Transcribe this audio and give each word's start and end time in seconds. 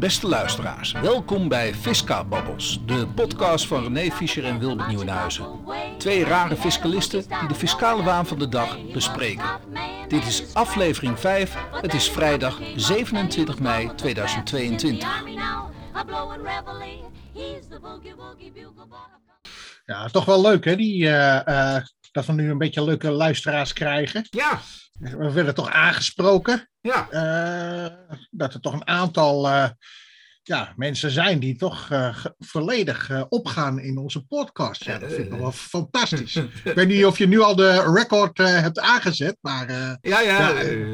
Beste 0.00 0.28
luisteraars, 0.28 0.92
welkom 0.92 1.48
bij 1.48 1.74
Fisca 1.74 2.24
Babbels, 2.24 2.80
de 2.86 3.06
podcast 3.14 3.66
van 3.66 3.82
René 3.82 4.10
Fischer 4.10 4.44
en 4.44 4.58
Wilbert 4.58 4.88
Nieuwenhuizen. 4.88 5.46
Twee 5.98 6.24
rare 6.24 6.56
fiscalisten 6.56 7.24
die 7.28 7.48
de 7.48 7.54
fiscale 7.54 8.02
waan 8.02 8.26
van 8.26 8.38
de 8.38 8.48
dag 8.48 8.92
bespreken. 8.92 9.44
Dit 10.08 10.26
is 10.26 10.54
aflevering 10.54 11.18
5, 11.18 11.56
het 11.80 11.94
is 11.94 12.10
vrijdag 12.10 12.60
27 12.76 13.58
mei 13.58 13.94
2022. 13.94 15.08
Ja, 19.84 20.08
toch 20.08 20.24
wel 20.24 20.40
leuk 20.40 20.64
hè, 20.64 20.76
die, 20.76 21.02
uh, 21.02 21.40
uh, 21.46 21.76
dat 22.12 22.26
we 22.26 22.32
nu 22.32 22.50
een 22.50 22.58
beetje 22.58 22.84
leuke 22.84 23.10
luisteraars 23.10 23.72
krijgen. 23.72 24.26
Ja. 24.30 24.60
We 25.00 25.32
werden 25.32 25.54
toch 25.54 25.70
aangesproken. 25.70 26.68
Ja. 26.80 27.08
Uh, 27.10 28.16
dat 28.30 28.54
er 28.54 28.60
toch 28.60 28.72
een 28.72 28.86
aantal 28.86 29.48
ja, 30.50 30.72
mensen 30.76 31.10
zijn 31.10 31.38
die 31.38 31.56
toch 31.56 31.88
uh, 31.92 32.16
volledig 32.38 33.10
uh, 33.10 33.22
opgaan 33.28 33.80
in 33.80 33.98
onze 33.98 34.26
podcast. 34.26 34.84
Ja, 34.84 34.98
dat 34.98 35.12
vind 35.12 35.32
ik 35.32 35.38
wel 35.38 35.52
fantastisch. 35.76 36.36
ik 36.36 36.74
weet 36.74 36.88
niet 36.88 37.04
of 37.04 37.18
je 37.18 37.28
nu 37.28 37.40
al 37.40 37.56
de 37.56 37.92
record 37.94 38.38
uh, 38.38 38.46
hebt 38.46 38.78
aangezet, 38.78 39.36
maar 39.40 39.98
ja, 40.00 40.20
ja. 40.20 40.52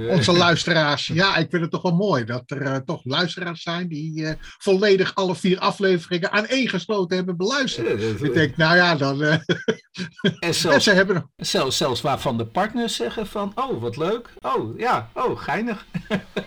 onze 0.08 0.32
luisteraars. 0.32 1.06
Ja, 1.06 1.36
ik 1.36 1.50
vind 1.50 1.62
het 1.62 1.70
toch 1.70 1.82
wel 1.82 1.94
mooi 1.94 2.24
dat 2.24 2.50
er 2.50 2.84
toch 2.84 3.04
luisteraars 3.04 3.62
zijn 3.62 3.88
die 3.88 4.36
volledig 4.38 5.14
alle 5.14 5.36
vier 5.36 5.58
afleveringen 5.58 6.32
aan 6.32 6.46
één 6.46 6.68
gesloten 6.68 7.16
hebben 7.16 7.36
beluisterd. 7.36 8.22
ik 8.22 8.32
denk, 8.32 8.56
nou 8.56 8.76
ja, 8.76 8.96
dan. 8.96 9.22
en 10.40 10.54
zelfs, 10.64 10.84
ze 10.84 10.92
hebben... 10.92 11.30
zelfs, 11.36 11.76
zelfs 11.76 12.00
waarvan 12.00 12.38
de 12.38 12.46
partners 12.46 12.96
zeggen 12.96 13.26
van, 13.26 13.52
oh, 13.54 13.80
wat 13.80 13.96
leuk. 13.96 14.32
Oh, 14.40 14.78
ja, 14.78 15.10
oh, 15.14 15.38
geinig. 15.38 15.86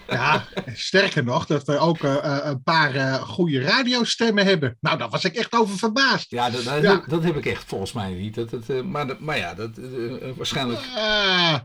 ja, 0.08 0.44
sterker 0.74 1.24
nog, 1.24 1.46
dat 1.46 1.64
we 1.64 1.78
ook 1.78 2.04
een 2.04 2.64
paar 2.64 2.96
uh, 3.00 3.14
goede 3.14 3.62
radiostemmen 3.62 4.46
hebben. 4.46 4.78
Nou, 4.80 4.98
daar 4.98 5.10
was 5.10 5.24
ik 5.24 5.36
echt 5.36 5.54
over 5.54 5.78
verbaasd. 5.78 6.30
Ja, 6.30 6.50
dat, 6.50 6.64
dat, 6.64 6.82
ja. 6.82 7.04
dat 7.08 7.24
heb 7.24 7.36
ik 7.36 7.46
echt 7.46 7.64
volgens 7.68 7.92
mij 7.92 8.14
niet. 8.14 8.36
Dat, 8.36 8.50
dat, 8.50 8.70
uh, 8.70 8.82
maar, 8.82 9.16
maar 9.20 9.38
ja, 9.38 9.54
dat 9.54 9.78
uh, 9.78 10.12
waarschijnlijk 10.36 10.82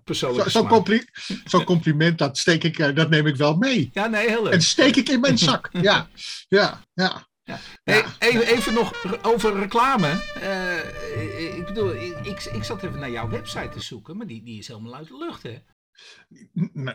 persoonlijk. 0.05 0.51
Zo'n 0.51 0.63
zo 0.63 0.69
compli 0.69 1.05
zo 1.45 1.65
compliment, 1.65 2.19
dat, 2.19 2.39
steek 2.39 2.65
ik, 2.65 2.97
dat 2.97 3.11
neem 3.11 3.27
ik 3.27 3.37
wel 3.37 3.57
mee. 3.57 3.91
Ja, 3.93 4.07
nee, 4.07 4.29
heel 4.29 4.43
leuk. 4.43 4.53
En 4.53 4.63
steek 4.63 4.97
ik 4.97 5.09
in 5.09 5.21
mijn 5.21 5.39
zak. 5.39 5.69
ja, 5.81 6.09
ja, 6.49 6.81
ja. 6.95 7.27
Ja. 7.47 7.59
Hey, 7.85 8.05
even, 8.19 8.47
even, 8.47 8.75
nog 8.75 9.23
over 9.25 9.59
reclame. 9.59 10.23
Uh, 10.43 11.57
ik 11.57 11.67
bedoel, 11.67 11.95
ik, 11.95 12.45
ik, 12.45 12.65
zat 12.65 12.83
even 12.83 12.99
naar 12.99 13.11
jouw 13.11 13.29
website 13.29 13.69
te 13.69 13.81
zoeken, 13.81 14.17
maar 14.17 14.27
die, 14.27 14.43
die 14.43 14.59
is 14.59 14.69
helemaal 14.69 14.95
uit 14.95 15.09
de 15.09 15.17
lucht, 15.17 15.43
hè? 15.43 15.63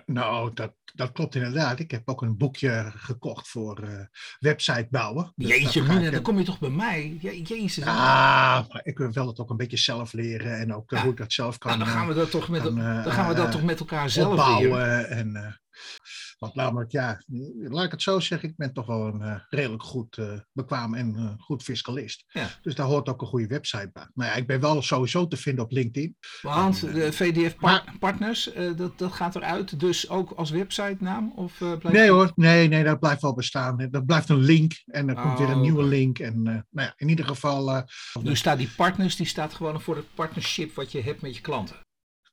Nou, 0.06 0.54
dat, 0.54 0.74
dat 0.94 1.12
klopt 1.12 1.36
inderdaad. 1.36 1.80
Ik 1.80 1.92
heb 1.92 2.10
ook 2.10 2.22
een 2.22 2.38
boekje 2.38 2.92
gekocht 2.96 3.48
voor 3.48 3.84
uh, 3.84 4.00
website 4.40 4.88
bouwen. 4.90 5.34
Dus 5.36 5.50
Jeetje, 5.50 5.82
mina, 5.82 6.10
dan 6.10 6.22
kom 6.22 6.38
je 6.38 6.44
toch 6.44 6.60
bij 6.60 6.70
mij? 6.70 7.18
Je, 7.22 7.42
jezus. 7.42 7.84
Ah, 7.84 8.68
maar 8.70 8.82
ik 8.84 8.98
wil 8.98 9.28
het 9.28 9.40
ook 9.40 9.50
een 9.50 9.58
beetje 9.58 9.78
zelf 9.78 10.14
leren 10.14 10.60
en 10.60 10.74
ook 10.74 10.90
ja. 10.92 11.02
hoe 11.02 11.12
ik 11.12 11.18
dat 11.18 11.34
zelf 11.34 11.58
kan. 11.58 11.72
Nou, 11.72 11.84
dan 11.84 11.94
gaan 11.94 12.08
we 12.08 12.14
dat 12.14 12.32
toch 12.32 12.50
met, 12.50 12.62
kan, 12.62 12.76
dan 12.76 13.12
gaan 13.12 13.28
we 13.28 13.36
dat 13.36 13.52
toch 13.52 13.64
met 13.64 13.80
elkaar 13.80 14.10
zelf 14.10 14.60
leren. 14.60 15.10
En, 15.10 15.60
want 16.40 16.56
namelijk, 16.56 16.92
ja, 16.92 17.22
laat 17.58 17.86
ik 17.86 17.92
het 17.92 18.02
zo 18.02 18.20
zeggen, 18.20 18.50
ik 18.50 18.56
ben 18.58 18.74
toch 18.74 18.86
wel 18.86 19.08
een 19.08 19.22
uh, 19.22 19.36
redelijk 19.50 19.84
goed 19.84 20.18
uh, 20.18 20.40
bekwaam 20.52 20.94
en 20.94 21.16
uh, 21.18 21.32
goed 21.38 21.64
fiscalist. 21.64 22.24
Ja. 22.28 22.50
Dus 22.62 22.76
daar 22.76 22.86
hoort 22.86 23.10
ook 23.10 23.22
een 23.22 23.28
goede 23.28 23.48
website 23.48 23.90
bij. 23.94 24.08
Maar 24.14 24.28
ja, 24.28 24.34
ik 24.34 24.48
ben 24.48 24.60
wel 24.60 24.82
sowieso 24.82 25.28
te 25.28 25.38
vinden 25.38 25.64
op 25.64 25.72
LinkedIn. 25.72 26.18
Want 26.42 26.82
de 26.82 27.14
VDF 27.14 27.56
par 27.56 27.84
Partners, 28.00 28.50
dat, 28.76 28.98
dat 28.98 29.12
gaat 29.12 29.36
eruit, 29.36 29.80
dus 29.80 30.10
ook 30.10 30.32
als 30.32 30.50
website 30.50 30.98
naam? 31.00 31.34
Of, 31.36 31.58
blijft 31.58 31.92
nee 31.92 32.10
hoor, 32.10 32.32
nee, 32.36 32.68
nee, 32.68 32.84
dat 32.84 33.00
blijft 33.00 33.22
wel 33.22 33.34
bestaan. 33.34 33.88
Dat 33.92 34.06
blijft 34.06 34.30
een 34.30 34.44
link 34.44 34.82
en 34.86 35.10
er 35.10 35.16
oh. 35.16 35.22
komt 35.22 35.40
weer 35.40 35.50
een 35.50 35.62
nieuwe 35.62 35.84
link. 35.84 36.20
En 36.20 36.44
nou 36.44 36.64
ja, 36.72 36.94
in 36.96 37.10
ieder 37.10 37.26
geval... 37.26 37.86
dus 38.22 38.40
staat 38.40 38.58
die 38.58 38.70
partners, 38.76 39.16
die 39.16 39.26
staat 39.26 39.54
gewoon 39.54 39.82
voor 39.82 39.96
het 39.96 40.14
partnership 40.14 40.76
wat 40.76 40.92
je 40.92 41.02
hebt 41.02 41.22
met 41.22 41.36
je 41.36 41.42
klanten? 41.42 41.88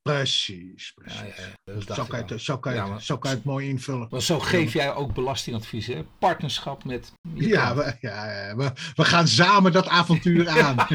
Precies, 0.06 0.92
precies. 0.94 1.36
Ja, 1.64 1.74
ja, 1.86 1.94
zo, 1.94 2.04
kan 2.04 2.24
je, 2.26 2.40
zo, 2.40 2.58
kan 2.58 2.72
je, 2.72 2.78
ja, 2.78 2.98
zo 2.98 3.18
kan 3.18 3.30
je 3.30 3.36
het 3.36 3.44
mooi 3.44 3.68
invullen. 3.68 4.06
Maar 4.10 4.22
zo 4.22 4.38
geef 4.38 4.72
jij 4.72 4.94
ook 4.94 5.14
belastingadvies, 5.14 5.86
hè? 5.86 6.04
Partnerschap 6.18 6.84
met. 6.84 7.12
Ja, 7.34 7.74
we, 7.74 7.96
ja 8.00 8.54
we, 8.56 8.72
we, 8.94 9.04
gaan 9.04 9.28
samen 9.28 9.72
dat 9.72 9.88
avontuur 9.88 10.48
aan. 10.48 10.86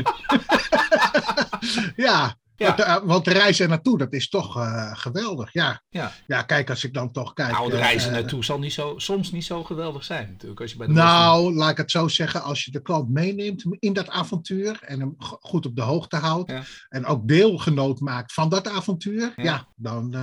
ja, 2.07 2.35
ja. 2.61 2.75
Want, 2.75 3.05
want 3.05 3.25
de 3.25 3.31
reis 3.31 3.59
er 3.59 3.67
naartoe, 3.67 3.97
dat 3.97 4.13
is 4.13 4.29
toch 4.29 4.57
uh, 4.57 4.95
geweldig. 4.95 5.53
Ja. 5.53 5.81
Ja. 5.89 6.11
ja, 6.27 6.41
kijk, 6.41 6.69
als 6.69 6.83
ik 6.83 6.93
dan 6.93 7.11
toch 7.11 7.33
kijk. 7.33 7.51
Nou, 7.51 7.69
de 7.69 7.77
er 7.77 7.95
uh, 7.95 8.11
naartoe 8.11 8.43
zal 8.43 8.59
niet 8.59 8.73
zo, 8.73 8.93
soms 8.97 9.31
niet 9.31 9.45
zo 9.45 9.63
geweldig 9.63 10.03
zijn, 10.03 10.27
natuurlijk. 10.31 10.61
Als 10.61 10.71
je 10.71 10.77
bij 10.77 10.87
de 10.87 10.93
nou, 10.93 11.53
laat 11.53 11.71
ik 11.71 11.77
het 11.77 11.91
zo 11.91 12.07
zeggen. 12.07 12.43
Als 12.43 12.65
je 12.65 12.71
de 12.71 12.81
klant 12.81 13.09
meeneemt 13.09 13.65
in 13.79 13.93
dat 13.93 14.09
avontuur 14.09 14.79
en 14.81 14.99
hem 14.99 15.15
goed 15.17 15.65
op 15.65 15.75
de 15.75 15.81
hoogte 15.81 16.15
houdt. 16.15 16.51
Ja. 16.51 16.63
En 16.89 17.05
ook 17.05 17.27
deelgenoot 17.27 17.99
maakt 17.99 18.33
van 18.33 18.49
dat 18.49 18.67
avontuur. 18.67 19.33
Ja, 19.35 19.67
dan. 19.75 20.15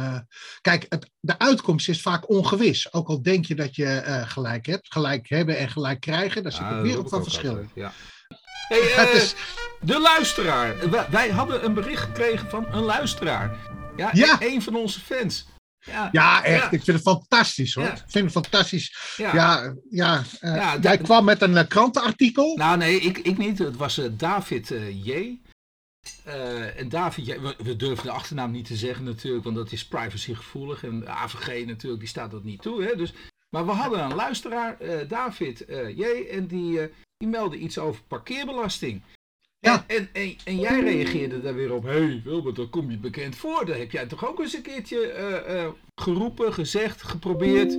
kijk, 0.61 0.87
het, 0.89 1.11
de 1.21 1.39
uitkomst 1.39 1.89
is 1.89 2.03
vaak 2.03 2.31
ongewis. 2.31 2.93
Ook 2.93 3.09
al 3.09 3.23
denk 3.23 3.45
je 3.45 3.55
dat 3.55 3.77
je 3.77 4.23
gelijk 4.27 4.67
hebt. 4.67 4.93
Gelijk 4.93 5.29
hebben 5.29 5.59
en 5.59 5.69
gelijk 5.69 6.01
krijgen, 6.01 6.43
daar 6.43 6.53
zit 6.53 6.61
een 6.61 6.83
wereld 6.83 7.09
van 7.09 7.23
verschil. 7.23 7.59
Ja. 7.75 7.93
Hey, 8.69 8.81
uh, 9.15 9.29
de 9.81 10.01
luisteraar. 10.01 10.91
Wij, 11.11 11.31
hadden 11.31 11.65
een 11.65 11.75
bericht 11.75 12.03
gekregen 12.03 12.51
van 12.51 12.67
een 12.73 12.83
luisteraar. 12.83 13.57
Ja, 13.97 14.11
ja. 14.13 14.37
een 14.41 14.63
van 14.63 14.75
onze 14.77 15.01
fans. 15.01 15.47
Ja, 15.79 16.09
ja 16.13 16.45
echt. 16.45 16.63
Ja. 16.63 16.71
Ik 16.71 16.85
vind 16.85 16.97
het 16.97 17.03
fantastisch 17.03 17.75
hoor. 17.75 17.85
Ja. 17.85 17.93
Ik 17.93 18.03
vind 18.07 18.25
het 18.25 18.33
fantastisch. 18.33 19.15
Ja, 19.17 19.35
ja, 19.35 19.75
ja, 19.91 20.23
uh, 20.41 20.73
jij 20.81 20.99
kwam 20.99 21.25
met 21.25 21.43
een 21.43 21.53
uh, 21.53 21.63
krantenartikel. 21.69 22.57
Nou 22.57 22.77
nee, 22.77 23.01
ik, 23.01 23.19
ik 23.19 23.39
niet. 23.39 23.59
Het 23.59 23.77
was 23.77 24.01
David 24.11 24.75
J. 25.05 25.39
en 26.77 26.89
David, 26.89 27.27
we, 27.27 27.55
we 27.59 27.77
durven 27.77 28.05
de 28.05 28.13
achternaam 28.13 28.51
niet 28.51 28.67
te 28.67 28.77
zeggen 28.77 29.05
natuurlijk, 29.05 29.45
want 29.45 29.57
dat 29.57 29.73
is 29.73 29.87
privacygevoelig. 29.87 30.85
En 30.85 31.09
AVG 31.09 31.67
natuurlijk, 31.67 32.01
die 32.01 32.09
staat 32.09 32.31
dat 32.31 32.45
niet 32.45 32.63
toe. 32.63 32.83
Hè? 32.83 32.97
Dus, 32.97 33.13
maar 33.51 33.67
we 33.67 33.73
hadden 33.73 34.01
een 34.01 34.15
luisteraar, 34.15 34.77
David 35.09 35.65
J. 35.97 36.03
En 36.31 36.47
die, 36.47 36.91
die 37.19 37.29
meldde 37.29 37.57
iets 37.57 37.79
over 37.79 38.03
parkeerbelasting. 38.03 39.03
Ja. 39.59 39.85
En, 39.87 39.97
en, 39.97 40.09
en, 40.13 40.37
en, 40.45 40.59
jij 40.59 40.81
reageerde 40.81 41.41
daar 41.41 41.55
weer 41.55 41.73
op. 41.73 41.83
Hé 41.83 41.91
hey, 41.91 42.21
Wilbert, 42.25 42.57
daar 42.57 42.67
kom 42.67 42.91
je 42.91 42.99
bekend 42.99 43.37
voor. 43.37 43.67
Daar 43.67 43.79
heb 43.79 43.91
jij 43.91 44.07
toch 44.07 44.29
ook 44.29 44.41
eens 44.41 44.55
een 44.55 44.63
keertje 44.63 45.15
uh, 45.47 45.55
uh, 45.55 45.69
geroepen, 45.95 46.55
gezegd, 46.55 47.03
geprobeerd. 47.03 47.79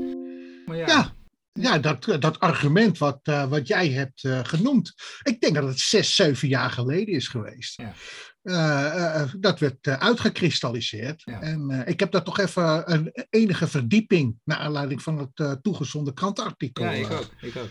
Maar 0.65 0.77
ja. 0.77 0.87
ja. 0.87 1.17
Ja, 1.51 1.77
dat, 1.77 2.17
dat 2.19 2.39
argument 2.39 2.97
wat, 2.97 3.19
uh, 3.23 3.49
wat 3.49 3.67
jij 3.67 3.89
hebt 3.89 4.27
genoemd. 4.43 4.93
Ik 5.23 5.41
denk 5.41 5.55
dat 5.55 5.67
het 5.67 5.79
zes, 5.79 6.15
zeven 6.15 6.47
jaar 6.47 6.69
geleden 6.69 7.13
is 7.13 7.27
geweest. 7.27 7.81
Ja. 7.81 7.93
Uh, 8.43 8.55
uh, 8.95 9.23
dat 9.39 9.59
werd 9.59 9.87
uitgekristalliseerd. 9.87 11.21
Ja. 11.25 11.41
En 11.41 11.83
ik 11.85 11.99
heb 11.99 12.11
daar 12.11 12.23
toch 12.23 12.39
even 12.39 12.93
een 12.93 13.27
enige 13.29 13.67
verdieping 13.67 14.35
naar 14.43 14.57
aanleiding 14.57 15.01
van 15.01 15.17
het 15.17 15.57
toegezonden 15.61 16.13
krantenartikel 16.13 16.83
ja, 16.83 16.91
ik 16.91 17.11
ook, 17.11 17.29
ik 17.41 17.55
ook. 17.55 17.69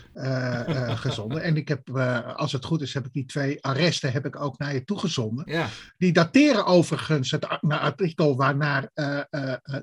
gezonden. 0.97 1.41
En 1.41 1.57
ik 1.57 1.67
heb, 1.67 1.89
als 2.35 2.51
het 2.51 2.65
goed 2.65 2.81
is, 2.81 2.93
heb 2.93 3.05
ik 3.05 3.13
die 3.13 3.25
twee 3.25 3.63
arresten 3.63 4.11
heb 4.11 4.25
ik 4.25 4.41
ook 4.41 4.57
naar 4.57 4.73
je 4.73 4.83
toegezonden. 4.83 5.51
Ja. 5.51 5.69
Die 5.97 6.11
dateren 6.11 6.65
overigens 6.65 7.31
het 7.31 7.47
artikel 7.61 8.35
waarnaar 8.35 8.91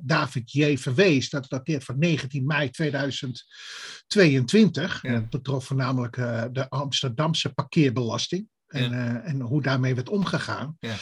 David 0.03 0.53
J. 0.53 0.77
verwees. 0.77 1.31
Dat 1.31 1.49
dateert 1.49 1.85
van 1.85 1.99
19 1.99 2.47
mei 2.47 2.71
2022. 2.71 5.03
Ja. 5.03 5.13
Dat 5.13 5.31
betrof 5.31 5.65
voornamelijk 5.65 6.15
de 6.53 6.67
Amsterdamse 6.69 7.53
parkeerbelasting. 7.53 8.49
En, 8.67 8.91
ja. 8.91 9.23
uh, 9.23 9.29
en, 9.29 9.41
hoe 9.41 9.63
daarmee 9.63 9.95
werd 9.95 10.09
omgegaan. 10.09 10.77
Ja. 10.81 10.95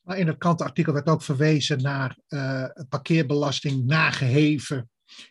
Maar 0.00 0.18
in 0.18 0.26
het 0.26 0.38
krantenartikel 0.38 0.92
werd 0.92 1.08
ook 1.08 1.22
verwezen 1.22 1.82
naar 1.82 2.18
uh, 2.28 2.64
parkeerbelasting 2.88 3.86
nageheven. 3.86 4.88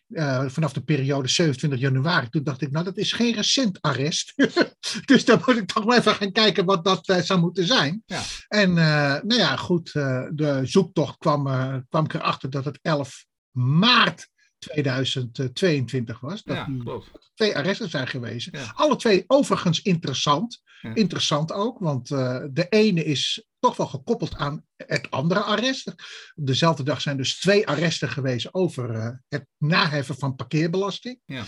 Uh, 0.08 0.46
vanaf 0.48 0.74
de 0.74 0.84
periode 0.84 1.28
27 1.28 1.80
januari. 1.80 2.30
Toen 2.30 2.44
dacht 2.44 2.62
ik, 2.62 2.72
nou, 2.72 2.86
dat 2.86 2.98
is 2.98 3.12
geen 3.12 3.34
recent 3.34 3.82
arrest. 3.82 4.34
dus 5.06 5.26
dan 5.26 5.42
moet 5.46 5.58
ik 5.58 5.68
toch 5.68 5.86
maar 5.86 5.98
even 5.98 6.16
gaan 6.16 6.32
kijken 6.32 6.66
wat 6.66 6.86
dat 6.86 7.26
zou 7.26 7.40
moeten 7.40 7.66
zijn. 7.66 8.04
Ja. 8.06 8.22
En 8.48 8.74
nou 8.74 9.36
ja, 9.36 9.56
goed, 9.56 9.92
de 9.94 10.60
zoektocht 10.64 11.18
kwam, 11.18 11.44
kwam 11.90 12.06
ik 12.06 12.14
erachter 12.14 12.50
dat 12.50 12.66
het 12.66 12.80
11 12.82 13.26
maart 13.52 14.32
2022 14.64 16.20
was. 16.20 16.44
Dat 16.44 16.56
ja, 16.56 16.68
klopt. 16.80 17.32
twee 17.34 17.56
arresten 17.56 17.90
zijn 17.90 18.08
geweest. 18.08 18.50
Ja. 18.52 18.72
Alle 18.76 18.96
twee 18.96 19.24
overigens 19.28 19.82
interessant. 19.82 20.62
Ja. 20.82 20.96
Interessant 20.96 21.52
ook, 21.52 21.80
want 21.80 22.10
uh, 22.10 22.44
de 22.52 22.68
ene 22.70 23.04
is 23.04 23.48
toch 23.60 23.76
wel 23.76 23.88
gekoppeld 23.88 24.36
aan 24.36 24.66
het 24.76 25.12
andere 25.12 25.40
arrest. 25.40 25.88
Op 26.36 26.46
dezelfde 26.46 26.84
dag 26.84 27.02
zijn 27.02 27.18
dus 27.18 27.40
twee 27.40 27.68
arresten 27.68 28.10
geweest 28.10 28.54
over 28.54 28.96
uh, 28.96 29.10
het 29.28 29.46
naheffen 29.58 30.16
van 30.16 30.36
parkeerbelasting. 30.36 31.20
Ja. 31.26 31.44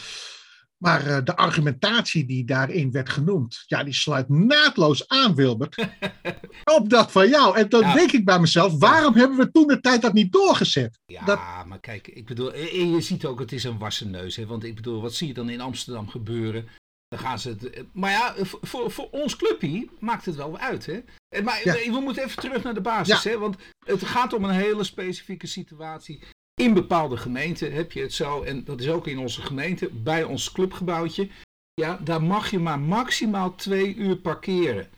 Maar 0.78 1.08
uh, 1.08 1.18
de 1.24 1.36
argumentatie 1.36 2.26
die 2.26 2.46
daarin 2.46 2.92
werd 2.92 3.10
genoemd, 3.10 3.64
ja, 3.66 3.84
die 3.84 3.94
sluit 3.94 4.30
naadloos 4.30 5.08
aan, 5.08 5.36
Wilbert, 5.36 5.88
op 6.78 6.90
dat 6.90 7.12
van 7.12 7.30
jou. 7.30 7.58
En 7.58 7.70
dan 7.70 7.82
ja. 7.82 7.94
denk 7.94 8.12
ik 8.12 8.26
bij 8.26 8.40
mezelf, 8.40 8.80
waarom 8.80 9.14
hebben 9.14 9.38
we 9.38 9.52
toen 9.52 9.68
de 9.68 9.80
tijd 9.80 10.02
dat 10.02 10.14
niet 10.14 10.32
doorgezet? 10.32 11.00
Ja, 11.06 11.26
dat... 11.26 11.40
maar 11.66 11.80
kijk, 11.80 12.08
ik 12.08 12.26
bedoel, 12.26 12.54
en 12.54 12.92
je 12.92 13.02
ziet 13.02 13.26
ook, 13.26 13.40
het 13.40 13.52
is 13.52 13.64
een 13.64 13.78
wassen 13.78 14.10
neus. 14.10 14.36
Hè? 14.36 14.46
Want 14.46 14.64
ik 14.64 14.76
bedoel, 14.76 15.02
wat 15.02 15.14
zie 15.14 15.28
je 15.28 15.34
dan 15.34 15.50
in 15.50 15.62
Amsterdam 15.62 16.10
gebeuren? 16.10 16.68
Dan 17.08 17.20
gaan 17.20 17.40
ze 17.40 17.50
het, 17.50 17.86
maar 17.94 18.12
ja, 18.12 18.36
voor, 18.44 18.92
voor 18.92 19.10
ons 19.10 19.36
clubje 19.36 19.90
maakt 20.00 20.26
het 20.26 20.36
wel 20.36 20.58
uit. 20.58 20.86
Hè? 20.86 21.02
Maar 21.44 21.62
ja. 21.64 21.74
we 21.74 22.00
moeten 22.00 22.24
even 22.24 22.42
terug 22.42 22.64
naar 22.64 22.74
de 22.74 22.82
basis. 22.82 23.24
Hè? 23.24 23.38
Want 23.38 23.56
het 23.86 24.06
gaat 24.06 24.34
om 24.34 24.44
een 24.44 24.56
hele 24.56 24.84
specifieke 24.84 25.48
situatie. 25.48 26.24
In 26.62 26.74
bepaalde 26.74 27.18
gemeenten 27.18 27.74
heb 27.74 27.92
je 27.92 28.02
het 28.02 28.14
zo, 28.14 28.42
en 28.42 28.64
dat 28.64 28.82
is 28.82 28.90
ook 28.90 29.08
in 29.08 29.18
onze 29.18 29.42
gemeente, 29.42 29.90
bij 29.90 30.24
ons 30.24 30.52
clubgebouwtje. 30.52 31.30
Ja, 31.74 31.98
daar 31.98 32.24
mag 32.24 32.52
je 32.52 32.60
maar 32.60 32.80
maximaal 32.80 33.56
twee 33.56 33.96
uur 33.96 34.16
parkeren. 34.16 34.90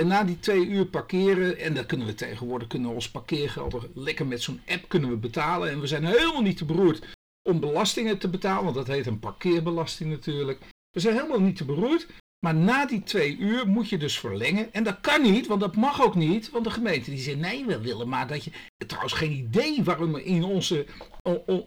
En 0.00 0.06
na 0.06 0.24
die 0.24 0.40
twee 0.40 0.66
uur 0.66 0.86
parkeren, 0.86 1.58
en 1.58 1.74
dan 1.74 1.86
kunnen 1.86 2.06
we 2.06 2.14
tegenwoordig 2.14 2.68
kunnen 2.68 2.90
ons 2.90 3.10
parkeergeld 3.10 3.88
lekker 3.94 4.26
met 4.26 4.42
zo'n 4.42 4.60
app 4.66 4.88
kunnen 4.88 5.10
we 5.10 5.16
betalen. 5.16 5.70
En 5.70 5.80
we 5.80 5.86
zijn 5.86 6.04
helemaal 6.04 6.42
niet 6.42 6.56
te 6.56 6.64
beroerd 6.64 7.06
om 7.48 7.60
belastingen 7.60 8.18
te 8.18 8.28
betalen, 8.28 8.64
want 8.64 8.76
dat 8.76 8.86
heet 8.86 9.06
een 9.06 9.18
parkeerbelasting 9.18 10.10
natuurlijk. 10.10 10.60
We 10.90 11.00
zijn 11.00 11.14
helemaal 11.14 11.40
niet 11.40 11.56
te 11.56 11.64
beroerd. 11.64 12.06
Maar 12.44 12.54
na 12.54 12.86
die 12.86 13.02
twee 13.02 13.36
uur 13.36 13.68
moet 13.68 13.88
je 13.88 13.98
dus 13.98 14.18
verlengen. 14.18 14.72
En 14.72 14.84
dat 14.84 15.00
kan 15.00 15.22
niet, 15.22 15.46
want 15.46 15.60
dat 15.60 15.76
mag 15.76 16.02
ook 16.02 16.14
niet. 16.14 16.50
Want 16.50 16.64
de 16.64 16.70
gemeente 16.70 17.10
die 17.10 17.18
zegt, 17.18 17.38
nee, 17.38 17.64
we 17.64 17.80
willen 17.80 18.08
maar 18.08 18.26
dat 18.26 18.44
je... 18.44 18.50
Trouwens, 18.86 19.12
geen 19.12 19.32
idee 19.32 19.84
waarom 19.84 20.16
in 20.16 20.44
onze, 20.44 20.86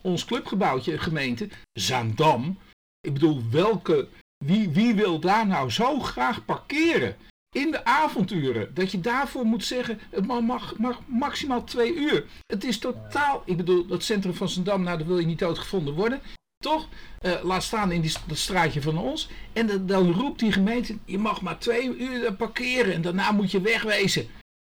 ons 0.02 0.26
clubgebouwtje, 0.26 0.98
gemeente, 0.98 1.50
Zaandam... 1.74 2.58
Ik 3.00 3.14
bedoel, 3.14 3.42
welke... 3.52 4.08
Wie, 4.46 4.70
wie 4.70 4.94
wil 4.94 5.20
daar 5.20 5.48
nou 5.48 5.70
zo 5.70 6.00
graag 6.00 6.46
parkeren? 6.46 7.16
In 7.56 7.72
de 7.72 7.86
avonduren. 7.86 8.74
Dat 8.74 8.92
je 8.92 9.00
daarvoor 9.00 9.46
moet 9.46 9.64
zeggen, 9.64 10.00
het 10.10 10.28
mag, 10.28 10.78
mag 10.78 11.02
maximaal 11.08 11.64
twee 11.64 11.96
uur. 11.96 12.26
Het 12.46 12.64
is 12.64 12.80
totaal... 12.80 13.44
Ik 13.46 13.58
bedoel, 13.58 13.86
dat 13.86 14.04
centrum 14.04 14.34
van 14.34 14.50
Zaandam, 14.50 14.84
nou, 14.84 14.98
daar 14.98 15.08
wil 15.08 15.20
je 15.20 15.26
niet 15.26 15.40
doodgevonden 15.40 15.94
worden. 15.94 16.22
Toch? 16.58 16.88
Uh, 17.22 17.44
laat 17.44 17.64
staan 17.64 17.92
in 17.92 18.02
die, 18.02 18.14
dat 18.28 18.38
straatje 18.38 18.82
van 18.82 18.98
ons. 18.98 19.30
En 19.54 19.68
dan, 19.68 19.86
dan, 19.86 20.12
roept 20.12 20.40
die 20.40 20.52
gemeente, 20.52 20.98
je 21.06 21.18
mag 21.18 21.42
maar 21.42 21.60
twee 21.60 21.98
uur 21.98 22.34
parkeren 22.34 22.94
en 22.94 23.02
daarna 23.02 23.32
moet 23.32 23.52
je 23.52 23.62
wegwezen. 23.62 24.28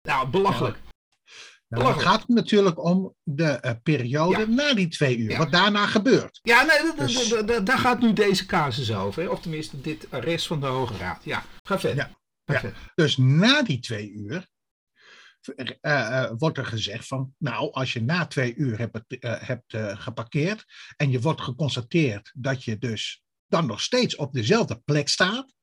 Nou, 0.08 0.28
belachelijk. 0.28 0.78
Nou, 1.68 1.86
het 1.86 2.02
gaat 2.02 2.28
natuurlijk 2.28 2.84
om 2.84 3.14
de 3.22 3.58
uh, 3.64 3.70
periode 3.82 4.38
ja. 4.38 4.46
na 4.46 4.74
die 4.74 4.88
twee 4.88 5.16
uur, 5.16 5.30
ja. 5.30 5.38
wat 5.38 5.52
daarna 5.52 5.86
gebeurt. 5.86 6.38
Ja, 6.42 6.62
nee, 6.62 7.06
dus... 7.06 7.28
daar 7.64 7.78
gaat 7.78 8.00
nu 8.00 8.12
deze 8.12 8.46
casus 8.46 8.94
over. 8.94 9.22
Hè? 9.22 9.28
Of 9.28 9.40
tenminste 9.40 9.80
dit 9.80 10.06
arrest 10.10 10.46
van 10.46 10.60
de 10.60 10.66
Hoge 10.66 10.96
Raad. 10.96 11.24
Ja, 11.24 11.44
ga 11.62 11.78
verder. 11.78 12.10
Ja. 12.44 12.72
Dus 12.94 13.16
na 13.16 13.62
die 13.62 13.80
twee 13.80 14.10
uur 14.10 14.48
uh, 15.80 16.30
wordt 16.36 16.58
er 16.58 16.66
gezegd 16.66 17.06
van, 17.06 17.34
nou, 17.38 17.72
als 17.72 17.92
je 17.92 18.02
na 18.02 18.26
twee 18.26 18.54
uur 18.54 18.78
hebt, 18.78 19.00
uh, 19.08 19.34
hebt 19.40 19.76
geparkeerd 19.76 20.64
en 20.96 21.10
je 21.10 21.20
wordt 21.20 21.40
geconstateerd 21.40 22.32
dat 22.34 22.64
je 22.64 22.78
dus 22.78 23.22
dan 23.46 23.66
nog 23.66 23.80
steeds 23.80 24.16
op 24.16 24.32
dezelfde 24.32 24.80
plek 24.84 25.08
staat, 25.08 25.54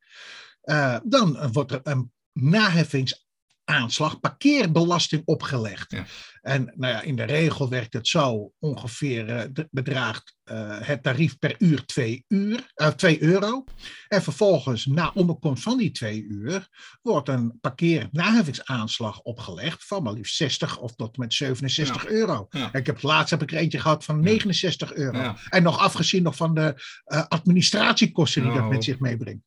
dan 1.03 1.51
wordt 1.51 1.71
er 1.71 1.79
een 1.83 2.11
naheffingsaanslag, 2.31 4.19
parkeerbelasting 4.19 5.21
opgelegd. 5.25 5.91
Ja. 5.91 6.05
En 6.41 6.73
nou 6.75 6.93
ja, 6.93 7.01
in 7.01 7.15
de 7.15 7.23
regel 7.23 7.69
werkt 7.69 7.93
het 7.93 8.07
zo, 8.07 8.53
ongeveer 8.59 9.51
bedraagt 9.71 10.34
uh, 10.51 10.77
het 10.79 11.03
tarief 11.03 11.39
per 11.39 11.55
uur 11.57 11.85
2 11.85 12.25
uur, 12.27 12.71
uh, 12.75 12.87
2 12.87 13.23
euro. 13.23 13.63
En 14.07 14.23
vervolgens, 14.23 14.85
na 14.85 15.11
onderkomst 15.13 15.63
van 15.63 15.77
die 15.77 15.91
2 15.91 16.23
uur, 16.23 16.67
wordt 17.01 17.29
een 17.29 17.57
parkeer-naheffingsaanslag 17.61 19.21
opgelegd 19.21 19.85
van 19.85 20.03
maar 20.03 20.13
liefst 20.13 20.35
60 20.35 20.77
of 20.77 20.95
tot 20.95 21.17
met 21.17 21.33
67 21.33 22.03
ja. 22.03 22.09
euro. 22.09 22.47
Ja. 22.49 22.73
Ik 22.73 22.85
heb 22.85 23.01
laatst 23.01 23.29
heb 23.29 23.41
ik 23.41 23.51
er 23.51 23.57
eentje 23.57 23.79
gehad 23.79 24.03
van 24.03 24.19
69 24.19 24.93
euro. 24.93 25.35
En 25.49 25.63
nog 25.63 25.79
afgezien 25.79 26.23
nog 26.23 26.35
van 26.35 26.55
de 26.55 26.73
uh, 27.07 27.23
administratiekosten 27.27 28.43
die 28.43 28.53
dat 28.53 28.69
met 28.69 28.83
zich 28.83 28.99
meebrengt. 28.99 29.43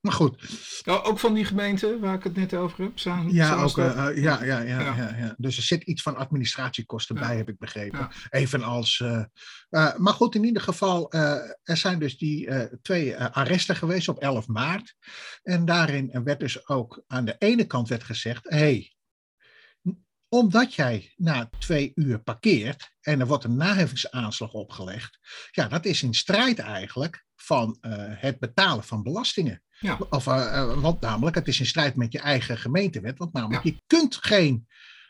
Maar 0.00 0.12
goed. 0.12 0.42
Oh, 0.84 1.08
ook 1.08 1.18
van 1.18 1.34
die 1.34 1.44
gemeente 1.44 1.98
waar 2.00 2.14
ik 2.14 2.24
het 2.24 2.36
net 2.36 2.54
over 2.54 2.84
heb? 2.84 2.98
Ja, 3.28 3.62
ook, 3.62 3.76
ja, 3.76 4.10
ja, 4.10 4.42
ja, 4.42 4.60
ja, 4.60 4.94
ja, 5.18 5.34
Dus 5.36 5.56
er 5.56 5.62
zit 5.62 5.82
iets 5.82 6.02
van 6.02 6.16
administratiekosten 6.16 7.14
bij, 7.14 7.36
heb 7.36 7.48
ik 7.48 7.58
begrepen. 7.58 8.08
Evenals. 8.30 9.02
Maar 9.72 10.12
goed 10.12 10.34
in 10.34 10.44
ieder 10.44 10.62
geval, 10.62 11.14
uh, 11.14 11.20
er 11.62 11.76
zijn 11.76 11.98
dus 11.98 12.18
die 12.18 12.46
uh, 12.46 12.62
twee 12.82 13.16
arresten 13.18 13.76
geweest 13.76 14.08
op 14.08 14.18
11 14.18 14.46
maart. 14.46 14.96
En 15.42 15.64
daarin 15.64 16.22
werd 16.24 16.40
dus 16.40 16.68
ook 16.68 17.04
aan 17.06 17.24
de 17.24 17.36
ene 17.38 17.64
kant 17.64 17.88
werd 17.88 18.04
gezegd, 18.04 18.48
hey, 18.48 18.94
omdat 20.28 20.74
jij 20.74 21.12
na 21.16 21.50
twee 21.58 21.92
uur 21.94 22.22
parkeert 22.22 22.90
en 23.00 23.20
er 23.20 23.26
wordt 23.26 23.44
een 23.44 23.56
naheffingsaanslag 23.56 24.52
opgelegd, 24.52 25.18
ja, 25.50 25.68
dat 25.68 25.84
is 25.84 26.02
in 26.02 26.14
strijd 26.14 26.58
eigenlijk 26.58 27.24
van 27.36 27.76
het 27.80 28.38
betalen 28.38 28.84
van 28.84 29.02
belastingen. 29.02 29.62
Ja. 29.78 29.98
Of, 30.10 30.24
want 30.80 31.00
namelijk, 31.00 31.36
het 31.36 31.48
is 31.48 31.60
in 31.60 31.66
strijd 31.66 31.96
met 31.96 32.12
je 32.12 32.18
eigen 32.18 32.58
gemeentewet, 32.58 33.18
want 33.18 33.32
namelijk, 33.32 33.64
ja. 33.64 33.70
je 33.70 33.82
kunt 33.86 34.16
geen 34.16 34.66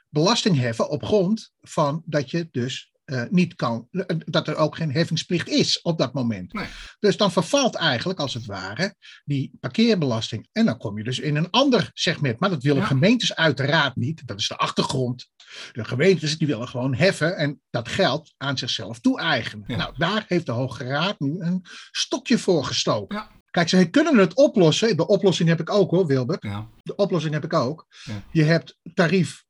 belasting 0.09 0.57
heffen 0.57 0.89
op 0.89 1.05
grond 1.05 1.53
van 1.61 2.03
dat 2.07 2.31
je 2.31 2.49
dus 2.51 2.92
uh, 3.05 3.23
niet 3.31 3.55
kan, 3.55 3.89
eh, 3.91 4.05
dat 4.19 4.49
er 4.49 4.57
ook 4.57 4.77
geen 4.77 4.93
heffingsplicht 4.93 5.49
is 5.49 5.83
op 5.83 5.99
dat 5.99 6.13
moment. 6.13 6.53
Nee. 6.53 6.67
Dus 6.99 7.17
dan 7.17 7.33
vervalt 7.33 7.75
eigenlijk 7.75 8.19
als 8.19 8.35
het 8.35 8.47
ware 8.47 8.95
die 9.25 9.53
parkeerbelasting. 9.61 10.49
En 10.53 10.67
dan 10.67 10.79
kom 10.79 10.99
je 10.99 11.05
dus 11.05 11.19
in 11.19 11.37
een 11.37 11.51
ander 11.51 11.91
segment. 11.95 12.41
Maar 12.41 12.51
dat 12.51 12.63
willen 12.63 12.81
ja. 12.81 12.87
gemeentes 12.87 13.35
uiteraard 13.35 13.97
niet. 13.97 14.27
Dat 14.27 14.39
is 14.39 14.49
de 14.49 14.57
achtergrond. 14.57 15.31
De 15.73 15.85
gemeentes 15.85 16.39
die 16.39 16.47
willen 16.47 16.69
gewoon 16.69 16.95
heffen 16.95 17.37
en 17.37 17.61
dat 17.71 17.89
geld 17.89 18.35
aan 18.37 18.59
zichzelf 18.59 19.01
toe-eigenen. 19.01 19.65
Ja. 19.67 19.77
Nou, 19.77 19.95
daar 19.97 20.25
heeft 20.29 20.47
de 20.47 20.53
Hoge 20.53 20.85
Raad 20.85 21.21
nu 21.21 21.37
een 21.39 21.65
stokje 21.91 22.39
voor 22.39 22.65
gestoken. 22.65 23.17
Ja. 23.17 23.31
Kijk, 23.51 23.69
ze 23.69 23.91
kunnen 23.91 24.19
het 24.19 24.35
oplossen. 24.35 24.97
De 24.97 25.07
oplossing 25.07 25.49
heb 25.49 25.61
ik 25.61 25.71
ook 25.71 25.91
hoor, 25.91 26.07
Wilbert. 26.07 26.43
Ja. 26.43 26.69
De 26.83 26.97
oplossing 26.97 27.35
heb 27.35 27.45
ik 27.45 27.53
ook. 27.53 27.87
Ja. 28.03 28.23
Je 28.31 28.43
hebt 28.43 28.79
tarief 28.95 29.45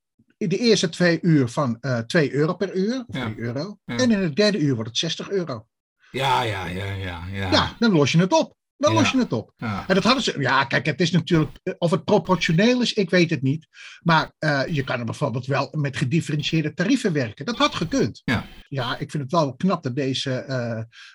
de 0.48 0.58
eerste 0.58 0.88
twee 0.88 1.18
uur 1.22 1.48
van 1.48 1.78
uh, 1.80 1.98
eh, 1.98 2.04
2 2.04 2.32
euro 2.32 2.54
per 2.54 2.74
uur, 2.74 3.04
of 3.06 3.20
3 3.20 3.38
euro. 3.38 3.78
En 3.84 4.10
in 4.10 4.18
het 4.18 4.36
derde 4.36 4.58
uur 4.58 4.74
wordt 4.74 4.88
het 4.88 4.98
60 4.98 5.30
euro. 5.30 5.66
Ja, 6.10 6.42
ja, 6.42 6.66
ja, 6.66 6.92
ja. 6.92 7.22
Ja, 7.32 7.50
ja 7.50 7.76
dan 7.78 7.92
los 7.92 8.12
je 8.12 8.18
het 8.18 8.32
op. 8.32 8.56
Dan 8.82 8.94
los 8.94 9.10
je 9.10 9.18
het 9.18 9.32
op. 9.32 9.52
Ja. 9.56 9.84
En 9.86 9.94
dat 9.94 10.04
hadden 10.04 10.22
ze. 10.22 10.40
Ja, 10.40 10.64
kijk, 10.64 10.86
het 10.86 11.00
is 11.00 11.10
natuurlijk. 11.10 11.58
Eh, 11.62 11.74
of 11.78 11.90
het 11.90 12.04
proportioneel 12.04 12.80
is, 12.80 12.92
ik 12.92 13.10
weet 13.10 13.30
het 13.30 13.42
niet. 13.42 13.66
Maar 14.00 14.32
uh, 14.38 14.62
je 14.66 14.84
kan 14.84 14.98
er 14.98 15.04
bijvoorbeeld 15.04 15.46
wel 15.46 15.68
met 15.72 15.96
gedifferentieerde 15.96 16.74
tarieven 16.74 17.12
werken. 17.12 17.44
Dat 17.44 17.56
had 17.56 17.74
gekund. 17.74 18.20
Ja, 18.24 18.44
ja 18.68 18.98
ik 18.98 19.10
vind 19.10 19.22
het 19.22 19.32
wel 19.32 19.54
knap 19.56 19.82
dat 19.82 19.96
deze 19.96 20.44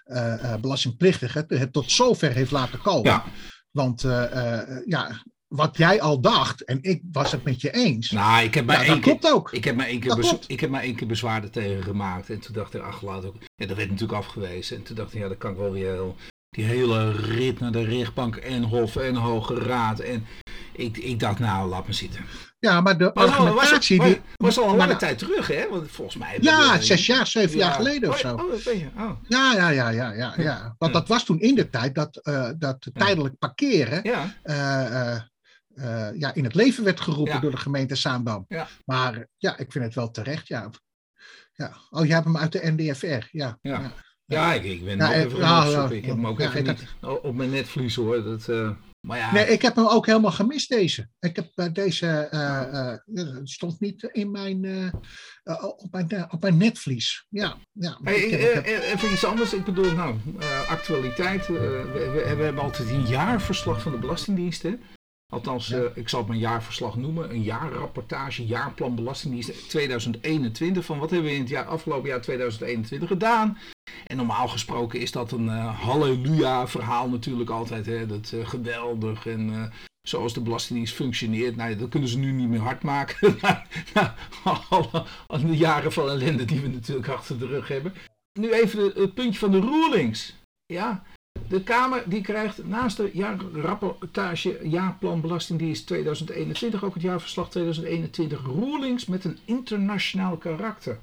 uh, 0.07 0.55
belastingplichtige 0.55 1.45
het 1.47 1.73
tot 1.73 1.91
zover 1.91 2.31
heeft 2.31 2.51
laten 2.51 2.81
komen. 2.81 3.11
Ja. 3.11 3.23
Want 3.71 4.01
ja, 4.85 5.23
wat 5.47 5.77
jij 5.77 6.01
al 6.01 6.21
dacht, 6.21 6.63
en 6.63 6.77
ik 6.81 7.01
was 7.11 7.31
het 7.31 7.43
met 7.43 7.61
je 7.61 7.71
eens. 7.73 8.11
Nou, 8.11 8.43
ik 8.43 8.53
heb 8.53 8.65
maar 8.65 8.85
ja, 8.85 8.91
één 8.91 9.01
keer, 9.01 9.01
klopt 9.01 9.33
ook. 9.33 9.51
Ik 9.51 9.63
heb 9.63 9.75
maar 9.75 9.85
één 9.85 9.99
keer, 9.99 10.15
bez, 10.15 10.37
ik 10.47 10.59
heb 10.59 10.69
maar 10.69 10.81
één 10.81 10.95
keer 10.95 11.07
bezwaar 11.07 11.49
tegen 11.49 11.83
gemaakt. 11.83 12.29
En 12.29 12.39
toen 12.39 12.53
dacht 12.53 12.73
ik, 12.73 12.81
ach, 12.81 13.01
laat 13.01 13.25
ook. 13.25 13.35
Ja, 13.55 13.65
dat 13.65 13.77
werd 13.77 13.89
natuurlijk 13.89 14.17
afgewezen. 14.17 14.77
En 14.77 14.83
toen 14.83 14.95
dacht 14.95 15.13
ik, 15.13 15.19
ja, 15.19 15.27
dat 15.27 15.37
kan 15.37 15.51
ik 15.51 15.57
wel 15.57 15.71
weer 15.71 15.91
heel. 15.91 16.15
Die 16.49 16.65
hele 16.65 17.11
rit 17.11 17.59
naar 17.59 17.71
de 17.71 17.83
rechtbank 17.83 18.35
en 18.35 18.63
Hof 18.63 18.95
en 18.95 19.15
Hoge 19.15 19.55
Raad. 19.55 19.99
En 19.99 20.25
ik, 20.73 20.97
ik 20.97 21.19
dacht, 21.19 21.39
nou, 21.39 21.69
laat 21.69 21.87
me 21.87 21.93
zitten. 21.93 22.25
Ja, 22.59 22.81
maar 22.81 22.97
de 22.97 23.11
maar 23.13 23.25
argumentatie... 23.25 23.97
Was, 23.97 24.09
was, 24.09 24.17
was 24.35 24.59
al 24.59 24.69
een 24.69 24.75
lange 24.75 24.95
tijd 24.95 25.17
terug, 25.17 25.47
hè? 25.47 25.69
Want 25.69 25.91
volgens 25.91 26.17
mij... 26.17 26.37
Ja, 26.41 26.79
zes 26.81 27.05
jaar, 27.05 27.27
zeven 27.27 27.57
ja. 27.57 27.65
jaar 27.65 27.75
geleden 27.75 28.09
of 28.09 28.17
zo. 28.17 28.33
Oh, 28.33 28.51
dat 28.51 28.63
ben 28.63 28.79
je. 28.79 28.87
Oh. 28.97 29.11
Ja, 29.27 29.53
ja, 29.53 29.69
ja, 29.69 29.89
ja, 29.89 30.13
ja, 30.13 30.33
ja. 30.37 30.75
Want 30.77 30.93
dat 30.93 31.07
was 31.07 31.25
toen 31.25 31.39
in 31.39 31.55
de 31.55 31.69
tijd 31.69 31.95
dat, 31.95 32.19
uh, 32.23 32.49
dat 32.57 32.89
tijdelijk 32.93 33.37
parkeren... 33.37 33.99
Ja. 34.03 34.35
Uh, 34.43 35.21
uh, 35.77 35.85
uh, 35.85 36.19
ja, 36.19 36.33
in 36.33 36.43
het 36.43 36.55
leven 36.55 36.83
werd 36.83 36.99
geroepen 36.99 37.33
ja. 37.33 37.39
door 37.39 37.51
de 37.51 37.57
gemeente 37.57 37.95
Zaandam. 37.95 38.45
Ja. 38.47 38.67
Maar 38.85 39.27
ja, 39.37 39.57
ik 39.57 39.71
vind 39.71 39.85
het 39.85 39.95
wel 39.95 40.11
terecht. 40.11 40.47
Ja. 40.47 40.69
Ja. 41.53 41.73
Oh, 41.89 42.05
je 42.05 42.13
hebt 42.13 42.25
hem 42.25 42.37
uit 42.37 42.51
de 42.51 42.71
NDFR. 42.71 43.27
Ja. 43.31 43.57
ja. 43.61 43.91
Ja, 44.25 44.53
ik, 44.53 44.63
ik 44.63 44.85
ben 44.85 44.99
hem 44.99 45.09
ook 45.09 45.25
even 45.25 45.39
ja, 45.39 45.65
ja, 45.65 45.89
Ik 45.89 46.05
heb 46.05 46.15
hem 46.15 46.27
ook 46.27 46.39
even 46.39 46.63
niet 46.63 46.87
op 47.01 47.35
mijn 47.35 47.49
netvlies 47.49 47.95
hoor. 47.95 48.23
Dat, 48.23 48.47
uh, 48.47 48.71
maar 48.99 49.17
ja. 49.17 49.31
Nee, 49.31 49.47
ik 49.47 49.61
heb 49.61 49.75
hem 49.75 49.87
ook 49.87 50.05
helemaal 50.05 50.31
gemist 50.31 50.69
deze. 50.69 51.09
Ik 51.19 51.35
heb 51.35 51.51
uh, 51.55 51.65
deze, 51.73 52.29
stond 53.43 53.79
niet 53.79 54.09
in 54.11 54.31
mijn, 54.31 54.91
op 55.59 55.87
mijn, 55.91 56.31
op 56.31 56.41
mijn 56.41 56.57
netvlies. 56.57 57.25
Ja, 57.29 57.57
ja. 57.71 57.99
Hey, 58.03 58.15
ik, 58.15 58.53
heb, 58.53 58.65
even 58.65 59.11
iets 59.11 59.25
anders. 59.25 59.53
Ik 59.53 59.65
bedoel, 59.65 59.93
nou, 59.93 60.15
actualiteit. 60.67 61.47
We, 61.47 61.89
we, 61.93 62.09
we, 62.35 62.43
hebben 62.43 62.63
altijd 62.63 62.89
een 62.89 63.07
jaarverslag 63.07 63.81
van 63.81 63.91
de 63.91 63.97
Belastingdienst. 63.97 64.65
Althans, 65.33 65.67
ja. 65.67 65.77
uh, 65.77 65.85
ik 65.93 66.09
zal 66.09 66.19
het 66.19 66.27
mijn 66.27 66.39
jaarverslag 66.39 66.95
noemen. 66.95 67.29
Een 67.29 67.43
jaarrapportage, 67.43 68.45
jaarplan 68.45 68.95
belastingdienst 68.95 69.69
2021. 69.69 70.85
Van 70.85 70.99
wat 70.99 71.09
hebben 71.09 71.29
we 71.29 71.35
in 71.35 71.41
het 71.41 71.49
jaar, 71.49 71.65
afgelopen 71.65 72.09
jaar 72.09 72.21
2021 72.21 73.09
gedaan? 73.09 73.57
En 74.05 74.17
normaal 74.17 74.47
gesproken 74.47 74.99
is 74.99 75.11
dat 75.11 75.31
een 75.31 75.47
halleluja 75.57 76.67
verhaal 76.67 77.09
natuurlijk 77.09 77.49
altijd. 77.49 77.85
Hè? 77.85 78.05
Dat 78.05 78.33
geweldig 78.43 79.27
en 79.27 79.71
zoals 80.07 80.33
de 80.33 80.41
Belastingdienst 80.41 80.93
functioneert. 80.93 81.55
Nou, 81.55 81.75
dat 81.75 81.89
kunnen 81.89 82.09
ze 82.09 82.17
nu 82.17 82.31
niet 82.31 82.49
meer 82.49 82.59
hard 82.59 82.83
maken. 82.83 83.37
na, 83.93 84.15
alle, 84.69 85.05
alle 85.27 85.57
jaren 85.57 85.91
van 85.91 86.09
ellende 86.09 86.45
die 86.45 86.61
we 86.61 86.67
natuurlijk 86.67 87.07
achter 87.07 87.39
de 87.39 87.47
rug 87.47 87.67
hebben. 87.67 87.93
Nu 88.39 88.51
even 88.51 88.91
het 88.95 89.13
puntje 89.13 89.39
van 89.39 89.51
de 89.51 89.59
rulings. 89.59 90.35
Ja, 90.65 91.03
de 91.49 91.63
Kamer 91.63 92.03
die 92.05 92.21
krijgt 92.21 92.67
naast 92.67 92.97
de 92.97 93.09
jaarrapportage 93.13 94.59
Jaarplan 94.63 95.21
Belastingdienst 95.21 95.87
2021 95.87 96.83
ook 96.83 96.93
het 96.93 97.03
jaarverslag 97.03 97.49
2021 97.49 98.43
rulings 98.43 99.05
met 99.05 99.25
een 99.25 99.37
internationaal 99.45 100.37
karakter. 100.37 100.99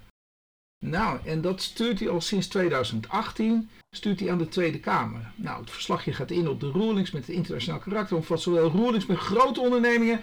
Nou, 0.84 1.18
en 1.24 1.40
dat 1.40 1.62
stuurt 1.62 2.00
hij 2.00 2.08
al 2.08 2.20
sinds 2.20 2.48
2018, 2.48 3.70
stuurt 3.90 4.20
hij 4.20 4.30
aan 4.30 4.38
de 4.38 4.48
Tweede 4.48 4.80
Kamer. 4.80 5.32
Nou, 5.36 5.60
het 5.60 5.70
verslagje 5.70 6.12
gaat 6.12 6.30
in 6.30 6.48
op 6.48 6.60
de 6.60 6.70
rulings 6.70 7.10
met 7.10 7.26
het 7.26 7.36
internationaal 7.36 7.80
karakter, 7.80 8.16
omvat 8.16 8.40
zowel 8.40 8.70
rulings 8.70 9.06
met 9.06 9.16
grote 9.16 9.60
ondernemingen 9.60 10.20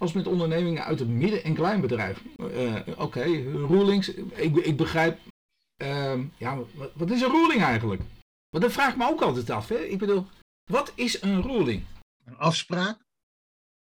als 0.00 0.12
met 0.12 0.26
ondernemingen 0.26 0.84
uit 0.84 0.98
het 0.98 1.08
midden- 1.08 1.44
en 1.44 1.54
kleinbedrijf. 1.54 2.22
Uh, 2.38 2.74
Oké, 2.96 3.22
rulings, 3.68 4.08
ik, 4.14 4.56
ik 4.56 4.76
begrijp, 4.76 5.18
uh, 5.82 6.12
ja, 6.36 6.58
wat, 6.74 6.90
wat, 6.94 7.10
is 7.10 7.20
een 7.20 7.30
ruling 7.30 7.62
eigenlijk? 7.62 8.02
Want 8.56 8.68
dat 8.68 8.76
vraag 8.76 8.92
ik 8.92 8.98
me 8.98 9.08
ook 9.08 9.20
altijd 9.22 9.50
af, 9.50 9.68
hè? 9.68 9.78
Ik 9.78 9.98
bedoel, 9.98 10.26
wat 10.70 10.92
is 10.94 11.22
een 11.22 11.42
ruling? 11.42 11.84
Een 12.24 12.36
afspraak. 12.38 12.98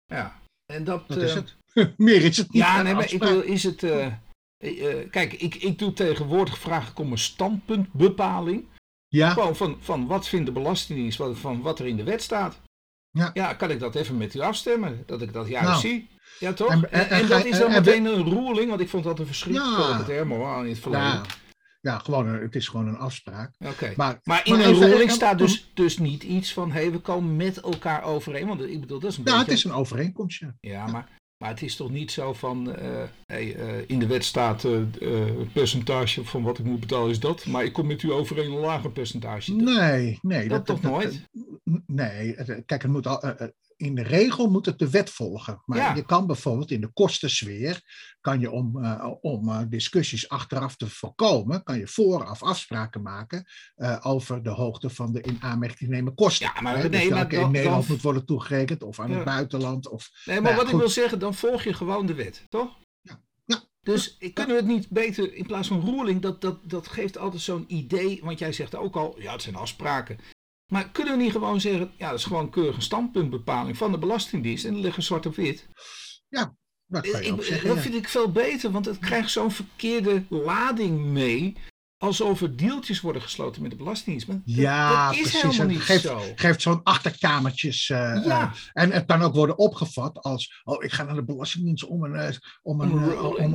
Ja, 0.06 0.40
en 0.72 0.84
dat... 0.84 1.08
Dat 1.08 1.16
is 1.16 1.34
het. 1.34 1.56
Meer 1.96 2.22
is 2.24 2.36
het 2.36 2.52
niet. 2.52 2.62
Ja, 2.62 2.82
nee, 2.82 2.94
maar 2.94 3.12
ik 3.12 3.18
bedoel, 3.18 3.40
is 3.40 3.62
het... 3.62 3.82
Uh, 3.82 4.06
uh, 4.58 5.10
kijk, 5.10 5.32
ik, 5.32 5.54
ik 5.54 5.78
doe 5.78 5.92
tegenwoordig, 5.92 6.58
vraag 6.58 6.90
ik 6.90 6.98
om 6.98 7.12
een 7.12 7.18
standpuntbepaling. 7.18 8.64
Ja. 9.08 9.30
Gewoon 9.30 9.56
van, 9.56 9.76
van 9.80 10.06
wat 10.06 10.28
vindt 10.28 10.46
de 10.46 10.52
Belastingdienst 10.52 11.20
van 11.32 11.60
wat 11.60 11.78
er 11.78 11.86
in 11.86 11.96
de 11.96 12.04
wet 12.04 12.22
staat. 12.22 12.60
Ja. 13.10 13.30
ja, 13.34 13.54
kan 13.54 13.70
ik 13.70 13.80
dat 13.80 13.94
even 13.94 14.16
met 14.16 14.34
u 14.34 14.40
afstemmen? 14.40 15.02
Dat 15.06 15.22
ik 15.22 15.32
dat 15.32 15.48
juist 15.48 15.68
Nou. 15.68 15.80
zie. 15.80 16.08
Ja, 16.38 16.52
toch? 16.52 16.70
En- 16.70 16.92
En, 16.92 17.08
en- 17.08 17.20
en 17.20 17.28
dat 17.28 17.44
is 17.44 17.58
dan 17.58 17.70
en- 17.70 17.82
meteen 17.84 18.04
een 18.04 18.24
ruling, 18.24 18.68
want 18.68 18.80
ik 18.80 18.88
vond 18.88 19.04
dat 19.04 19.18
een 19.18 19.26
verschrikkelijke 19.26 19.80
Ja. 19.82 20.02
term 20.02 20.30
hoor, 20.30 20.62
in 20.64 20.68
het 20.70 20.78
verleden. 20.78 21.06
Ja, 21.06 21.22
ja 21.80 21.98
gewoon, 21.98 22.26
een- 22.26 22.40
het 22.42 22.54
is 22.54 22.68
gewoon 22.68 22.86
een 22.88 22.96
afspraak. 22.98 23.54
Oké. 23.58 23.92
Maar, 23.96 24.20
Maar 24.24 24.40
in 24.46 24.52
maar 24.56 24.66
een 24.66 24.74
ruling 24.78 25.10
staat 25.10 25.38
dus, 25.38 25.70
dus 25.74 25.98
niet 25.98 26.22
iets 26.22 26.52
van, 26.52 26.72
hé, 26.72 26.90
we 26.90 26.98
komen 26.98 27.36
met 27.36 27.56
elkaar 27.60 28.02
overeen. 28.02 28.46
Want 28.46 28.60
ik 28.60 28.80
bedoel, 28.80 28.98
dat 29.00 29.10
is 29.10 29.16
een 29.16 29.24
Ja, 29.26 29.38
het 29.38 29.48
is 29.48 29.64
een 29.64 29.72
overeenkomst, 29.72 30.40
ja. 30.40 30.54
Ja, 30.60 30.86
maar, 30.86 31.08
maar 31.36 31.48
het 31.50 31.62
is 31.62 31.76
toch 31.76 31.90
niet 31.90 32.10
zo 32.10 32.32
van, 32.32 32.74
eh, 32.76 33.02
hey, 33.26 33.54
eh, 33.56 33.84
in 33.86 33.98
de 33.98 34.06
wet 34.06 34.24
staat 34.24 34.64
eh, 34.64 34.76
eh, 34.80 35.38
het 35.38 35.52
percentage 35.52 36.24
van 36.24 36.42
wat 36.42 36.58
ik 36.58 36.64
moet 36.64 36.80
betalen 36.80 37.10
is 37.10 37.20
dat. 37.20 37.46
Maar 37.46 37.64
ik 37.64 37.72
kom 37.72 37.86
met 37.86 38.02
u 38.02 38.12
overeen 38.12 38.50
een 38.52 38.58
lager 38.58 38.90
percentage. 38.90 39.56
Dat- 39.56 39.74
Nee, 39.76 40.18
nee. 40.22 40.48
dat 40.48 40.66
toch 40.66 40.80
nooit? 40.82 41.22
nee, 41.86 42.34
het- 42.36 42.62
kijk, 42.66 42.82
het 42.82 42.90
moet 42.90 43.06
al, 43.06 43.22
in 43.78 43.94
de 43.94 44.02
regel 44.02 44.50
moet 44.50 44.66
het 44.66 44.78
de 44.78 44.90
wet 44.90 45.10
volgen. 45.10 45.62
Maar 45.64 45.78
Ja. 45.78 45.94
je 45.94 46.04
kan 46.04 46.26
bijvoorbeeld 46.26 46.70
in 46.70 46.80
de 46.80 46.92
kostensfeer, 46.92 47.82
kan 48.20 48.40
je 48.40 48.50
om, 48.50 48.84
eh, 48.84 49.08
om 49.20 49.48
eh, 49.48 49.60
discussies 49.68 50.28
achteraf 50.28 50.76
te 50.76 50.90
voorkomen, 50.90 51.62
kan 51.62 51.78
je 51.78 51.86
vooraf 51.88 52.42
afspraken 52.42 53.02
maken 53.02 53.44
eh, 53.74 53.96
over 54.02 54.42
de 54.42 54.50
hoogte 54.50 54.90
van 54.90 55.12
de 55.12 55.20
in 55.20 55.36
aanmerking 55.40 55.90
nemen 55.90 56.14
kosten. 56.14 56.50
Ja, 56.54 56.60
maar 56.60 56.76
Hè, 56.76 56.88
nee, 56.88 57.00
dus 57.00 57.08
maar 57.10 57.28
dan- 57.28 57.40
in 57.40 57.50
Nederland 57.50 57.82
dan- 57.86 57.92
moet 57.94 58.02
worden 58.02 58.26
toegerekend 58.26 58.82
of 58.82 59.00
aan 59.00 59.08
Ja. 59.10 59.14
het 59.14 59.24
buitenland. 59.24 59.88
Of, 59.88 60.08
Nee, 60.24 60.34
maar 60.40 60.44
Nou 60.44 60.54
ja, 60.56 60.62
wat 60.64 60.72
ik 60.72 60.78
wil 60.78 60.88
zeggen, 60.88 61.18
dan 61.18 61.34
volg 61.34 61.62
je 61.62 61.72
gewoon 61.72 62.06
de 62.06 62.14
wet, 62.14 62.44
toch? 62.48 62.76
Ja. 63.00 63.20
Ja. 63.44 63.60
Dus 63.80 64.16
kunnen 64.18 64.56
we 64.56 64.62
het 64.62 64.70
niet 64.70 64.88
beter, 64.88 65.34
in 65.34 65.46
plaats 65.46 65.68
van 65.68 65.84
ruling, 65.84 66.20
dat, 66.22 66.40
dat, 66.40 66.70
dat 66.70 66.88
geeft 66.88 67.18
altijd 67.18 67.42
zo'n 67.42 67.64
idee, 67.66 68.20
want 68.22 68.38
jij 68.38 68.52
zegt 68.52 68.74
ook 68.76 68.96
al, 68.96 69.20
ja, 69.20 69.32
het 69.32 69.42
zijn 69.42 69.56
afspraken. 69.56 70.18
Maar 70.72 70.90
kunnen 70.90 71.16
we 71.16 71.22
niet 71.22 71.32
gewoon 71.32 71.60
zeggen, 71.60 71.92
ja, 71.96 72.10
dat 72.10 72.18
is 72.18 72.24
gewoon 72.24 72.50
keurig 72.50 72.76
een 72.76 72.82
standpuntbepaling 72.82 73.76
van 73.76 73.92
de 73.92 73.98
Belastingdienst 73.98 74.64
en 74.64 74.74
er 74.74 74.80
liggen 74.80 75.02
zwart 75.02 75.26
op 75.26 75.34
wit. 75.34 75.68
dat 76.86 77.10
kan 77.10 77.24
je 77.24 77.32
ook 77.32 77.38
Ik, 77.38 77.44
zeggen. 77.44 77.68
dat 77.68 77.76
ja. 77.76 77.82
vind 77.82 77.94
ik 77.94 78.08
veel 78.08 78.32
beter, 78.32 78.70
want 78.70 78.84
het 78.84 78.98
krijgt 78.98 79.30
zo'n 79.30 79.50
verkeerde 79.50 80.24
lading 80.28 81.00
mee. 81.04 81.56
Alsof 81.98 82.40
er 82.40 82.56
deeltjes 82.56 83.00
worden 83.00 83.22
gesloten 83.22 83.62
met 83.62 83.70
de 83.70 83.76
Belastingdienst. 83.76 84.26
Maar 84.28 84.36
dat, 84.36 84.54
Ja, 84.56 85.04
dat 85.06 85.14
is 85.14 85.20
precies. 85.20 85.42
helemaal 85.42 85.60
Het 85.60 85.68
niet 85.68 85.80
geeft, 85.80 86.02
zo. 86.02 86.20
geeft 86.34 86.62
zo'n 86.62 86.80
achterkamertjes. 86.82 87.90
eh, 87.90 87.98
Ja. 88.24 88.52
eh, 88.72 88.82
en 88.82 88.92
het 88.92 89.04
kan 89.06 89.22
ook 89.22 89.34
worden 89.34 89.58
opgevat 89.58 90.18
als: 90.22 90.60
oh, 90.64 90.84
ik 90.84 90.92
ga 90.92 91.02
naar 91.02 91.14
de 91.14 91.24
Belastingdienst 91.24 91.84
om 91.84 92.04
een, 92.04 92.14
eh, 92.14 92.34
om 92.62 92.80
een, 92.80 92.92
Om 92.92 92.98
een 93.02 93.08
ruling. 93.08 93.38
om, 93.38 93.50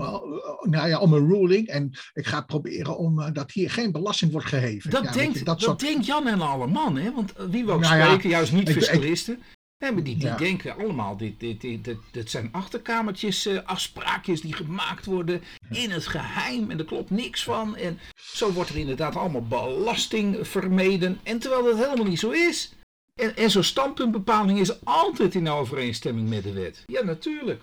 nou 0.70 0.88
ja, 0.88 1.00
om 1.00 1.14
een 1.14 1.28
ruling. 1.28 1.68
En 1.68 1.92
ik 2.14 2.26
ga 2.28 2.42
proberen 2.42 2.98
om 2.98 3.34
dat 3.34 3.52
hier 3.52 3.72
geen 3.72 3.92
belasting 3.92 4.32
wordt 4.32 4.48
geheven. 4.48 4.90
Dat, 4.90 5.04
Ja, 5.04 5.12
denkt, 5.12 5.40
je, 5.40 5.46
dat, 5.46 5.62
soort- 5.62 5.80
denkt 5.80 6.06
Jan 6.06 6.28
en 6.28 6.42
alle 6.42 6.68
man, 6.68 6.96
hè? 6.98 7.12
Want 7.14 7.34
wie 7.50 7.66
we 7.66 7.72
ook 7.72 7.82
Nou 7.82 7.98
ja, 7.98 8.06
spreken, 8.06 8.30
juist 8.30 8.52
niet 8.52 8.70
fiscalisten. 8.72 9.40
Nee, 9.84 9.92
maar 9.92 10.04
die, 10.04 10.18
die 10.18 10.28
Ja. 10.28 10.38
denken 10.38 10.78
allemaal, 10.78 11.18
dit, 11.18 11.40
dit, 11.40 11.62
dit, 11.62 11.84
dit, 11.84 11.98
dit 12.12 12.30
zijn 12.30 12.50
achterkamertjes, 12.52 13.46
eh, 13.46 13.60
afspraakjes 13.66 14.42
die 14.42 14.54
gemaakt 14.54 15.06
worden 15.06 15.42
in 15.72 15.92
het 15.92 16.08
geheim 16.08 16.72
en 16.72 16.80
er 16.80 16.86
klopt 16.86 17.10
niks 17.10 17.44
van. 17.44 17.76
En 17.76 18.00
zo 18.16 18.52
wordt 18.52 18.70
er 18.70 18.78
inderdaad 18.78 19.16
allemaal 19.16 19.48
belasting 19.48 20.48
vermeden. 20.48 21.20
En 21.24 21.40
terwijl 21.40 21.64
dat 21.64 21.78
helemaal 21.78 22.06
niet 22.06 22.20
zo 22.20 22.30
is. 22.32 22.74
En, 23.22 23.36
en 23.36 23.52
zo'n 23.52 23.64
standpuntbepaling 23.64 24.60
is 24.60 24.86
altijd 24.86 25.36
in 25.36 25.50
overeenstemming 25.50 26.30
met 26.30 26.44
de 26.44 26.54
wet. 26.54 26.84
Ja, 26.88 27.04
natuurlijk. 27.04 27.62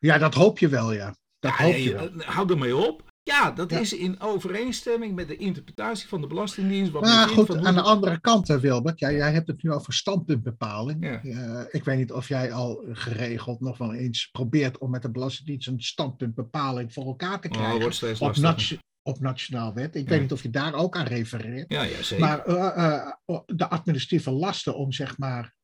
ja, 0.00 0.18
dat 0.18 0.34
hoop 0.34 0.58
je 0.58 0.68
wel, 0.68 0.92
ja. 0.92 1.14
Dat 1.38 1.54
Ja, 1.58 1.64
hoop 1.64 1.74
je 1.74 1.92
wel. 1.92 2.08
eh, 2.20 2.28
Hou 2.28 2.50
ermee 2.50 2.76
op. 2.76 3.02
Ja, 3.28 3.50
dat 3.50 3.70
Ja. 3.70 3.78
is 3.78 3.92
in 3.92 4.20
overeenstemming 4.20 5.14
met 5.14 5.28
de 5.28 5.36
interpretatie 5.36 6.08
van 6.08 6.20
de 6.20 6.26
Belastingdienst. 6.26 6.92
Wat 6.92 7.02
Maar 7.02 7.28
goed, 7.28 7.46
van 7.46 7.66
aan 7.66 7.74
de 7.74 7.80
de- 7.82 7.86
andere 7.86 8.20
kant, 8.20 8.48
hè, 8.48 8.60
Wilbert, 8.60 8.98
ja, 8.98 9.10
jij 9.12 9.32
hebt 9.32 9.46
het 9.48 9.62
nu 9.62 9.72
over 9.72 9.92
standpuntbepaling. 9.92 11.04
Ja. 11.04 11.22
Eh, 11.22 11.64
ik 11.70 11.84
weet 11.84 11.96
niet 11.98 12.12
of 12.12 12.28
jij 12.28 12.52
al 12.52 12.84
geregeld 12.92 13.60
nog 13.60 13.78
wel 13.78 13.94
eens 13.94 14.28
probeert 14.32 14.78
om 14.78 14.90
met 14.90 15.02
de 15.02 15.10
Belastingdienst 15.10 15.68
een 15.68 15.80
standpuntbepaling 15.80 16.92
voor 16.92 17.04
elkaar 17.04 17.40
te 17.40 17.48
Oh, 17.48 17.54
krijgen. 17.54 17.80
wordt 17.80 17.94
steeds 17.96 18.20
op, 18.20 18.36
op 19.02 19.20
nationaal 19.20 19.74
wet. 19.74 19.94
Ik 19.96 20.02
Ja. 20.04 20.08
weet 20.10 20.20
niet 20.20 20.32
of 20.32 20.42
je 20.42 20.50
daar 20.50 20.74
ook 20.74 20.96
aan 20.96 21.06
refereert. 21.06 21.72
Ja, 21.72 21.82
ja, 21.82 22.02
zeker. 22.02 22.24
Maar 22.26 22.44
eh, 22.44 22.94
eh, 23.26 23.38
de 23.46 23.68
administratieve 23.68 24.30
lasten 24.30 24.76
om 24.76 24.92
zeg 24.92 25.18
maar 25.18 25.56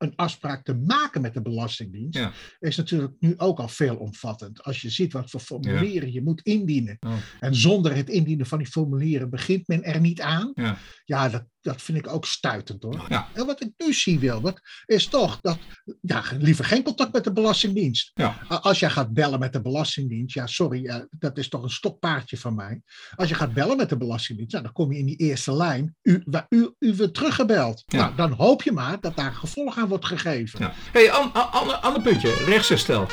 een 0.00 0.16
afspraak 0.16 0.64
te 0.64 0.74
maken 0.74 1.20
met 1.20 1.34
de 1.34 1.42
Belastingdienst 1.42 2.18
Ja. 2.18 2.32
is 2.58 2.76
natuurlijk 2.76 3.12
nu 3.18 3.34
ook 3.36 3.58
al 3.58 3.68
veelomvattend. 3.68 4.62
Als 4.62 4.80
je 4.80 4.90
ziet 4.90 5.12
wat 5.12 5.30
voor 5.30 5.40
formulieren 5.40 6.12
je 6.12 6.22
moet 6.22 6.40
indienen. 6.40 6.96
Oh. 7.00 7.12
En 7.40 7.54
zonder 7.54 7.96
het 7.96 8.08
indienen 8.08 8.46
van 8.46 8.58
die 8.58 8.66
formulieren 8.66 9.30
begint 9.30 9.68
men 9.68 9.84
er 9.84 10.00
niet 10.00 10.20
aan. 10.20 10.50
Ja. 10.54 10.78
Ja, 11.04 11.28
dat, 11.28 11.44
dat 11.60 11.82
vind 11.82 11.98
ik 11.98 12.08
ook 12.08 12.26
stuitend 12.26 12.82
hoor. 12.82 13.06
Ja. 13.08 13.28
En 13.32 13.46
wat 13.46 13.60
ik 13.60 13.70
nu 13.76 13.92
zie, 13.92 14.18
Wilbert, 14.18 14.60
is 14.86 15.06
toch 15.06 15.38
dat, 15.40 15.58
ja, 16.00 16.22
liever 16.38 16.64
geen 16.64 16.82
contact 16.82 17.12
met 17.12 17.24
de 17.24 17.32
Belastingdienst. 17.32 18.10
Ja. 18.14 18.36
Als 18.48 18.78
jij 18.78 18.90
gaat 18.90 19.12
bellen 19.12 19.38
met 19.38 19.52
de 19.52 19.60
Belastingdienst, 19.60 20.34
ja, 20.34 20.46
sorry, 20.46 20.86
eh, 20.86 20.96
dat 21.10 21.38
is 21.38 21.48
toch 21.48 21.62
een 21.62 21.70
stokpaardje 21.70 22.36
van 22.38 22.54
mij. 22.54 22.82
Als 23.14 23.28
je 23.28 23.34
gaat 23.34 23.52
bellen 23.52 23.76
met 23.76 23.88
de 23.88 23.96
Belastingdienst, 23.96 24.52
ja, 24.52 24.60
dan 24.60 24.72
kom 24.72 24.92
je 24.92 24.98
in 24.98 25.06
die 25.06 25.16
eerste 25.16 25.52
lijn. 25.52 25.96
U, 26.02 26.22
waar 26.24 26.46
u, 26.48 26.74
u 26.78 26.94
wordt 26.96 27.14
teruggebeld. 27.14 27.82
Ja. 27.86 27.98
Nou, 27.98 28.16
dan 28.16 28.32
hoop 28.32 28.62
je 28.62 28.72
maar 28.72 29.00
dat 29.00 29.16
daar 29.16 29.32
gevolg 29.32 29.78
aan 29.78 29.88
wordt 29.88 30.06
gegeven. 30.06 30.60
Ja. 30.60 30.72
hey, 30.92 31.12
an, 31.12 31.32
an- 31.32 31.52
ander, 31.52 31.74
ander 31.76 32.02
puntje. 32.02 32.34
Rechtsherstel. 32.44 33.06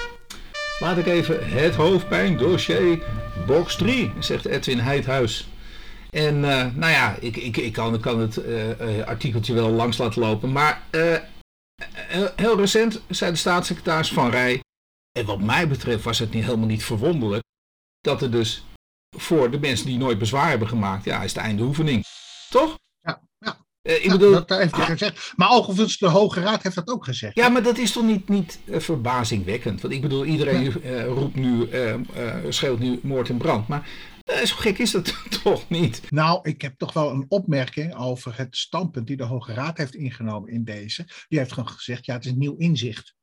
Laat 0.80 0.98
ik 0.98 1.06
even 1.06 1.50
het 1.50 1.75
hoofdpijndossier 1.75 3.04
box 3.48 3.75
3, 3.75 4.12
zegt 4.20 4.46
Edwin 4.46 4.80
Heidhuis. 4.80 5.48
En 6.10 6.44
eh, 6.44 6.76
nou 6.76 6.92
ja, 6.92 7.16
ik, 7.20 7.38
ik, 7.38 7.58
ik 7.58 7.74
kan, 7.74 8.00
kan 8.00 8.20
het 8.20 8.38
eh, 8.38 9.00
eh, 9.00 9.08
artikeltje 9.08 9.54
wel 9.54 9.70
langs 9.70 9.98
laten 9.98 10.22
lopen. 10.22 10.52
Maar 10.52 10.82
heel, 12.36 12.58
recent 12.58 13.02
zei 13.10 13.32
de 13.32 13.38
staatssecretaris 13.38 14.12
Van 14.12 14.30
Rij. 14.30 14.60
En 15.20 15.26
wat 15.26 15.42
mij 15.42 15.68
betreft 15.68 16.04
was 16.04 16.20
het 16.20 16.34
niet, 16.34 16.44
helemaal 16.44 16.68
niet 16.68 16.84
verwonderlijk. 16.84 17.44
Dat 18.00 18.22
er 18.22 18.32
dus 18.32 18.64
voor 19.18 19.52
de 19.52 19.60
mensen 19.60 19.86
die 19.86 19.98
nooit 19.98 20.18
bezwaar 20.18 20.50
hebben 20.50 20.68
gemaakt. 20.68 21.04
Ja, 21.04 21.24
is 21.24 21.34
de 21.34 21.40
einde 21.40 21.64
oefening. 21.64 22.04
Toch? 22.50 22.78
Ja, 23.02 23.22
ja. 23.38 23.58
Ik 23.82 24.04
Ja, 24.04 24.12
bedoel, 24.12 24.32
dat 24.32 24.50
heeft 24.50 24.76
hij 24.76 24.86
gezegd. 24.86 25.34
Maar 25.36 25.50
overigens, 25.50 25.98
de 25.98 26.08
Hoge 26.08 26.40
Raad 26.40 26.64
heeft 26.64 26.76
dat 26.76 26.88
ook 26.88 27.04
gezegd. 27.04 27.36
Ja, 27.36 27.50
maar 27.50 27.64
dat 27.64 27.78
is 27.78 27.92
toch 27.92 28.04
niet, 28.04 28.30
niet 28.30 28.60
verbazingwekkend? 28.68 29.82
Want 29.82 29.94
ik 29.94 30.02
bedoel, 30.02 30.26
iedereen 30.26 30.72
roept 31.06 31.36
nu, 31.36 31.70
schreeuwt 32.50 32.80
nu 32.80 33.00
moord 33.04 33.30
en 33.30 33.38
brand. 33.38 33.68
Maar 33.68 33.88
zo 34.28 34.56
gek 34.56 34.78
is 34.78 34.92
dat 34.92 35.18
toch 35.44 35.70
niet? 35.70 36.12
Nou, 36.12 36.50
ik 36.50 36.62
heb 36.62 36.78
toch 36.78 36.94
wel 36.94 37.12
een 37.12 37.26
opmerking 37.28 37.96
over 37.96 38.38
het 38.38 38.58
standpunt 38.58 39.08
die 39.08 39.18
de 39.18 39.24
Hoge 39.24 39.54
Raad 39.54 39.78
heeft 39.78 39.96
ingenomen 39.96 40.52
in 40.52 40.64
deze. 40.64 41.08
Die 41.28 41.40
heeft 41.40 41.52
gewoon 41.52 41.70
gezegd, 41.70 42.06
ja, 42.06 42.14
het 42.14 42.26
is 42.26 42.32
een 42.32 42.38
nieuw 42.38 42.58
inzicht. 42.58 43.16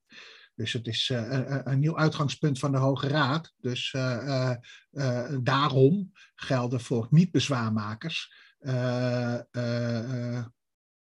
Dus 0.54 0.72
het 0.72 0.86
is 0.86 1.10
eh, 1.10 1.26
een, 1.30 1.70
een 1.70 1.80
nieuw 1.80 1.98
uitgangspunt 1.98 2.58
van 2.58 2.72
de 2.72 2.78
Hoge 2.78 3.08
Raad. 3.08 3.52
Dus 3.56 3.92
eh, 3.92 4.50
eh, 4.50 4.56
eh, 4.90 5.38
daarom 5.42 6.12
gelden 6.34 6.80
voor 6.80 7.06
niet-bezwaarmakers 7.10 8.32
eh, 8.58 9.34
eh, 9.34 10.36
eh, 10.36 10.44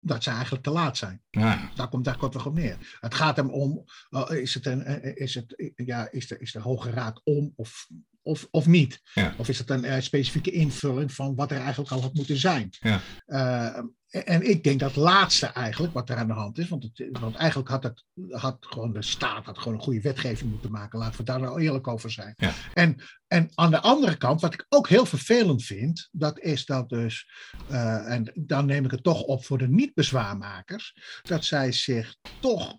dat 0.00 0.22
ze 0.22 0.30
eigenlijk 0.30 0.62
te 0.64 0.70
laat 0.70 0.96
zijn. 0.96 1.22
Ja, 1.30 1.70
Daar 1.74 1.88
komt 1.88 2.04
daar 2.04 2.16
kortweg 2.16 2.46
op 2.46 2.54
neer. 2.54 2.98
Het 3.00 3.14
gaat 3.14 3.36
hem 3.36 3.50
om, 3.50 3.84
eh, 4.10 4.30
is, 4.30 4.54
het 4.54 4.66
een, 4.66 4.82
eh, 4.82 5.16
is, 5.16 5.34
het, 5.34 5.72
ja, 5.76 6.10
is, 6.10 6.26
de, 6.26 6.38
is 6.38 6.52
de 6.52 6.60
Hoge 6.60 6.90
Raad 6.90 7.20
om 7.24 7.52
of 7.56 7.88
of, 8.28 8.48
of 8.50 8.66
niet? 8.66 9.00
Ja. 9.14 9.34
Of 9.38 9.48
is 9.48 9.58
het 9.58 9.70
een 9.70 9.84
uh, 9.84 10.00
specifieke 10.00 10.50
invulling 10.50 11.12
van 11.12 11.34
wat 11.34 11.50
er 11.50 11.60
eigenlijk 11.60 11.90
al 11.90 12.00
had 12.00 12.14
moeten 12.14 12.36
zijn? 12.36 12.68
Ja. 12.70 13.00
Uh, 13.26 13.78
en 14.10 14.50
ik 14.50 14.64
denk 14.64 14.80
dat 14.80 14.96
laatste 14.96 15.46
eigenlijk 15.46 15.94
wat 15.94 16.10
er 16.10 16.16
aan 16.16 16.26
de 16.26 16.32
hand 16.32 16.58
is. 16.58 16.68
Want, 16.68 16.82
het, 16.82 17.18
want 17.20 17.36
eigenlijk 17.36 17.68
had, 17.68 17.82
het, 17.82 18.04
had 18.30 18.56
gewoon 18.60 18.92
de 18.92 19.02
staat 19.02 19.44
had 19.44 19.58
gewoon 19.58 19.74
een 19.74 19.84
goede 19.84 20.00
wetgeving 20.00 20.50
moeten 20.50 20.70
maken. 20.70 20.98
Laten 20.98 21.18
we 21.18 21.24
daar 21.24 21.40
wel 21.40 21.58
eerlijk 21.58 21.88
over 21.88 22.10
zijn. 22.10 22.32
Ja. 22.36 22.52
En, 22.74 23.02
en 23.26 23.50
aan 23.54 23.70
de 23.70 23.80
andere 23.80 24.16
kant, 24.16 24.40
wat 24.40 24.54
ik 24.54 24.66
ook 24.68 24.88
heel 24.88 25.06
vervelend 25.06 25.64
vind, 25.64 26.08
dat 26.12 26.38
is 26.38 26.66
dat 26.66 26.88
dus, 26.88 27.28
uh, 27.70 28.12
en 28.12 28.32
dan 28.34 28.66
neem 28.66 28.84
ik 28.84 28.90
het 28.90 29.02
toch 29.02 29.22
op 29.22 29.44
voor 29.44 29.58
de 29.58 29.68
niet-bezwaarmakers, 29.68 30.94
dat 31.22 31.44
zij 31.44 31.72
zich 31.72 32.16
toch 32.40 32.78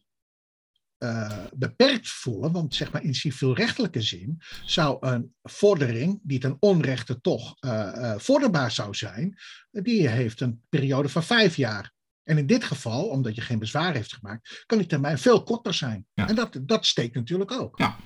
uh, 1.03 1.45
beperkt 1.53 2.09
voelen, 2.09 2.51
want 2.51 2.75
zeg 2.75 2.91
maar 2.91 3.03
in 3.03 3.15
civielrechtelijke 3.15 4.01
zin 4.01 4.41
zou 4.65 5.07
een 5.07 5.33
vordering 5.43 6.19
die 6.23 6.39
ten 6.39 6.57
onrechte 6.59 7.21
toch 7.21 7.55
uh, 7.59 7.71
uh, 7.95 8.13
vorderbaar 8.17 8.71
zou 8.71 8.95
zijn, 8.95 9.37
die 9.71 10.09
heeft 10.09 10.41
een 10.41 10.61
periode 10.69 11.09
van 11.09 11.23
vijf 11.23 11.55
jaar. 11.55 11.93
En 12.23 12.37
in 12.37 12.47
dit 12.47 12.63
geval, 12.63 13.07
omdat 13.07 13.35
je 13.35 13.41
geen 13.41 13.59
bezwaar 13.59 13.93
heeft 13.93 14.13
gemaakt, 14.13 14.63
kan 14.65 14.77
die 14.77 14.87
termijn 14.87 15.17
veel 15.17 15.43
korter 15.43 15.73
zijn. 15.73 16.05
Ja. 16.13 16.27
En 16.27 16.35
dat, 16.35 16.59
dat 16.61 16.85
steekt 16.85 17.15
natuurlijk 17.15 17.51
ook. 17.51 17.77
Ja. 17.77 17.97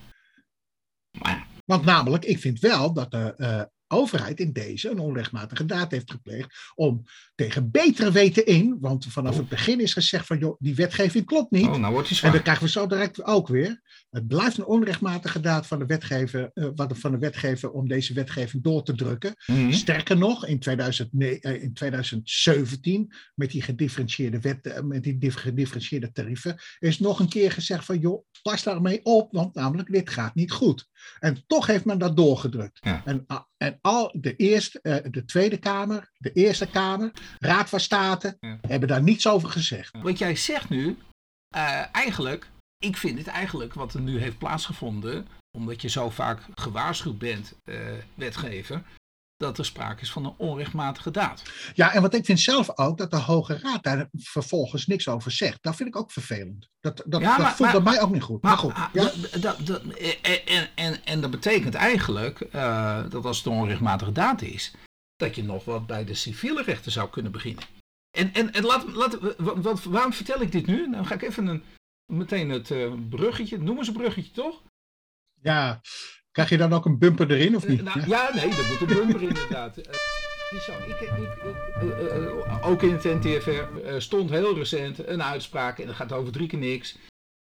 Maar, 1.19 1.47
Want 1.65 1.85
namelijk, 1.85 2.25
ik 2.25 2.39
vind 2.39 2.59
wel 2.59 2.93
dat 2.93 3.11
de 3.11 3.69
overheid 3.93 4.39
in 4.39 4.53
deze 4.53 4.89
een 4.89 4.99
onrechtmatige 4.99 5.65
daad 5.65 5.91
heeft 5.91 6.11
gepleegd 6.11 6.71
om 6.75 7.03
tegen 7.35 7.71
betere 7.71 8.11
weten 8.11 8.45
in, 8.45 8.77
want 8.79 9.05
vanaf 9.05 9.37
het 9.37 9.49
begin 9.49 9.79
is 9.79 9.93
gezegd 9.93 10.25
van 10.25 10.37
joh, 10.37 10.55
die 10.59 10.75
wetgeving 10.75 11.25
klopt 11.25 11.51
niet. 11.51 11.65
oh, 11.65 11.75
nou 11.75 11.93
wordt 11.93 12.21
En 12.21 12.31
dan 12.31 12.41
krijgen 12.41 12.63
we 12.63 12.69
zo 12.69 12.87
direct 12.87 13.23
ook 13.23 13.47
weer. 13.47 13.81
Het 14.09 14.27
blijft 14.27 14.57
een 14.57 14.65
onrechtmatige 14.65 15.39
daad 15.39 15.67
van 15.67 15.79
de 15.79 15.85
wetgever, 15.85 16.51
uh, 16.53 16.69
van 16.75 17.11
de 17.11 17.17
wetgever 17.17 17.71
om 17.71 17.87
deze 17.87 18.13
wetgeving 18.13 18.63
door 18.63 18.83
te 18.83 18.95
drukken. 18.95 19.33
Mhm. 19.45 19.71
Sterker 19.71 20.17
nog, 20.17 20.45
in, 20.45 20.59
2009, 20.59 21.55
uh, 21.55 21.63
in 21.63 21.73
2017, 21.73 23.13
met 23.35 23.51
die 23.51 23.61
gedifferentieerde, 23.61 24.39
wet, 24.39 24.65
uh, 24.65 24.79
met 24.79 25.03
die 25.03 25.31
gedifferentieerde 25.31 26.11
tarieven, 26.11 26.59
is 26.79 26.99
nog 26.99 27.19
een 27.19 27.29
keer 27.29 27.51
gezegd 27.51 27.85
van 27.85 27.99
joh, 27.99 28.25
pas 28.41 28.63
daarmee 28.63 29.03
op, 29.03 29.31
want 29.31 29.55
namelijk 29.55 29.91
dit 29.91 30.09
gaat 30.09 30.35
niet 30.35 30.51
goed. 30.51 30.89
En 31.19 31.43
toch 31.47 31.67
heeft 31.67 31.85
men 31.85 31.97
dat 31.97 32.15
doorgedrukt. 32.17 32.77
Ja. 32.81 33.01
En, 33.05 33.25
en 33.57 33.77
al 33.81 34.15
de 34.19 34.35
eerste, 34.35 34.79
uh, 34.83 34.95
de 35.11 35.25
Tweede 35.25 35.57
Kamer, 35.57 36.11
de 36.17 36.31
Eerste 36.31 36.67
Kamer, 36.67 37.11
Raad 37.39 37.69
van 37.69 37.79
State, 37.79 38.37
Ja. 38.39 38.57
hebben 38.61 38.87
daar 38.89 39.03
niets 39.03 39.27
over 39.27 39.49
gezegd. 39.49 39.91
Wat 40.01 40.17
jij 40.17 40.35
zegt 40.35 40.69
nu, 40.69 40.97
uh, 41.55 41.95
eigenlijk, 41.95 42.49
ik 42.77 42.97
vind 42.97 43.17
het 43.17 43.27
eigenlijk 43.27 43.73
wat 43.73 43.93
er 43.93 44.01
nu 44.01 44.19
heeft 44.19 44.37
plaatsgevonden, 44.37 45.27
omdat 45.57 45.81
je 45.81 45.87
zo 45.89 46.09
vaak 46.09 46.41
gewaarschuwd 46.55 47.17
bent, 47.17 47.53
uh, 47.65 47.79
wetgever, 48.15 48.83
dat 49.43 49.57
er 49.57 49.65
sprake 49.65 50.01
is 50.01 50.11
van 50.11 50.25
een 50.25 50.33
onrechtmatige 50.37 51.11
daad. 51.11 51.43
Ja, 51.73 51.93
en 51.93 52.01
wat 52.01 52.13
ik 52.13 52.25
vind 52.25 52.39
zelf 52.39 52.77
ook, 52.77 52.97
dat 52.97 53.11
de 53.11 53.17
Hoge 53.17 53.57
Raad 53.57 53.83
daar 53.83 54.09
vervolgens 54.13 54.85
niks 54.87 55.07
over 55.07 55.31
zegt. 55.31 55.63
Dat 55.63 55.75
vind 55.75 55.89
ik 55.89 55.95
ook 55.95 56.11
vervelend. 56.11 56.69
Dat, 56.79 57.03
dat, 57.05 57.21
Ja, 57.21 57.29
dat 57.29 57.37
maar- 57.37 57.55
voelt 57.55 57.71
bij 57.71 57.81
mij 57.81 58.01
ook 58.01 58.11
niet 58.11 58.21
goed. 58.21 58.41
Maar, 58.41 58.57
goed, 58.57 58.73
ja. 58.93 59.11
dat, 59.39 59.65
dat, 59.65 59.81
en, 60.45 60.69
en, 60.75 61.05
en, 61.05 61.21
dat 61.21 61.31
betekent 61.31 61.73
eigenlijk 61.73 62.47
uh, 62.55 63.09
dat 63.09 63.25
als 63.25 63.37
het 63.37 63.45
een 63.45 63.51
onrechtmatige 63.51 64.11
daad 64.11 64.41
is, 64.41 64.73
dat 65.15 65.35
je 65.35 65.43
nog 65.43 65.65
wat 65.65 65.87
bij 65.87 66.05
de 66.05 66.13
civiele 66.13 66.63
rechten 66.63 66.91
zou 66.91 67.09
kunnen 67.09 67.31
beginnen. 67.31 67.63
En, 68.17 68.33
en, 68.33 68.53
en 68.53 68.63
laat, 68.63 68.93
laat, 68.93 69.17
wat, 69.37 69.83
waarom 69.83 70.13
vertel 70.13 70.41
ik 70.41 70.51
dit 70.51 70.65
nu? 70.65 70.91
Dan 70.91 71.05
ga 71.05 71.15
ik 71.15 71.21
even 71.21 71.47
een, 71.47 71.63
meteen 72.05 72.49
het 72.49 72.69
uh, 72.69 72.93
bruggetje, 73.09 73.57
noemen 73.57 73.85
ze 73.85 73.91
bruggetje 73.91 74.31
toch? 74.31 74.61
ja, 75.41 75.81
krijg 76.33 76.49
je 76.49 76.57
dan 76.57 76.73
ook 76.73 76.85
een 76.85 76.97
bumper 76.97 77.31
erin 77.31 77.55
of 77.55 77.67
niet? 77.67 77.79
Uh, 77.79 77.85
nou, 77.85 78.07
ja, 78.07 78.29
nee, 78.33 78.49
dat 78.49 78.65
moet 78.69 78.81
een 78.81 78.97
bumper 78.97 79.21
inderdaad. 79.21 79.75
Zo, 80.61 80.71
ik, 80.71 80.99
ik, 80.99 81.09
ik, 81.09 82.65
ook 82.65 82.81
in 82.81 82.93
het 82.93 83.03
NTFR 83.03 83.63
stond 83.97 84.29
heel 84.29 84.55
recent 84.55 85.07
een 85.07 85.23
uitspraak 85.23 85.79
en 85.79 85.87
dat 85.87 85.95
gaat 85.95 86.11
over 86.11 86.33
drie 86.33 86.47
keer 86.47 86.59
niks. 86.59 86.97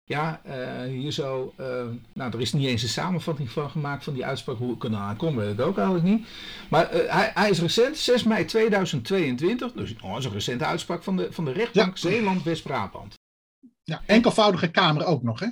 Ja, 0.03 0.41
hier 0.87 1.11
zo. 1.11 1.53
Nou, 2.13 2.33
er 2.33 2.41
is 2.41 2.53
niet 2.53 2.67
eens 2.67 2.83
een 2.83 2.89
samenvatting 2.89 3.49
van 3.49 3.69
gemaakt 3.69 4.03
van 4.03 4.13
die 4.13 4.25
uitspraak. 4.25 4.57
Hoe 4.57 4.75
ik 4.75 4.83
er 4.83 4.89
nou 4.89 5.15
kom, 5.15 5.35
weet 5.35 5.59
ik 5.59 5.65
ook 5.65 5.77
eigenlijk 5.77 6.07
niet. 6.07 6.27
Maar 6.69 6.89
hij, 6.91 7.31
hij, 7.33 7.49
is 7.49 7.59
recent, 7.59 7.97
6 7.97 8.23
mei 8.23 8.45
2022. 8.45 9.71
Dus 9.71 9.95
oh, 10.01 10.09
dat 10.09 10.19
is 10.19 10.25
een 10.25 10.31
recente 10.31 10.65
uitspraak 10.65 11.03
van 11.03 11.17
de, 11.17 11.27
van 11.31 11.45
de 11.45 11.51
rechtbank 11.51 11.97
ja. 11.97 12.09
Zeeland-West-Brabant. 12.09 13.13
Ja, 13.83 14.01
enkelvoudige 14.05 14.71
kamer 14.71 15.05
ook 15.05 15.23
nog, 15.23 15.39
hè? 15.39 15.47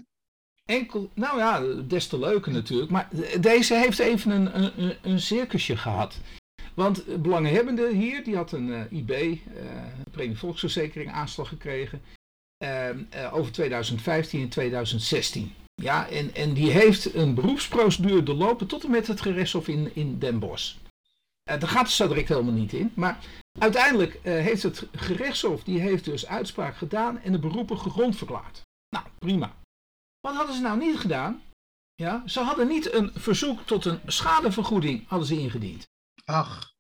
Enkel, 0.68 1.10
nou 1.14 1.38
ja, 1.38 1.82
des 1.88 2.08
te 2.08 2.20
leuker 2.20 2.52
natuurlijk. 2.52 2.92
Maar 2.92 3.10
deze 3.40 3.76
heeft 3.76 4.00
even 4.00 4.32
een, 4.32 4.82
een, 4.82 4.96
een 5.02 5.20
circusje 5.20 5.78
gehad. 5.78 6.20
Want 6.74 7.22
belanghebbende 7.22 7.94
hier, 7.94 8.24
die 8.24 8.36
had 8.36 8.52
een 8.52 8.68
uh, 8.68 8.92
IB, 8.92 9.12
uh, 9.12 9.38
premie 10.12 10.38
volksverzekering, 10.38 11.12
aanslag 11.12 11.48
gekregen. 11.48 12.02
Uh, 12.64 12.90
uh, 12.90 13.34
over 13.34 13.52
2015 13.52 14.42
en 14.42 14.50
2016. 14.50 15.54
Ja, 15.76 16.10
en, 16.10 16.36
en 16.36 16.54
die 16.54 16.72
heeft 16.72 17.14
een 17.14 17.34
beroepsprocedure 17.34 18.24
doorlopen 18.24 18.68
tot 18.68 18.84
en 18.84 18.92
met 18.92 19.08
het 19.08 19.22
gerechtshof 19.22 19.68
in, 19.68 19.96
in 19.96 20.20
Den 20.20 20.40
Bosch. 20.40 20.76
Daar 21.44 21.68
gaat 21.68 21.82
het 21.82 21.92
zo 21.92 22.08
direct 22.08 22.28
helemaal 22.28 22.54
niet 22.54 22.74
in. 22.74 22.92
Maar 22.94 23.20
uiteindelijk 23.60 24.20
heeft 24.24 24.64
het 24.64 24.88
gerechtshof, 24.92 25.64
die 25.64 25.80
heeft 25.80 26.06
dus 26.06 26.28
uitspraak 26.28 26.76
gedaan 26.76 27.22
en 27.22 27.32
de 27.32 27.40
beroepen 27.40 27.80
gegrond 27.80 28.18
verklaard. 28.18 28.62
Nou, 28.90 29.06
prima. 29.20 29.56
Wat 30.28 30.36
hadden 30.36 30.56
ze 30.56 30.62
nou 30.62 30.80
niet 30.80 31.00
gedaan? 31.00 31.42
Ja, 31.96 32.24
ze 32.26 32.40
hadden 32.40 32.68
niet 32.68 32.94
een 32.94 33.12
verzoek 33.14 33.62
tot 33.62 33.86
een 33.86 34.00
schadevergoeding 34.06 35.08
hadden 35.08 35.28
ze 35.28 35.40
ingediend. 35.40 35.88
Ach. 36.26 36.74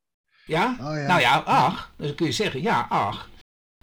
Ja? 0.45 0.71
Oh, 0.71 0.77
ja. 0.77 1.07
Nou 1.07 1.19
ja, 1.19 1.37
ach. 1.39 1.91
Dan 1.95 2.15
kun 2.15 2.25
je 2.25 2.31
zeggen, 2.31 2.61
ja, 2.61 2.85
ach. 2.89 3.29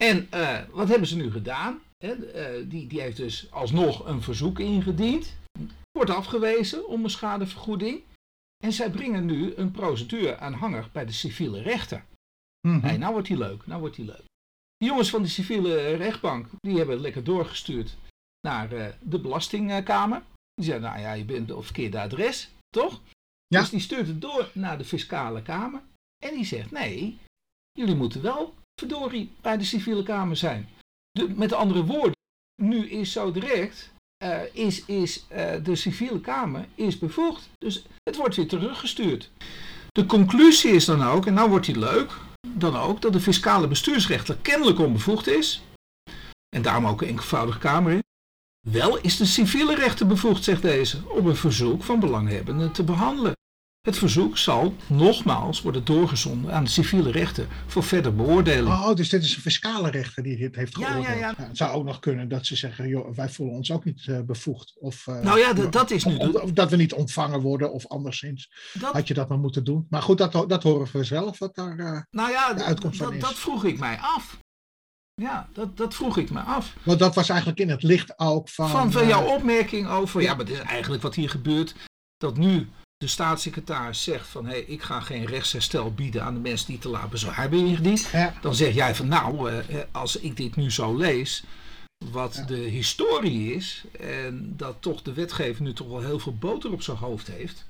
En 0.01 0.29
uh, 0.35 0.61
wat 0.71 0.89
hebben 0.89 1.09
ze 1.09 1.17
nu 1.17 1.31
gedaan? 1.31 1.81
He, 1.97 2.15
uh, 2.15 2.71
die, 2.71 2.87
die 2.87 3.01
heeft 3.01 3.17
dus 3.17 3.53
alsnog 3.53 4.07
een 4.07 4.23
verzoek 4.23 4.59
ingediend. 4.59 5.37
Wordt 5.91 6.11
afgewezen 6.11 6.89
om 6.89 7.05
een 7.05 7.11
schadevergoeding. 7.11 8.03
En 8.65 8.73
zij 8.73 8.91
brengen 8.91 9.25
nu 9.25 9.55
een 9.55 9.71
procedure 9.71 10.39
aanhanger 10.39 10.89
bij 10.93 11.07
de 11.07 11.13
civiele 11.13 11.63
rechter. 11.63 12.05
Mm 12.61 12.73
-hmm. 12.73 12.81
hey, 12.81 12.97
nou 12.97 13.13
wordt 13.13 13.29
die 13.29 13.39
leuk, 13.39 13.67
nou 13.67 13.81
wordt 13.81 13.97
die 13.97 14.05
leuk. 14.05 14.25
Die 14.77 14.89
jongens 14.89 15.11
van 15.11 15.23
de 15.23 15.29
civiele 15.29 15.95
rechtbank, 15.95 16.49
die 16.61 16.77
hebben 16.77 16.95
het 16.95 17.05
lekker 17.05 17.25
doorgestuurd 17.25 17.97
naar 18.45 18.73
uh, 18.73 18.87
de 19.01 19.19
belastingkamer. 19.19 20.23
Die 20.55 20.65
zeiden, 20.65 20.91
nou 20.91 21.01
ja, 21.03 21.13
je 21.13 21.25
bent 21.25 21.53
op 21.53 21.65
verkeerde 21.65 22.01
adres, 22.01 22.51
toch? 22.71 23.01
Ja. 23.47 23.61
Dus 23.61 23.71
die 23.71 23.81
stuurt 23.81 24.07
het 24.07 24.21
door 24.21 24.51
naar 24.53 24.79
de 24.79 24.85
fiscale 24.85 25.43
kamer. 25.43 25.83
En 26.25 26.35
die 26.35 26.45
zegt, 26.45 26.71
nee, 26.71 27.19
jullie 27.73 27.95
moeten 27.95 28.23
wel 28.23 28.55
verdorie 28.81 29.33
bij 29.41 29.59
de 29.59 29.65
civiele 29.65 30.03
kamer 30.03 30.37
zijn. 30.37 30.69
De, 31.11 31.29
met 31.29 31.53
andere 31.53 31.85
woorden, 31.85 32.17
nu 32.63 32.89
is 32.89 33.13
zo 33.13 33.33
direct, 33.33 33.93
uh, 34.25 34.55
is, 34.55 34.85
is 34.85 35.25
uh, 35.33 35.65
de 35.65 35.77
civiele 35.77 36.21
kamer 36.21 36.67
is 36.75 36.99
bevoegd. 36.99 37.49
Dus 37.59 37.85
het 38.03 38.17
wordt 38.17 38.37
weer 38.37 38.49
teruggestuurd. 38.49 39.31
De 39.89 40.07
conclusie 40.07 40.71
is 40.71 40.85
dan 40.85 41.03
ook, 41.03 41.27
en 41.27 41.35
nou 41.35 41.51
wordt 41.51 41.67
die 41.67 41.79
leuk, 41.79 42.13
dan 42.49 42.77
ook 42.77 43.01
dat 43.01 43.13
de 43.13 43.21
fiscale 43.21 43.69
bestuursrechter 43.69 44.37
kennelijk 44.37 44.79
onbevoegd 44.79 45.27
is. 45.27 45.63
En 46.57 46.63
daarom 46.63 46.87
ook 46.87 47.03
een 47.03 47.09
enkelvoudige 47.09 47.59
kamer 47.59 47.93
in. 47.93 48.03
Wel 48.65 48.99
is 48.99 49.17
de 49.17 49.25
civiele 49.25 49.75
rechter 49.75 50.07
bevoegd, 50.07 50.45
zegt 50.45 50.63
deze, 50.63 51.09
om 51.09 51.27
een 51.27 51.37
verzoek 51.37 51.83
van 51.83 52.01
belanghebbenden 52.01 52.73
te 52.73 52.85
behandelen. 52.85 53.33
Het 53.81 53.99
verzoek 53.99 54.39
zal 54.39 54.75
nogmaals 54.87 55.63
worden 55.63 55.85
doorgezonden 55.85 56.53
aan 56.53 56.65
de 56.65 56.71
civiele 56.71 57.11
rechter 57.11 57.47
voor 57.67 57.83
verder 57.83 58.15
beoordeling. 58.15 58.75
Oh, 58.75 58.95
dus 58.95 59.09
dit 59.09 59.23
is 59.23 59.37
een 59.37 59.43
fiscale 59.43 59.91
rechter 59.91 60.23
die 60.23 60.37
dit 60.37 60.55
heeft 60.55 60.79
Ja, 60.79 60.87
geoordeeld. 60.87 61.19
ja, 61.19 61.35
ja. 61.39 61.45
het 61.47 61.57
zou 61.57 61.75
ook 61.77 61.85
nog 61.85 61.99
kunnen 61.99 62.29
dat 62.29 62.47
ze 62.47 62.57
zeggen, 62.57 62.89
joh, 62.89 63.15
wij 63.17 63.29
voelen 63.29 63.57
ons 63.57 63.71
ook 63.71 63.85
niet 63.85 64.07
uh, 64.07 64.21
bevoegd. 64.21 64.73
Of, 64.81 65.07
uh, 65.07 65.21
Nou 65.21 65.39
ja, 65.39 65.53
dat 65.53 65.91
is 65.91 66.05
nu 66.05 66.17
of, 66.17 66.53
dat 66.53 66.71
we 66.71 66.77
niet 66.77 66.93
ontvangen 66.93 67.41
worden 67.41 67.73
of 67.73 67.87
anderszins. 67.87 68.51
Dat, 68.73 68.93
Had 68.93 69.09
je 69.09 69.15
dat 69.15 69.29
maar 69.29 69.39
moeten 69.39 69.65
doen. 69.65 69.87
Maar 69.89 70.03
goed, 70.03 70.19
dat, 70.19 70.49
dat 70.49 70.63
horen 70.63 70.89
we 70.93 71.05
zelf. 71.05 71.39
Wat 71.39 71.55
daar, 71.55 71.79
uh, 71.79 72.01
nou 72.11 72.31
ja, 72.31 72.53
de 72.55 72.63
uitkomst 72.63 72.99
van 72.99 73.15
is. 73.15 73.21
dat 73.21 73.35
vroeg 73.35 73.65
ik 73.65 73.79
mij 73.79 73.99
af. 74.01 74.39
Ja, 75.15 75.49
dat, 75.53 75.77
dat 75.77 75.95
vroeg 75.95 76.17
ik 76.17 76.31
me 76.31 76.41
af. 76.41 76.75
want 76.83 76.99
dat 76.99 77.15
was 77.15 77.29
eigenlijk 77.29 77.61
in 77.61 77.69
het 77.69 77.83
licht 77.83 78.19
ook 78.19 78.49
van... 78.49 78.69
Van, 78.69 78.93
van 78.93 79.03
eh, 79.03 79.09
jouw 79.09 79.25
opmerking 79.25 79.89
over, 79.89 80.23
ja, 80.23 80.35
maar 80.35 80.45
dit 80.45 80.55
is 80.55 80.63
eigenlijk 80.63 81.03
wat 81.03 81.15
hier 81.15 81.31
gebeurt. 81.31 81.75
Dat 82.17 82.37
nu 82.37 82.69
de 82.97 83.07
staatssecretaris 83.07 84.03
zegt 84.03 84.29
van, 84.29 84.45
hé, 84.47 84.51
hey, 84.51 84.61
ik 84.61 84.83
ga 84.83 85.01
geen 85.01 85.27
rechtsherstel 85.27 85.93
bieden 85.95 86.23
aan 86.25 86.35
de 86.35 86.41
mensen 86.41 86.67
die 86.67 86.79
te 86.79 86.89
laat 86.89 87.11
bezwaar 87.11 87.37
hebben 87.37 87.59
ingediend. 87.67 88.09
ja, 88.13 88.35
Dan 88.41 88.55
zeg 88.55 88.75
jij 88.75 88.95
van, 88.95 89.09
nou, 89.09 89.51
eh, 89.51 89.79
als 89.93 90.17
ik 90.19 90.37
dit 90.37 90.57
nu 90.57 90.71
zo 90.71 90.97
lees, 90.97 91.45
wat 92.13 92.35
Ja. 92.35 92.43
de 92.45 92.57
historie 92.59 93.55
is, 93.55 93.85
en 94.01 94.55
dat 94.57 94.77
toch 94.81 95.03
de 95.03 95.13
wetgever 95.13 95.63
nu 95.63 95.73
toch 95.73 95.89
wel 95.89 96.01
heel 96.01 96.19
veel 96.19 96.37
boter 96.37 96.73
op 96.73 96.83
zijn 96.83 96.97
hoofd 96.97 97.27
heeft. 97.27 97.67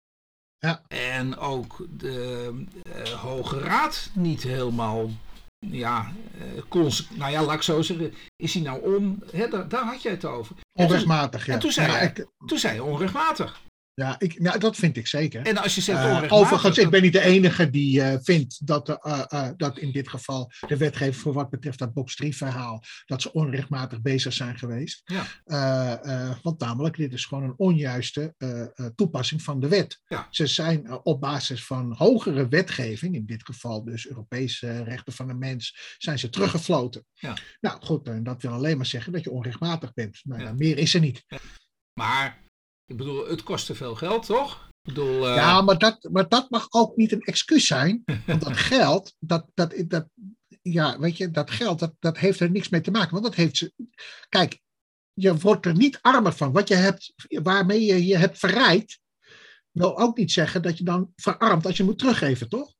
Ja. 0.59 0.83
En 0.89 1.37
ook 1.37 1.87
de 1.99 2.51
eh, 2.95 3.03
Hoge 3.13 3.59
Raad 3.59 4.11
niet 4.13 4.43
helemaal, 4.43 5.11
ja, 5.70 6.12
eh, 6.38 6.62
cons- 6.68 7.09
nou 7.14 7.31
ja, 7.33 7.42
laat 7.44 7.55
ik 7.55 7.62
zo 7.62 7.83
zeggen, 7.83 8.14
is 8.37 8.55
hij 8.55 8.62
nou 8.62 8.96
om, 8.96 9.22
hè, 9.31 9.48
daar, 9.48 9.68
daar 9.68 9.85
had 9.85 10.03
jij 10.03 10.12
het 10.12 10.24
over. 10.24 10.57
En 10.57 10.62
toen, 10.72 10.85
onrechtmatig, 10.87 11.46
ja. 11.46 11.53
en 11.53 11.59
toen 11.59 11.72
zei 11.72 11.87
Ja, 11.87 11.92
hij- 11.96 12.07
ik- 12.07 12.27
toen 12.46 12.59
zei 12.59 12.74
je 12.74 12.83
onrechtmatig. 12.83 13.61
Ja, 13.95 14.15
ik, 14.19 14.41
nou, 14.41 14.59
dat 14.59 14.77
vind 14.77 14.97
ik 14.97 15.07
zeker. 15.07 15.47
En 15.47 15.57
als 15.57 15.75
je 15.75 15.81
zegt 15.81 15.99
Uh, 15.99 16.05
onrechtmatig... 16.05 16.39
overigens, 16.39 16.79
ik 16.79 16.91
ben 16.91 17.03
niet 17.03 17.13
de 17.13 17.21
enige 17.21 17.71
die 17.71 18.01
uh, 18.01 18.15
vindt 18.23 18.67
dat, 18.67 18.89
uh, 18.89 19.49
dat 19.57 19.79
in 19.79 19.93
dit 19.93 20.09
geval 20.09 20.51
de 20.67 20.77
wetgever 20.77 21.21
voor 21.21 21.33
wat 21.33 21.51
betreft 21.51 21.79
dat 21.79 21.93
box 21.93 22.17
3 22.17 22.37
verhaal, 22.37 22.83
dat 23.07 23.23
ze 23.23 23.33
onrechtmatig 23.33 24.01
bezig 24.01 24.33
zijn 24.33 24.59
geweest. 24.59 25.03
Ja. 25.05 26.39
want 26.43 26.61
namelijk, 26.61 26.97
dit 26.97 27.13
is 27.13 27.25
gewoon 27.25 27.45
een 27.45 27.55
onjuiste 27.57 28.35
toepassing 28.95 29.43
van 29.43 29.61
de 29.61 29.69
wet. 29.69 30.01
Ja. 30.07 30.27
Ze 30.31 30.47
zijn 30.47 31.05
op 31.05 31.21
basis 31.21 31.65
van 31.65 31.93
hogere 31.93 32.49
wetgeving, 32.49 33.15
in 33.15 33.27
dit 33.27 33.45
geval 33.45 33.85
dus 33.85 34.09
Europese 34.09 34.83
rechten 34.83 35.13
van 35.13 35.27
de 35.27 35.35
mens, 35.35 35.95
zijn 35.99 36.19
ze 36.19 36.29
teruggefloten. 36.29 37.07
Ja. 37.13 37.37
Nou 37.61 37.85
goed, 37.85 38.09
en 38.09 38.23
dat 38.23 38.43
wil 38.43 38.53
alleen 38.53 38.77
maar 38.77 38.87
zeggen 38.87 39.13
dat 39.13 39.25
je 39.25 39.31
onrechtmatig 39.31 39.93
bent. 39.93 40.21
Nou, 40.23 40.43
Ja. 40.43 40.53
Meer 40.53 40.79
is 40.79 40.95
er 40.95 41.01
niet. 41.01 41.25
Maar, 41.93 42.43
ik 42.87 42.97
bedoel, 42.97 43.27
het 43.29 43.42
kost 43.42 43.66
te 43.66 43.75
veel 43.75 43.94
geld, 43.94 44.27
toch? 44.27 44.68
Ik 44.83 44.94
bedoel, 44.94 45.29
eh, 45.29 45.35
Ja, 45.35 45.62
maar 45.62 45.79
dat, 45.79 46.09
maar 46.12 46.29
dat 46.29 46.51
mag 46.51 46.66
ook 46.70 46.97
niet 46.97 47.12
een 47.12 47.20
excuus 47.20 47.66
zijn. 47.66 48.05
Want 48.27 48.42
dat 48.42 48.57
geld, 48.73 49.14
dat, 49.18 49.51
dat, 49.55 49.85
dat, 49.88 50.09
ja, 50.62 50.99
weet 50.99 51.16
je, 51.16 51.31
dat 51.31 51.51
geld, 51.51 51.79
dat, 51.79 51.94
dat 51.99 52.18
heeft 52.18 52.40
er 52.40 52.51
niks 52.51 52.68
mee 52.68 52.81
te 52.81 52.90
maken. 52.90 53.11
Want 53.11 53.25
dat 53.25 53.35
heeft 53.35 53.57
ze. 53.57 53.73
Kijk, 54.29 54.61
je 55.12 55.37
wordt 55.37 55.66
er 55.66 55.77
niet 55.77 55.99
armer 56.01 56.33
van. 56.33 56.53
Wat 56.53 56.68
je 56.68 56.75
hebt, 56.75 57.12
waarmee 57.42 57.85
je 57.85 58.07
je 58.07 58.16
hebt 58.16 58.38
verrijkt, 58.38 59.01
wil 59.70 59.99
ook 59.99 60.16
niet 60.16 60.33
zeggen 60.33 60.62
dat 60.62 60.79
je 60.79 60.85
dan 60.85 61.12
verarmt 61.16 61.66
als 61.66 61.77
je 61.77 61.85
moet 61.85 61.99
teruggeven, 61.99 62.49
toch? 62.49 62.75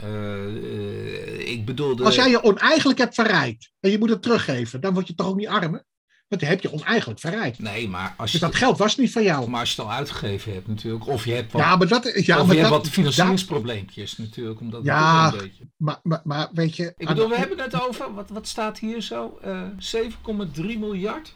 eh, 0.00 0.46
eh, 0.46 1.48
ik 1.48 1.64
bedoel... 1.64 1.96
De, 1.96 2.04
Als 2.04 2.14
jij 2.14 2.30
je 2.30 2.42
oneigenlijk 2.42 2.98
hebt 2.98 3.14
verrijkt 3.14 3.72
en 3.80 3.90
je 3.90 3.98
moet 3.98 4.10
het 4.10 4.22
teruggeven, 4.22 4.80
dan 4.80 4.94
word 4.94 5.06
je 5.06 5.14
toch 5.14 5.26
ook 5.26 5.36
niet 5.36 5.48
armer? 5.48 5.84
Want 6.32 6.44
dan 6.44 6.52
heb 6.52 6.62
je 6.62 6.72
oneigenlijk 6.72 7.20
verrijkt. 7.20 7.58
Nee, 7.58 7.88
maar 7.88 8.14
als 8.16 8.32
je, 8.32 8.38
Dus 8.38 8.48
dat 8.48 8.58
geld 8.58 8.78
was 8.78 8.96
niet 8.96 9.12
van 9.12 9.22
jou. 9.22 9.50
maar 9.50 9.60
als 9.60 9.74
je 9.74 9.82
het 9.82 9.90
al 9.90 9.96
uitgegeven 9.96 10.52
hebt 10.52 10.66
natuurlijk, 10.68 11.06
of 11.06 11.24
je 11.24 11.32
hebt 11.32 11.52
wat, 11.52 11.62
Ja, 11.62 11.76
maar 11.76 11.88
dat. 11.88 12.04
Ja, 12.26 12.40
of 12.40 12.46
maar 12.46 12.54
je 12.54 12.60
hebt 12.60 12.72
dat, 12.72 12.82
wat 12.82 12.88
financieringsprobleempjes 12.92 14.16
natuurlijk, 14.18 14.60
omdat 14.60 14.84
Ja, 14.84 15.32
een 15.32 15.38
beetje... 15.38 15.64
maar, 15.76 16.00
maar, 16.02 16.20
maar 16.24 16.48
weet 16.52 16.76
je. 16.76 16.94
Ik 16.96 17.06
bedoel, 17.06 17.28
we 17.28 17.36
hebben 17.36 17.58
het 17.58 17.82
over, 17.88 18.14
wat, 18.14 18.30
wat 18.30 18.46
staat 18.48 18.78
hier 18.78 19.02
zo? 19.02 19.38
Eh 19.42 19.68
7,3 19.94 20.62
miljard? 20.78 21.34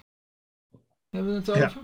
Hebben 1.10 1.32
we 1.32 1.38
het 1.38 1.58
Ja. 1.58 1.66
over? 1.66 1.80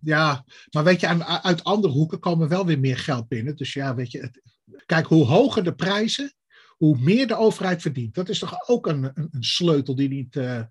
Ja, 0.00 0.44
maar 0.70 0.84
weet 0.84 1.00
je, 1.00 1.24
uit 1.42 1.64
andere 1.64 1.92
hoeken 1.92 2.18
komen 2.18 2.48
wel 2.48 2.66
weer 2.66 2.78
meer 2.80 2.98
geld 2.98 3.28
binnen. 3.28 3.56
Dus 3.56 3.72
ja, 3.72 3.94
weet 3.94 4.10
je, 4.10 4.20
het, 4.20 4.40
kijk, 4.86 5.06
hoe 5.06 5.24
hoger 5.26 5.64
de 5.64 5.74
prijzen, 5.74 6.32
hoe 6.78 6.98
meer 6.98 7.26
de 7.26 7.36
overheid 7.36 7.82
verdient. 7.82 8.14
Dat 8.14 8.28
is 8.28 8.38
toch 8.38 8.68
ook 8.68 8.86
een, 8.86 9.04
een, 9.04 9.28
een 9.30 9.44
sleutel 9.44 9.94
die 9.94 10.08
niet, 10.08 10.36
eh, 10.36 10.62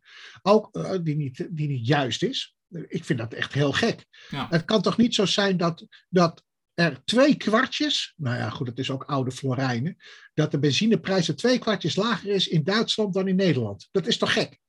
ook, 0.42 0.76
eh, 0.76 0.92
die, 1.04 1.16
niet, 1.16 1.48
die 1.52 1.68
niet 1.68 1.88
juist 1.88 2.24
is. 2.24 2.56
Ik 2.88 3.06
vind 3.06 3.20
dat 3.20 3.34
echt 3.34 3.54
heel 3.54 3.72
gek. 3.72 4.06
Ja. 4.30 4.48
Het 4.50 4.66
kan 4.66 4.82
toch 4.82 4.98
niet 4.98 5.16
zo 5.16 5.26
zijn 5.26 5.58
dat, 5.58 5.86
dat 6.10 6.44
er 6.74 7.04
twee 7.06 7.36
kwartjes, 7.36 8.14
nou 8.18 8.38
ja, 8.38 8.50
goed, 8.50 8.68
het 8.68 8.80
is 8.80 8.92
ook 8.92 9.04
oude 9.04 9.32
florijnen, 9.32 9.98
dat 10.34 10.52
de 10.52 10.60
benzineprijs 10.60 11.28
er 11.28 11.36
twee 11.36 11.60
kwartjes 11.60 11.96
lager 11.96 12.30
is 12.30 12.48
in 12.48 12.64
Duitsland 12.64 13.14
dan 13.14 13.28
in 13.28 13.36
Nederland. 13.36 13.88
Dat 13.92 14.08
is 14.08 14.18
toch 14.18 14.34
gek? 14.34 14.60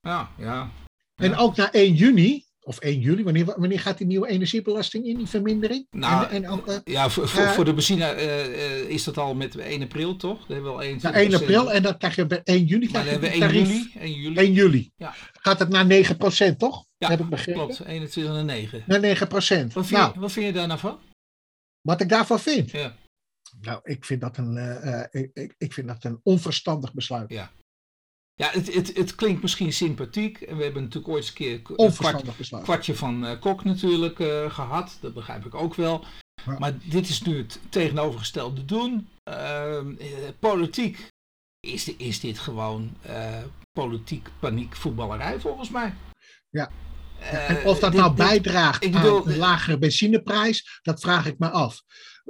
Ja, 0.00 0.30
ja. 0.38 0.70
En 1.14 1.30
Ja. 1.30 1.36
ook 1.36 1.56
na 1.56 1.72
1 1.72 1.94
juni, 1.94 2.44
of 2.64 2.78
1 2.78 3.00
juli, 3.00 3.22
wanneer, 3.24 3.44
wanneer 3.44 3.80
gaat 3.80 3.98
die 3.98 4.06
nieuwe 4.06 4.28
energiebelasting 4.28 5.06
in, 5.06 5.16
die 5.16 5.26
vermindering? 5.26 5.86
Nou, 5.90 6.26
en, 6.30 6.44
en 6.44 6.50
ook, 6.50 6.66
eh, 6.66 6.76
Ja, 6.84 7.10
voor, 7.10 7.28
voor, 7.28 7.42
Eh, 7.42 7.50
voor 7.50 7.64
de 7.64 7.74
benzine 7.74 8.04
eh, 8.04 8.88
is 8.88 9.04
dat 9.04 9.18
al 9.18 9.34
met 9.34 9.56
1 9.56 9.82
april, 9.82 10.16
toch? 10.16 10.38
Dan 10.38 10.54
hebben 10.56 10.72
we 10.72 10.78
al 10.78 10.82
1 10.82 10.98
na 11.02 11.12
1 11.14 11.34
april 11.34 11.72
en 11.72 11.82
dan 11.82 11.98
krijg 11.98 12.16
je 12.16 12.26
bij 12.26 12.40
1 12.44 12.64
juni 12.64 12.88
Maar 12.90 13.02
krijg 13.02 13.20
dan 13.20 13.30
je 13.30 13.36
hebben 13.36 13.50
we 13.50 13.56
een 13.56 13.64
1 13.64 13.66
tarief. 13.66 13.92
juli. 13.92 14.04
1 14.04 14.20
juli. 14.20 14.36
1 14.36 14.52
juli. 14.52 14.92
Ja. 14.96 15.14
Gaat 15.32 15.58
het 15.58 15.68
naar 15.68 15.86
9% 15.86 16.56
toch? 16.58 16.84
Ja, 16.96 17.08
Heb 17.08 17.20
ik 17.20 17.28
begrepen? 17.28 17.64
Klopt, 17.66 17.84
21 17.84 18.36
en 18.36 18.46
9. 18.46 18.84
Naar 18.86 19.00
9 19.00 19.28
Wat 19.28 19.44
vind, 19.46 19.90
Nou, 19.90 20.20
wat 20.20 20.32
vind 20.32 20.46
je 20.46 20.52
daar 20.52 20.66
nou 20.66 20.78
van? 20.80 20.98
wat 21.80 22.00
ik 22.00 22.08
daarvan 22.08 22.40
vind? 22.40 22.70
Ja. 22.70 22.96
Nou, 23.60 23.80
ik 23.82 24.04
vind 24.04 24.20
dat 24.20 24.36
een, 24.36 24.56
ik, 25.32 25.54
ik 25.58 25.72
vind 25.72 25.86
dat 25.86 26.04
een 26.04 26.20
onverstandig 26.22 26.94
besluit. 26.94 27.30
Ja. 27.30 27.50
Ja, 28.36 28.48
het, 28.50 28.74
het, 28.74 28.96
het 28.96 29.14
klinkt 29.14 29.42
misschien 29.42 29.72
sympathiek. 29.72 30.40
En 30.40 30.56
we 30.56 30.62
hebben 30.62 30.82
natuurlijk 30.82 31.12
ooit 31.12 31.18
eens 31.22 31.28
een 31.28 31.34
keer 31.34 31.52
een 31.76 31.92
kwart, 31.92 32.62
kwartje 32.62 32.94
van 32.94 33.26
eh, 33.26 33.40
Kok 33.40 33.64
natuurlijk 33.64 34.20
eh, 34.20 34.54
gehad. 34.54 34.98
Dat 35.00 35.14
begrijp 35.14 35.46
ik 35.46 35.54
ook 35.54 35.74
wel. 35.74 36.04
Ja. 36.46 36.58
Maar 36.58 36.78
dit 36.84 37.08
is 37.08 37.22
nu 37.22 37.36
het 37.38 37.60
tegenovergestelde 37.68 38.64
doen. 38.64 39.08
Ehm, 39.22 39.94
eh, 39.98 40.06
politiek 40.38 41.08
is, 41.60 41.84
de- 41.84 41.94
is 41.96 42.20
dit 42.20 42.38
gewoon 42.38 42.96
politiek 43.72 44.28
paniek 44.40 44.76
voetballerij 44.76 45.40
volgens 45.40 45.70
mij. 45.70 45.94
Ja. 46.50 46.70
En 47.30 47.64
of 47.64 47.78
dat 47.78 47.90
dit- 47.92 48.00
nou 48.00 48.14
dit- 48.16 48.26
bijdraagt 48.26 48.84
ik 48.84 48.92
bedoel, 48.92 49.26
een 49.28 49.36
lagere 49.36 49.78
benzineprijs, 49.78 50.78
dat 50.82 51.00
vraag 51.00 51.26
ik 51.26 51.38
me 51.38 51.50
af. 51.50 51.82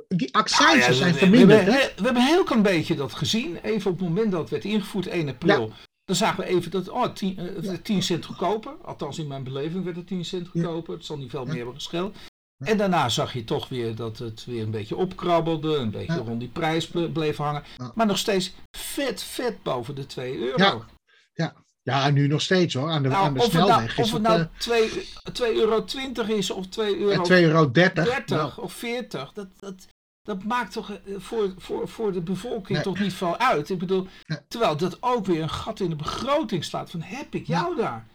Die 0.08 0.28
Nou 0.32 0.44
accijnsen 0.44 0.92
ja, 0.92 0.98
zijn 0.98 1.14
verminderd. 1.14 1.64
We, 1.64 1.70
hè? 1.70 1.78
hebben, 1.78 1.96
we 1.96 2.04
hebben 2.04 2.22
een 2.22 2.28
heel 2.28 2.44
klein 2.44 2.62
beetje 2.62 2.94
dat 2.94 3.14
gezien. 3.14 3.56
Even 3.62 3.90
op 3.90 3.98
het 3.98 4.08
moment 4.08 4.30
dat 4.30 4.40
het 4.40 4.50
werd 4.50 4.64
ingevoerd, 4.64 5.06
1 5.06 5.28
april. 5.28 5.72
Dan 6.04 6.16
zagen 6.16 6.44
we 6.44 6.50
even 6.50 6.70
dat 6.70 6.88
oh, 6.88 7.12
10, 7.12 7.38
eh, 7.38 7.44
het 7.44 7.66
werd 7.66 7.84
10 7.84 8.02
cent 8.02 8.24
goedkoper. 8.24 8.72
Althans, 8.82 9.18
in 9.18 9.26
mijn 9.26 9.44
beleving 9.44 9.84
werd 9.84 9.96
het 9.96 10.06
10 10.06 10.24
cent 10.24 10.48
goedkoper. 10.48 10.94
Het 10.94 11.04
zal 11.04 11.16
niet 11.18 11.30
veel 11.30 11.44
meer 11.44 11.56
hebben 11.56 11.74
gescheeld. 11.74 12.16
Ja. 12.56 12.66
En 12.66 12.76
daarna 12.76 13.08
zag 13.08 13.32
je 13.32 13.44
toch 13.44 13.68
weer 13.68 13.94
dat 13.94 14.18
het 14.18 14.44
weer 14.44 14.62
een 14.62 14.70
beetje 14.70 14.96
opkrabbelde. 14.96 15.76
Een 15.76 15.90
beetje 15.90 16.16
rond 16.16 16.40
die 16.40 16.48
prijs 16.48 16.88
ble- 16.88 17.08
bleef 17.08 17.36
hangen. 17.36 17.62
Maar 17.94 18.06
nog 18.06 18.18
steeds 18.18 18.52
vet, 18.76 19.22
vet 19.22 19.62
boven 19.62 19.94
de 19.94 20.06
2 20.06 20.38
euro. 20.38 20.84
Ja. 21.34 21.54
Ja, 21.84 22.10
nu 22.10 22.26
nog 22.26 22.40
steeds 22.40 22.74
hoor. 22.74 22.90
Aan 22.90 23.02
de, 23.02 23.08
Nou, 23.08 23.24
aan 23.24 23.34
de 23.34 23.40
of 23.40 23.44
het 23.44 23.54
nou, 23.54 23.66
snelweg 23.66 23.98
of 23.98 24.04
is 24.04 24.12
het 24.12 24.26
het, 24.26 24.36
nou 24.36 24.46
2 25.32 25.52
2,20 25.52 25.56
euro 25.56 25.84
is 26.26 26.50
of 26.50 26.66
2 26.66 26.94
eh, 26.94 27.00
euro 27.00 27.22
2,30 27.22 27.28
euro. 27.28 27.70
30 27.70 28.28
Nou, 28.28 28.52
of 28.56 28.72
40, 28.72 29.32
dat, 29.32 29.46
dat, 29.60 29.86
dat 30.24 30.44
maakt 30.44 30.72
toch 30.72 30.90
eh, 30.90 31.14
voor, 31.16 31.54
voor, 31.56 31.88
voor 31.88 32.12
de 32.12 32.20
bevolking 32.22 32.68
Nee. 32.68 32.82
toch 32.82 32.98
niet 32.98 33.12
veel 33.12 33.38
uit. 33.38 33.70
Ik 33.70 33.78
bedoel, 33.78 34.06
terwijl 34.48 34.76
dat 34.76 34.96
ook 35.02 35.26
weer 35.26 35.42
een 35.42 35.50
gat 35.50 35.80
in 35.80 35.88
de 35.90 35.96
begroting 35.96 36.64
slaat 36.64 36.90
van 36.90 37.02
heb 37.02 37.34
ik 37.34 37.46
jou 37.46 37.76
daar? 37.76 38.06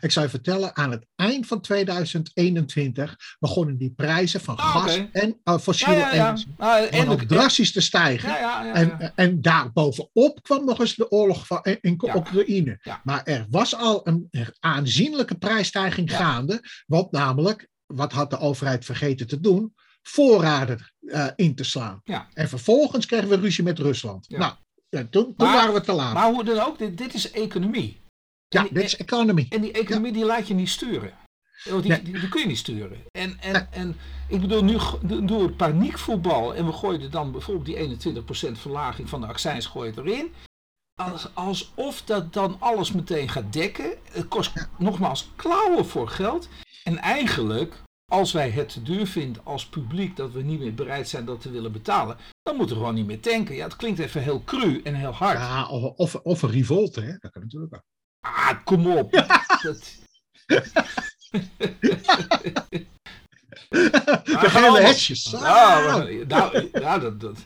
Ik 0.00 0.10
zou 0.10 0.24
je 0.24 0.30
vertellen, 0.30 0.76
aan 0.76 0.90
het 0.90 1.06
eind 1.14 1.46
van 1.46 1.60
2021 1.60 3.16
begonnen 3.38 3.76
die 3.76 3.90
prijzen 3.90 4.40
van 4.40 4.56
Ah, 4.56 4.76
gas 4.76 5.00
en 5.12 5.40
uh, 5.44 5.58
fossiele 5.58 5.94
Ja, 5.94 6.14
ja, 6.14 6.14
ja. 6.14 6.28
energie 6.28 6.54
Ah, 6.58 7.20
en 7.20 7.26
drastisch 7.26 7.72
te 7.72 7.80
stijgen. 7.80 8.38
En, 8.74 9.12
en 9.14 9.42
daarbovenop 9.42 10.42
kwam 10.42 10.64
nog 10.64 10.80
eens 10.80 10.94
de 10.94 11.10
oorlog 11.10 11.46
van, 11.46 11.60
in, 11.62 11.78
in. 11.80 12.00
Oekraïne. 12.14 13.00
Maar 13.04 13.24
er 13.24 13.46
was 13.50 13.76
al 13.76 14.06
een 14.06 14.30
aanzienlijke 14.60 15.34
prijsstijging 15.34 16.16
gaande. 16.16 16.62
Want 16.86 17.10
namelijk, 17.10 17.68
wat 17.86 18.12
had 18.12 18.30
de 18.30 18.38
overheid 18.38 18.84
vergeten 18.84 19.26
te 19.26 19.40
doen? 19.40 19.74
Voorraden 20.08 20.92
eh, 21.06 21.26
in 21.36 21.54
te 21.54 21.64
slaan. 21.64 22.00
Ja. 22.04 22.26
En 22.34 22.48
vervolgens 22.48 23.06
kregen 23.06 23.28
we 23.28 23.36
ruzie 23.36 23.64
met 23.64 23.78
Rusland. 23.78 24.24
Ja. 24.28 24.38
Nou, 24.38 24.52
ja, 24.88 24.98
toen, 25.10 25.10
toen 25.10 25.34
Maar- 25.36 25.54
waren 25.56 25.74
we 25.74 25.80
te 25.80 25.92
laat. 25.92 26.14
Maar 26.14 26.32
hoe 26.32 26.44
dan 26.44 26.58
ook, 26.58 26.78
dit, 26.78 26.98
dit 26.98 27.14
is 27.14 27.30
economie. 27.30 28.00
ja, 28.48 28.62
dit 28.70 28.84
is 28.84 28.96
economy. 28.96 29.46
En 29.48 29.60
die 29.60 29.72
economie 29.72 30.12
die 30.12 30.24
laat 30.24 30.48
je 30.48 30.54
niet 30.54 30.68
sturen. 30.68 31.12
Die, 31.64 31.72
Nee. 31.90 32.02
die, 32.02 32.18
die 32.20 32.28
kun 32.28 32.40
je 32.40 32.46
niet 32.46 32.58
sturen. 32.58 32.98
En, 33.10 33.36
en, 33.40 33.52
Nee. 33.52 33.62
en 33.70 33.96
ik 34.28 34.40
bedoel, 34.40 34.64
nu 34.64 34.78
go- 34.78 34.98
do- 35.02 35.24
doen 35.24 35.42
we 35.42 35.50
paniekvoetbal 35.50 36.54
en 36.54 36.66
we 36.66 36.72
gooien 36.72 37.00
er 37.02 37.10
dan 37.10 37.32
bijvoorbeeld 37.32 37.66
die 37.66 37.76
21% 37.76 38.58
verlaging 38.58 39.08
van 39.08 39.20
de 39.20 39.26
accijns 39.26 39.66
gooi 39.66 39.92
je 39.94 40.00
erin. 40.00 40.32
Als, 41.00 41.28
alsof 41.34 42.02
dat 42.02 42.32
dan 42.32 42.56
alles 42.58 42.92
meteen 42.92 43.28
gaat 43.28 43.52
dekken. 43.52 43.90
Het 44.12 44.28
kost 44.28 44.52
nogmaals 44.78 45.28
klauwen 45.36 45.86
voor 45.86 46.08
geld. 46.08 46.48
En 46.84 46.98
eigenlijk, 46.98 47.82
als 48.12 48.32
wij 48.32 48.50
het 48.50 48.68
te 48.68 48.82
duur 48.82 49.06
vinden 49.06 49.44
als 49.44 49.66
publiek 49.66 50.16
dat 50.16 50.32
we 50.32 50.42
niet 50.42 50.58
meer 50.60 50.74
bereid 50.74 51.08
zijn 51.08 51.24
dat 51.24 51.40
te 51.40 51.50
willen 51.50 51.72
betalen, 51.72 52.16
dan 52.42 52.56
moeten 52.56 52.76
we 52.76 52.80
gewoon 52.80 52.96
niet 52.96 53.06
meer 53.06 53.20
tanken. 53.20 53.54
Ja, 53.54 53.64
het 53.64 53.76
klinkt 53.76 53.98
even 53.98 54.22
heel 54.22 54.44
cru 54.44 54.80
en 54.84 54.94
heel 54.94 55.12
hard. 55.12 55.38
Ja, 55.38 55.68
of, 55.68 55.82
of, 55.96 56.14
of 56.14 56.42
een 56.42 56.50
revolte, 56.50 57.00
hè? 57.00 57.16
dat 57.18 57.30
kan 57.30 57.42
natuurlijk 57.42 57.74
ook. 57.74 57.82
Ah, 58.20 58.64
kom 58.64 58.86
op. 58.86 59.12
Dat, 59.62 59.94
De 64.24 64.50
gele 64.50 64.80
hesjes. 64.80 65.30
Ja, 65.30 65.38
Ah, 65.38 65.94
nou, 66.26 66.68
ja, 66.72 66.98
dat, 66.98 67.20
dat, 67.20 67.36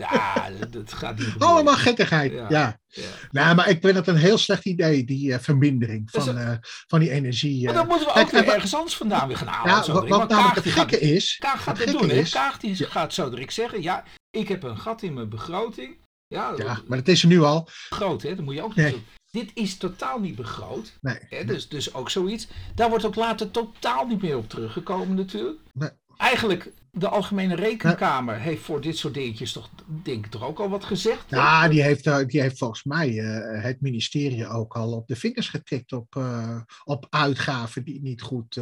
ja, 0.00 0.50
dat, 0.60 0.72
dat 0.72 0.92
gaat 0.92 1.18
niet 1.18 1.26
gebeuren. 1.26 1.54
Allemaal 1.54 1.74
gekkigheid. 1.76 2.32
Ja. 2.32 2.46
Ja. 2.48 2.78
Ja. 2.88 3.02
Nou, 3.30 3.54
maar 3.56 3.68
ik 3.68 3.78
vind 3.80 3.96
het 3.96 4.06
een 4.06 4.16
heel 4.16 4.38
slecht 4.38 4.64
idee, 4.64 5.04
die 5.04 5.32
eh, 5.32 5.38
vermindering 5.40 6.10
Dus, 6.10 6.24
van, 6.24 6.36
eh, 6.38 6.56
van 6.86 7.00
die 7.00 7.10
energie. 7.10 7.64
Maar 7.64 7.72
eh. 7.74 7.78
dan 7.78 7.88
moeten 7.88 8.06
we 8.06 8.12
Kijk, 8.12 8.34
ook 8.34 8.44
wa- 8.46 8.54
ergens 8.54 8.74
anders 8.74 8.96
vandaan 8.96 9.28
weer 9.28 9.36
gaan 9.36 9.46
halen. 9.46 9.70
ja, 9.72 9.82
zo 9.82 9.92
wat, 9.92 10.08
namelijk 10.08 10.30
Kaag, 10.30 10.54
het 10.54 10.64
gaat- 10.66 10.88
gekke 10.88 11.00
is. 11.00 11.36
Kaag 11.38 11.62
gaat 11.62 11.78
het 11.78 11.90
doen, 11.98 12.08
hè? 12.08 12.22
Kaag 12.22 12.58
die 12.58 12.74
Ja. 12.78 12.86
gaat 12.88 13.12
zo 13.14 13.30
direct 13.30 13.52
zeggen, 13.52 13.82
ja, 13.82 14.04
ik 14.30 14.48
heb 14.48 14.62
een 14.62 14.78
gat 14.78 15.02
in 15.02 15.14
mijn 15.14 15.28
begroting. 15.28 15.96
Ja, 16.26 16.52
Ja, 16.56 16.80
maar 16.86 16.98
dat 16.98 17.08
is 17.08 17.22
er 17.22 17.28
nu 17.28 17.42
al. 17.42 17.68
begroot, 17.88 18.22
hè? 18.22 18.34
Dat 18.34 18.44
moet 18.44 18.54
je 18.54 18.62
ook 18.62 18.74
Nee. 18.74 18.84
niet 18.86 18.94
doen. 18.94 19.04
Dit 19.30 19.50
is 19.54 19.76
totaal 19.76 20.18
niet 20.20 20.36
begroot. 20.36 20.92
Nee. 21.00 21.18
Hè? 21.28 21.44
Dus, 21.44 21.68
dus 21.68 21.94
ook 21.94 22.10
zoiets. 22.10 22.46
Daar 22.74 22.88
wordt 22.88 23.04
ook 23.04 23.14
later 23.14 23.50
totaal 23.50 24.06
niet 24.06 24.22
meer 24.22 24.36
op 24.36 24.48
teruggekomen 24.48 25.14
natuurlijk. 25.16 25.58
Nee. 25.72 25.90
Eigenlijk 26.16 26.72
de 26.94 27.08
Algemene 27.08 27.54
Rekenkamer 27.54 28.40
heeft 28.40 28.62
voor 28.62 28.80
dit 28.80 28.98
soort 28.98 29.14
dingetjes 29.14 29.52
toch, 29.52 29.70
denk 29.86 30.24
ik, 30.24 30.30
toch 30.30 30.42
ook 30.42 30.58
al 30.58 30.68
wat 30.68 30.84
gezegd? 30.84 31.24
Ja, 31.28 31.68
die 31.68 31.82
heeft, 31.82 32.06
eh, 32.06 32.26
die 32.26 32.40
heeft 32.40 32.58
volgens 32.58 32.84
mij 32.84 33.12
uh, 33.12 33.62
het 33.62 33.80
ministerie 33.80 34.48
ook 34.48 34.76
al 34.76 34.92
op 34.92 35.06
de 35.06 35.16
vingers 35.16 35.48
getikt 35.48 35.92
op, 35.92 36.14
uh, 36.18 36.60
op 36.84 37.06
uitgaven 37.10 37.84
die 37.84 38.02
niet 38.02 38.22
goed 38.22 38.60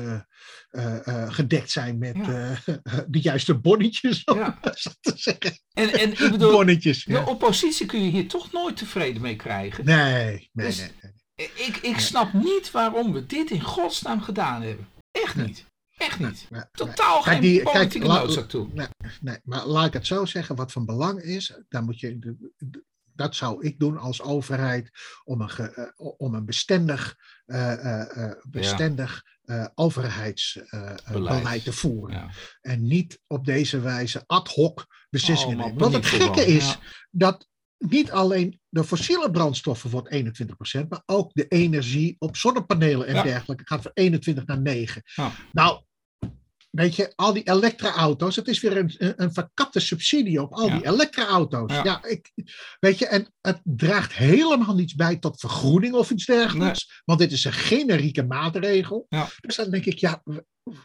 gedekt 1.29 1.71
zijn 1.71 1.99
met 1.99 2.17
ja. 2.17 2.55
de 3.09 3.21
juiste 3.21 3.59
bonnetjes. 3.59 4.25
Om 4.25 4.39
ja. 4.39 4.59
te 5.01 5.13
zeggen. 5.15 5.59
En, 5.73 5.93
en 5.93 6.11
ik 6.11 6.31
bedoel, 6.31 6.53
bonnetjes, 6.53 7.05
de 7.05 7.27
oppositie 7.27 7.87
kun 7.87 8.05
je 8.05 8.11
hier 8.11 8.29
toch 8.29 8.53
nooit 8.53 8.77
tevreden 8.77 9.23
mee 9.23 9.37
krijgen. 9.37 9.85
Nee, 9.85 10.51
nee, 10.53 10.67
Dus- 10.67 10.79
nee. 10.79 10.91
nee. 11.01 11.13
Ik, 11.55 11.77
ik 11.77 11.99
snap 11.99 12.33
niet 12.33 12.71
waarom 12.71 13.13
we 13.13 13.27
dit 13.27 13.51
in 13.51 13.61
godsnaam 13.61 14.21
gedaan 14.21 14.63
hebben. 14.63 14.89
Echt 15.11 15.37
niet. 15.37 15.65
Echt 16.03 16.19
niet. 16.19 16.47
Nee, 16.51 16.63
Totaal 16.73 17.23
Kijk, 17.23 17.25
geen 17.35 17.41
die- 17.41 17.63
kijk, 17.63 17.73
politieke 17.77 18.07
la- 18.07 18.19
noodzaak 18.19 18.49
toe. 18.49 18.69
Nee, 18.73 18.87
nee, 19.21 19.39
maar 19.45 19.67
laat 19.67 19.87
ik 19.87 19.93
het 19.93 20.07
zo 20.07 20.25
zeggen, 20.25 20.57
wat 20.57 20.73
van 20.73 20.85
belang 20.87 21.23
is, 21.23 21.59
dan 21.69 21.85
moet 21.85 22.01
je, 22.01 22.37
dat 23.15 23.35
zou 23.35 23.65
ik 23.67 23.79
doen 23.79 23.99
als 23.99 24.23
overheid, 24.23 24.91
om 25.25 25.41
een, 25.41 25.51
ge- 25.51 25.71
eh, 25.97 26.11
om 26.17 26.35
een 26.35 26.45
bestendig, 26.45 27.17
eh, 27.47 28.23
eh, 28.25 28.33
bestendig 28.51 29.23
overheidsbeleid 29.75 31.03
Beleid. 31.13 31.65
te 31.65 31.73
voeren. 31.73 32.17
Ja. 32.17 32.31
En 32.61 32.87
niet 32.87 33.21
op 33.27 33.45
deze 33.45 33.81
wijze 33.81 34.23
ad 34.27 34.49
hoc 34.49 34.87
beslissingen 35.11 35.57
Oh, 35.59 35.65
nemen. 35.65 35.79
Want 35.81 35.95
het 35.95 36.07
gekke 36.07 36.47
is 36.47 36.69
ja. 36.69 36.79
dat 37.11 37.49
niet 37.79 38.11
alleen 38.11 38.61
de 38.69 38.85
fossiele 38.85 39.31
brandstoffen 39.31 39.91
wordt 39.91 40.09
21%, 40.11 40.89
maar 40.89 41.03
ook 41.07 41.31
de 41.33 41.49
energie 41.49 42.17
op 42.19 42.37
zonnepanelen 42.37 43.07
en 43.07 43.15
Ja. 43.15 43.23
dergelijke 43.23 43.67
gaat 43.67 43.83
van 43.83 43.91
21 43.95 44.47
naar 44.47 44.61
9. 44.61 45.03
Ja. 45.15 45.33
Nou, 45.53 45.83
weet 46.73 46.97
je, 46.97 47.13
al 47.17 47.33
die 47.33 47.49
elektraauto's, 47.49 48.37
het 48.37 48.49
is 48.49 48.61
weer 48.61 48.77
een, 48.77 48.95
een, 49.17 49.33
verkapte 49.33 49.81
subsidie 49.81 50.43
op 50.43 50.53
al 50.53 50.67
Ja. 50.69 50.77
die 50.77 50.87
elektraauto's. 50.87 51.73
Ja. 51.73 51.85
Ja. 51.85 52.05
ik, 52.05 52.33
weet 52.81 52.99
je, 52.99 53.07
en 53.07 53.35
het 53.41 53.61
draagt 53.65 54.13
helemaal 54.13 54.75
niets 54.75 54.95
bij 54.95 55.17
tot 55.17 55.41
vergroening 55.41 55.95
of 55.95 56.11
iets 56.11 56.27
dergelijks, 56.27 57.03
want 57.05 57.19
dit 57.19 57.33
is 57.33 57.45
een 57.45 57.53
generieke 57.53 58.23
maatregel. 58.23 59.07
Ja. 59.09 59.29
Dus 59.41 59.57
dan 59.57 59.71
denk 59.71 59.85
ik, 59.85 59.99
ja, 59.99 60.23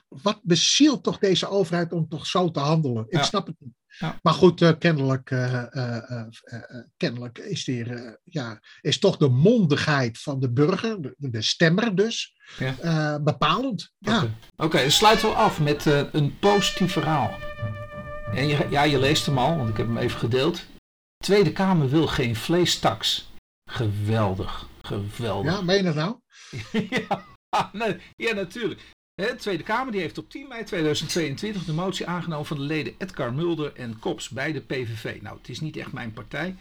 wat 0.08 0.40
bezielt 0.44 1.04
toch 1.04 1.18
deze 1.18 1.48
overheid 1.48 1.94
om 1.94 2.08
toch 2.08 2.26
zo 2.28 2.52
te 2.52 2.60
handelen? 2.60 3.06
Ik 3.10 3.24
snap 3.24 3.48
het 3.48 3.56
niet. 3.60 3.74
Ja. 4.00 4.20
Maar 4.22 4.34
goed, 4.34 4.62
eh, 4.62 4.72
kennelijk, 4.80 5.32
eh, 5.32 5.76
eh, 5.76 6.28
kennelijk 6.98 7.38
is, 7.38 7.66
ja, 8.24 8.60
is 8.82 9.00
toch 9.00 9.18
de 9.18 9.30
mondigheid 9.30 10.20
van 10.20 10.40
de 10.40 10.52
burger, 10.52 11.02
de, 11.02 11.16
de 11.18 11.42
stemmer 11.42 11.96
dus, 11.96 12.36
Ja. 12.58 13.20
bepalend. 13.20 13.92
Ja. 13.98 14.28
Oké, 14.56 14.78
dan 14.82 14.92
sluiten 14.92 15.30
we 15.30 15.36
af 15.36 15.60
met 15.60 15.86
een 16.12 16.40
positief 16.40 16.92
verhaal. 16.92 17.38
En 18.34 18.48
je, 18.48 18.68
ja, 18.70 18.84
je 18.84 19.00
leest 19.00 19.26
hem 19.26 19.38
al, 19.38 19.58
want 19.58 19.70
ik 19.70 19.78
heb 19.78 19.86
hem 19.88 19.98
even 19.98 20.20
gedeeld. 20.20 20.66
Tweede 21.18 21.52
Kamer 21.52 21.90
wil 21.90 22.08
geen 22.08 22.36
vleestaks. 22.36 23.32
Geweldig, 23.70 24.68
geweldig. 24.82 25.52
ja, 25.52 25.62
meen 25.62 25.78
je 25.78 25.84
dat 25.84 25.96
nou? 25.96 26.20
ja, 27.08 27.26
nee, 27.72 27.98
ja, 28.16 28.34
natuurlijk. 28.34 28.96
De 29.22 29.36
Tweede 29.36 29.64
Kamer 29.64 29.92
die 29.92 30.02
heeft 30.02 30.18
op 30.18 30.30
10 30.30 30.48
mei 30.48 30.64
2022 30.64 31.66
de 31.66 31.74
motie 31.74 32.08
aangenomen 32.08 32.46
van 32.46 32.58
de 32.58 32.64
leden 32.64 32.94
Edgar 32.98 33.34
Mulder 33.34 33.74
en 33.76 34.00
Kops 34.00 34.30
bij 34.30 34.52
de 34.52 34.62
PVV. 34.62 35.22
Nou, 35.22 35.38
het 35.38 35.50
is 35.50 35.60
niet 35.60 35.78
echt 35.78 35.92
mijn 35.92 36.14
partij, 36.14 36.56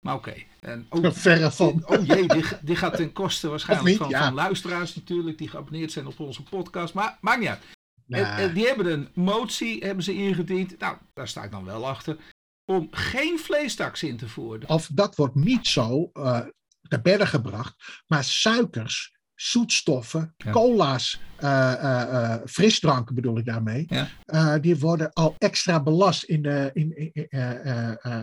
maar 0.00 0.14
oké. 0.14 0.34
En 0.60 0.86
ook- 0.88 1.14
Verre 1.14 1.50
van. 1.50 1.82
Oh 1.86 2.06
jee, 2.06 2.26
dit, 2.26 2.58
dit 2.62 2.78
gaat 2.78 2.96
ten 2.96 3.12
koste 3.12 3.48
waarschijnlijk 3.48 3.88
niet, 3.88 3.98
van, 3.98 4.08
ja. 4.08 4.24
van 4.24 4.34
luisteraars 4.34 4.94
natuurlijk, 4.94 5.38
die 5.38 5.48
geabonneerd 5.48 5.92
zijn 5.92 6.06
op 6.06 6.20
onze 6.20 6.42
podcast. 6.42 6.94
Maar 6.94 7.18
maakt 7.20 7.38
niet 7.40 7.48
uit. 7.48 7.62
En, 8.08 8.54
die 8.54 8.66
hebben 8.66 8.92
een 8.92 9.08
motie 9.14 9.84
hebben 9.84 10.04
ze 10.04 10.14
ingediend. 10.14 10.78
Nou, 10.78 10.96
daar 11.14 11.28
sta 11.28 11.42
ik 11.44 11.50
dan 11.50 11.64
wel 11.64 11.86
achter. 11.88 12.16
Om 12.64 12.88
geen 12.90 13.38
vleestaks 13.38 14.02
in 14.02 14.16
te 14.16 14.28
voeren. 14.28 14.68
Of 14.68 14.88
dat 14.92 15.16
wordt 15.16 15.34
niet 15.34 15.66
zo 15.66 16.10
eh 16.12 16.40
te 16.88 17.00
bergen 17.00 17.26
gebracht, 17.26 18.02
maar 18.06 18.24
suikers, 18.24 19.16
zoetstoffen, 19.40 20.34
Ja. 20.36 20.50
cola's, 20.50 21.20
eh, 21.36 21.72
eh, 21.72 22.32
eh, 22.32 22.40
frisdranken 22.46 23.14
bedoel 23.14 23.38
ik 23.38 23.44
daarmee, 23.44 23.86
Ja. 24.26 24.58
die 24.58 24.78
worden 24.78 25.12
al 25.12 25.34
extra 25.38 25.82
belast 25.82 26.22
in 26.22 26.42
de, 26.42 26.70
in, 26.72 27.12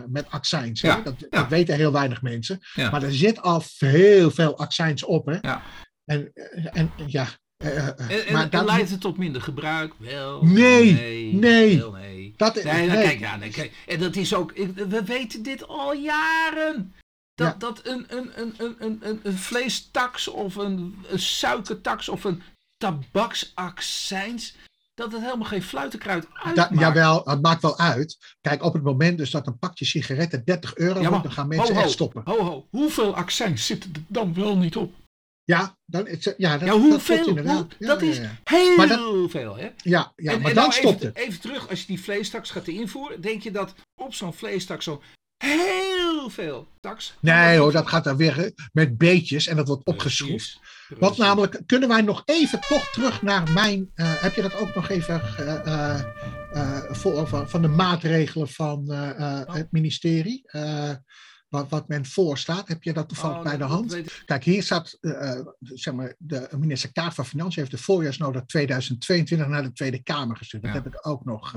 met 0.08 0.30
accijns. 0.30 0.80
Ja, 0.80 1.02
Dat, 1.30 1.48
weten 1.48 1.74
heel 1.76 1.92
weinig 1.92 2.22
mensen. 2.22 2.58
Maar 2.76 3.02
er 3.02 3.12
zit 3.14 3.42
al 3.42 3.62
heel 3.78 4.30
veel 4.30 4.58
accijns 4.58 5.04
op. 5.04 5.26
Hè? 5.26 5.38
Ja. 5.40 5.62
En, 6.04 6.32
en 6.72 6.90
ja. 7.06 7.26
En, 7.56 7.98
en, 7.98 8.32
maar 8.32 8.42
en 8.42 8.50
dat, 8.50 8.64
leidt 8.64 8.90
het 8.90 9.00
tot 9.00 9.18
minder 9.18 9.42
gebruik? 9.42 9.94
Wel. 9.98 10.44
Nee, 10.44 10.92
Nee. 10.92 11.34
nee. 11.34 11.90
Nee. 11.90 12.34
dat, 12.36 12.54
Nee, 12.54 12.64
nou, 12.64 12.88
nee. 12.88 13.02
Kijk, 13.02 13.18
ja, 13.18 13.36
nee, 13.36 13.50
kijk. 13.50 13.72
En 13.86 13.98
dat 13.98 14.16
is 14.16 14.34
ook. 14.34 14.52
We 14.88 15.02
weten 15.04 15.42
dit 15.42 15.68
al 15.68 15.94
jaren. 15.94 16.94
Dat, 17.38 17.46
Ja. 17.48 17.54
dat 17.58 17.80
een, 17.86 18.04
een, 18.08 18.30
een, 18.40 18.54
een, 18.78 18.96
een, 19.00 19.20
een, 19.22 19.38
vleestaks 19.38 20.28
of 20.28 20.54
een, 20.56 20.96
een 21.08 21.18
suikertaks 21.18 22.08
of 22.08 22.24
een 22.24 22.42
tabaksaccijns. 22.76 24.54
Dat 24.94 25.12
het 25.12 25.22
helemaal 25.22 25.46
geen 25.46 25.62
fluitenkruid 25.62 26.22
Da, 26.22 26.40
uitmaakt. 26.44 26.78
jawel, 26.78 27.22
het 27.24 27.42
maakt 27.42 27.62
wel 27.62 27.78
uit. 27.78 28.18
Kijk, 28.40 28.62
op 28.62 28.72
het 28.72 28.82
moment 28.82 29.18
dus 29.18 29.30
dat 29.30 29.46
een 29.46 29.58
pakje 29.58 29.84
sigaretten 29.84 30.44
30 30.44 30.76
euro 30.76 31.00
Ja, 31.00 31.08
wordt, 31.08 31.22
dan 31.24 31.32
gaan 31.32 31.48
mensen 31.48 31.66
ho, 31.68 31.74
ho, 31.74 31.80
echt 31.80 31.90
stoppen. 31.92 32.22
Ho, 32.24 32.38
ho. 32.44 32.66
Hoeveel 32.70 33.14
accijns 33.14 33.66
zitten 33.66 33.92
er 33.94 34.02
dan 34.06 34.34
wel 34.34 34.56
niet 34.56 34.76
op? 34.76 34.94
Ja, 35.44 35.76
dan 35.84 36.06
het, 36.06 36.34
ja, 36.36 36.58
dat, 36.58 36.68
ja, 36.68 36.74
hoeveel? 36.78 37.26
inderdaad. 37.28 37.56
Hoe- 37.56 37.66
Ja, 37.78 37.86
dat 37.86 38.02
is 38.02 38.18
heel 38.44 38.76
Maar 38.76 38.88
dat- 38.88 39.30
veel, 39.30 39.56
hè? 39.56 39.70
Ja, 39.76 40.12
ja 40.16 40.32
En- 40.32 40.40
maar 40.40 40.48
en 40.50 40.54
dan 40.56 40.68
nou 40.68 40.72
stopt 40.72 40.94
even, 40.94 41.06
het. 41.06 41.16
Even 41.16 41.40
terug, 41.40 41.68
als 41.68 41.80
je 41.80 41.86
die 41.86 42.00
vleestaks 42.02 42.50
gaat 42.50 42.66
invoeren, 42.68 43.20
denk 43.20 43.42
je 43.42 43.50
dat 43.50 43.74
op 43.94 44.14
zo'n 44.14 44.34
vleestaks 44.34 44.84
zo 44.84 45.02
heel 45.38 46.30
veel 46.30 46.68
taks... 46.80 47.14
Nee 47.20 47.58
hoor, 47.58 47.72
dat 47.72 47.88
gaat 47.88 48.04
dan 48.04 48.16
weer 48.16 48.52
met 48.72 48.98
beetjes 48.98 49.46
en 49.46 49.56
dat 49.56 49.66
wordt 49.68 49.84
opgeschroefd. 49.84 50.58
Precies. 50.98 51.16
namelijk, 51.16 51.60
kunnen 51.66 51.88
wij 51.88 52.00
nog 52.00 52.22
even 52.24 52.60
toch 52.68 52.90
terug 52.90 53.22
naar 53.22 53.52
mijn... 53.52 53.90
eh, 53.94 54.12
heb 54.22 54.34
je 54.34 54.42
dat 54.42 54.54
ook 54.56 54.74
nog 54.74 54.88
even 54.88 55.20
voor, 56.90 57.26
van, 57.28 57.48
van 57.48 57.62
de 57.62 57.68
maatregelen 57.68 58.48
van 58.48 58.84
Oh. 58.90 59.54
het 59.54 59.72
ministerie? 59.72 60.42
wat, 61.48 61.68
wat 61.68 61.88
men 61.88 62.06
voorstaat, 62.06 62.68
heb 62.68 62.82
je 62.82 62.92
dat 62.92 63.08
toevallig 63.08 63.36
Oh, 63.36 63.42
bij 63.42 63.56
de 63.56 63.64
hand? 63.64 63.94
ik- 63.94 64.22
Kijk, 64.24 64.44
hier 64.44 64.62
staat, 64.62 64.98
zeg 65.60 65.94
maar, 65.94 66.14
de 66.18 66.48
minister 66.58 66.92
Kaag 66.92 67.14
van 67.14 67.26
Financiën 67.26 67.58
heeft 67.60 67.70
de 67.76 67.82
voorjaarsnota 67.82 68.42
2022 68.46 69.46
naar 69.48 69.62
de 69.62 69.72
Tweede 69.72 70.02
Kamer 70.02 70.36
gestuurd. 70.36 70.62
Dat 70.62 70.72
Ja. 70.74 70.78
heb 70.82 70.92
ik 70.94 71.06
ook 71.06 71.24
nog. 71.24 71.54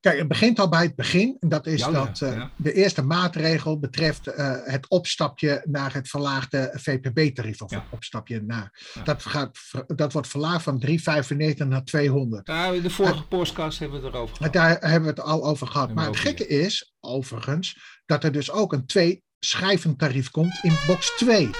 Eh. 0.00 0.10
Kijk, 0.10 0.18
het 0.18 0.28
begint 0.28 0.58
al 0.58 0.68
bij 0.68 0.82
het 0.82 0.94
begin. 0.94 1.36
En 1.40 1.48
dat 1.48 1.66
is 1.66 1.80
Ja, 1.80 1.90
dat 1.90 2.20
eh, 2.20 2.34
ja. 2.34 2.50
de 2.56 2.72
eerste 2.72 3.02
maatregel 3.02 3.78
betreft 3.78 4.26
eh, 4.26 4.52
het 4.64 4.88
opstapje 4.88 5.62
naar 5.64 5.94
het 5.94 6.08
verlaagde 6.08 6.70
VPB-tarief. 6.74 7.62
Of 7.62 7.70
het 7.70 7.82
opstapje 7.90 8.42
naar. 8.42 8.94
Dat, 9.04 9.22
gaat, 9.22 9.58
dat 9.86 10.12
wordt 10.12 10.28
verlaagd 10.28 10.62
van 10.62 10.82
3,95 10.86 11.66
naar 11.68 11.84
200. 11.84 12.46
Ja, 12.46 12.66
in 12.66 12.82
de 12.82 12.90
vorige 12.90 13.26
podcast 13.26 13.78
hebben 13.78 14.00
we 14.00 14.06
het 14.06 14.14
erover 14.14 14.36
gehad. 14.36 14.52
daar 14.52 14.78
hebben 14.80 15.02
we 15.02 15.08
het 15.08 15.20
al 15.20 15.44
over 15.44 15.66
gehad. 15.66 15.94
Maar 15.94 16.06
het 16.06 16.16
gekke 16.16 16.46
is, 16.46 16.94
overigens, 17.00 18.00
dat 18.06 18.24
er 18.24 18.32
dus 18.32 18.50
ook 18.50 18.72
een 18.72 18.86
twee 18.86 19.24
tarief 19.96 20.30
komt 20.30 20.58
in 20.62 20.74
box 20.86 21.16
2. 21.16 21.50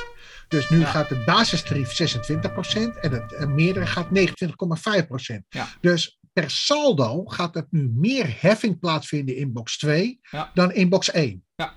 Dus 0.49 0.69
nu 0.71 0.79
Ja. 0.79 0.87
gaat 0.87 1.09
het 1.09 1.25
basistarief 1.25 1.93
26% 1.93 2.97
en 3.01 3.13
het 3.13 3.33
eh, 3.33 3.47
meerdere 3.47 3.87
gaat 3.87 4.09
29,5%. 4.11 5.47
Ja. 5.49 5.69
Dus 5.81 6.16
per 6.41 6.51
saldo 6.51 7.25
gaat 7.25 7.57
er 7.57 7.67
nu 7.71 7.91
meer 7.95 8.37
heffing 8.41 8.79
plaatsvinden 8.79 9.37
in 9.37 9.53
box 9.53 9.79
2 9.79 10.21
Ja. 10.31 10.51
dan 10.55 10.73
in 10.73 10.89
box 10.89 11.11
1. 11.11 11.45
Ja. 11.55 11.75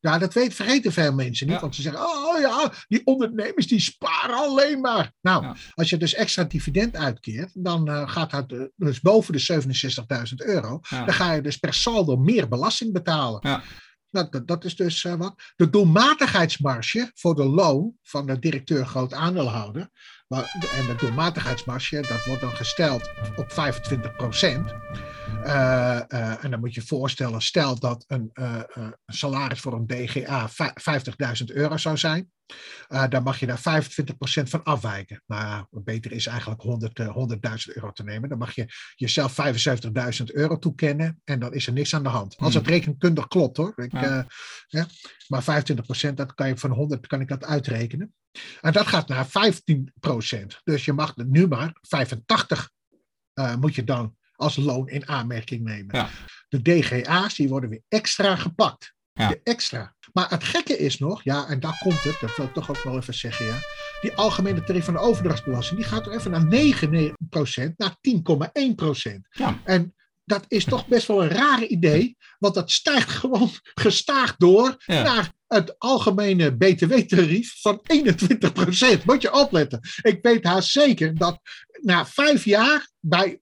Ja, 0.00 0.18
dat 0.18 0.34
weet, 0.34 0.54
vergeten 0.54 0.92
veel 0.92 1.12
mensen 1.12 1.46
niet, 1.46 1.54
Ja. 1.54 1.60
want 1.60 1.74
ze 1.74 1.82
zeggen, 1.82 2.02
oh 2.02 2.40
ja, 2.40 2.72
die 2.88 3.00
ondernemers 3.06 3.66
die 3.66 3.80
sparen 3.80 4.36
alleen 4.36 4.80
maar. 4.80 5.12
Nou, 5.20 5.42
Ja. 5.44 5.56
als 5.74 5.90
je 5.90 5.96
dus 5.96 6.14
extra 6.14 6.44
dividend 6.44 6.96
uitkeert, 6.96 7.50
dan 7.54 7.88
eh, 7.88 8.08
gaat 8.10 8.30
dat 8.30 8.52
eh, 8.52 8.60
dus 8.76 9.00
boven 9.00 9.32
de 9.32 9.38
67.000 9.38 10.34
euro. 10.46 10.80
Dan 10.88 11.12
ga 11.12 11.32
je 11.32 11.40
dus 11.42 11.56
per 11.56 11.74
saldo 11.74 12.16
meer 12.16 12.48
belasting 12.48 12.92
betalen. 12.92 13.40
Ja. 13.42 13.62
Nou, 14.12 14.26
dat, 14.30 14.46
dat 14.46 14.64
is 14.64 14.76
dus 14.76 15.04
eh, 15.04 15.14
wat. 15.14 15.52
De 15.56 15.70
doelmatigheidsmarge 15.70 17.10
voor 17.14 17.34
de 17.34 17.44
loon 17.44 17.94
van 18.02 18.26
de 18.26 18.38
directeur 18.38 18.86
groot 18.86 19.12
aandeelhouder. 19.12 19.90
En 20.28 20.86
de 20.86 20.94
doelmatigheidsmarge, 20.98 22.00
dat 22.00 22.24
wordt 22.24 22.40
dan 22.40 22.56
gesteld 22.56 23.10
op 23.36 23.52
25 23.52 24.16
procent. 24.16 24.74
En 26.42 26.50
dan 26.50 26.60
moet 26.60 26.74
je 26.74 26.80
je 26.80 26.86
voorstellen, 26.86 27.42
stel 27.42 27.78
dat 27.78 28.04
een, 28.06 28.30
eh, 28.32 28.60
eh, 28.74 28.88
salaris 29.06 29.60
voor 29.60 29.72
een 29.72 29.86
DGA 29.86 30.48
vij- 30.48 30.72
50.000 30.74 31.50
euro 31.50 31.76
zou 31.76 31.96
zijn. 31.96 32.30
Eh, 32.88 33.08
dan 33.08 33.22
mag 33.22 33.38
je 33.40 33.46
daar 33.46 33.58
25% 33.58 34.48
van 34.50 34.62
afwijken. 34.62 35.22
Nou 35.26 35.42
ja, 35.42 35.66
beter 35.70 36.12
is 36.12 36.26
eigenlijk 36.26 36.60
100, 36.62 36.98
eh, 36.98 37.08
100.000 37.12 37.76
euro 37.76 37.92
te 37.92 38.02
nemen. 38.04 38.28
Dan 38.28 38.38
mag 38.38 38.54
je 38.54 38.66
jezelf 38.94 39.32
75.000 39.32 40.32
euro 40.32 40.58
toekennen 40.58 41.20
en 41.24 41.38
dan 41.38 41.54
is 41.54 41.66
er 41.66 41.72
niks 41.72 41.94
aan 41.94 42.02
de 42.02 42.08
hand. 42.08 42.36
Als 42.36 42.54
het 42.54 42.66
rekenkundig 42.66 43.28
klopt 43.28 43.56
hoor. 43.56 43.72
Ik, 43.76 43.92
Ja. 43.92 44.02
eh, 44.18 44.24
ja. 44.66 44.86
Maar 45.28 45.42
25% 45.42 46.16
dat 46.16 46.34
kan 46.34 46.48
je 46.48 46.56
van 46.56 46.70
100 46.70 47.06
kan 47.06 47.20
ik 47.20 47.28
dat 47.28 47.44
uitrekenen. 47.44 48.14
En 48.60 48.72
dat 48.72 48.86
gaat 48.86 49.08
naar 49.08 49.26
15%. 49.26 50.60
Dus 50.64 50.84
je 50.84 50.92
mag 50.92 51.16
nu 51.16 51.48
maar 51.48 51.78
85 51.80 52.70
eh, 53.32 53.56
moet 53.56 53.74
je 53.74 53.84
dan 53.84 54.16
als 54.42 54.56
loon 54.56 54.88
in 54.88 55.08
aanmerking 55.08 55.64
nemen. 55.64 55.96
Ja. 55.96 56.08
De 56.48 56.62
DGA's 56.62 57.34
die 57.34 57.48
worden 57.48 57.70
weer 57.70 57.82
extra 57.88 58.36
gepakt. 58.36 58.92
Ja. 59.12 59.28
De 59.28 59.40
extra. 59.44 59.94
Maar 60.12 60.30
het 60.30 60.44
gekke 60.44 60.78
is 60.78 60.98
nog, 60.98 61.24
ja, 61.24 61.48
en 61.48 61.60
daar 61.60 61.78
komt 61.82 62.02
het, 62.02 62.16
dat 62.20 62.36
wil 62.36 62.46
ik 62.46 62.52
toch 62.52 62.70
ook 62.70 62.82
wel 62.82 62.96
even 62.96 63.14
zeggen, 63.14 63.46
ja. 63.46 63.58
Die 64.00 64.14
algemene 64.14 64.64
tarief 64.64 64.84
van 64.84 64.94
de 64.94 65.00
overdrachtsbelasting, 65.00 65.80
die 65.80 65.88
gaat 65.88 66.06
er 66.06 66.12
even 66.12 66.30
naar 66.30 66.46
9% 67.68 67.72
naar 67.76 67.96
10,1%. 69.12 69.20
Ja. 69.30 69.60
En 69.64 69.94
dat 70.24 70.44
is 70.48 70.64
toch 70.64 70.86
best 70.86 71.06
wel 71.06 71.22
een 71.22 71.28
rare 71.28 71.66
idee, 71.68 72.16
want 72.38 72.54
dat 72.54 72.70
stijgt 72.70 73.10
gewoon 73.20 73.50
gestaag 73.74 74.36
door 74.36 74.74
Ja. 74.86 75.02
naar 75.02 75.32
het 75.46 75.78
algemene 75.78 76.56
btw-tarief 76.56 77.60
van 77.60 77.80
21%. 78.98 79.04
Moet 79.04 79.22
je 79.22 79.32
opletten. 79.32 79.80
Ik 80.02 80.18
weet 80.22 80.44
haast 80.44 80.70
zeker 80.70 81.14
dat 81.14 81.40
na 81.80 82.06
vijf 82.06 82.44
jaar 82.44 82.90
bij, 83.00 83.40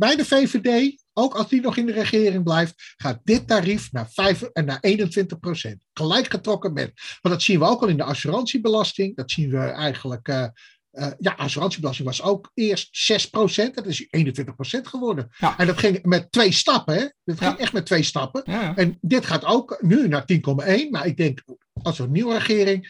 bij 0.00 0.16
de 0.16 0.24
VVD, 0.24 1.02
ook 1.12 1.34
als 1.34 1.48
die 1.48 1.60
nog 1.60 1.76
in 1.76 1.86
de 1.86 1.92
regering 1.92 2.44
blijft, 2.44 2.94
gaat 2.96 3.20
dit 3.24 3.46
tarief 3.46 3.92
naar, 3.92 4.10
5, 4.10 4.42
en 4.42 4.64
naar 4.64 4.80
21%. 4.80 5.76
Gelijk 5.92 6.30
getrokken 6.30 6.72
met. 6.72 6.92
Want 7.20 7.34
dat 7.34 7.42
zien 7.42 7.58
we 7.58 7.64
ook 7.64 7.82
al 7.82 7.88
in 7.88 7.96
de 7.96 8.04
assurantiebelasting. 8.04 9.16
Dat 9.16 9.30
zien 9.30 9.50
we 9.50 9.58
eigenlijk. 9.58 10.28
eh, 10.28 10.46
eh, 10.90 11.10
ja, 11.18 11.32
assurantiebelasting 11.32 12.08
was 12.08 12.22
ook 12.22 12.50
eerst 12.54 12.88
6%. 12.92 13.74
Dat 13.74 13.86
is 13.86 14.06
21% 14.10 14.86
geworden. 14.88 15.28
Ja. 15.38 15.58
En 15.58 15.66
dat 15.66 15.78
ging 15.78 16.02
met 16.02 16.32
twee 16.32 16.52
stappen. 16.52 16.94
Hè? 16.94 17.00
Dat 17.24 17.38
ging 17.38 17.50
Ja. 17.52 17.58
echt 17.58 17.72
met 17.72 17.86
twee 17.86 18.02
stappen. 18.02 18.42
Ja. 18.44 18.76
En 18.76 18.98
dit 19.00 19.26
gaat 19.26 19.44
ook 19.44 19.78
nu 19.80 20.08
naar 20.08 20.24
10,1. 20.26 20.90
Maar 20.90 21.06
ik 21.06 21.16
denk, 21.16 21.42
als 21.82 21.98
een 21.98 22.12
nieuwe 22.12 22.34
regering, 22.34 22.88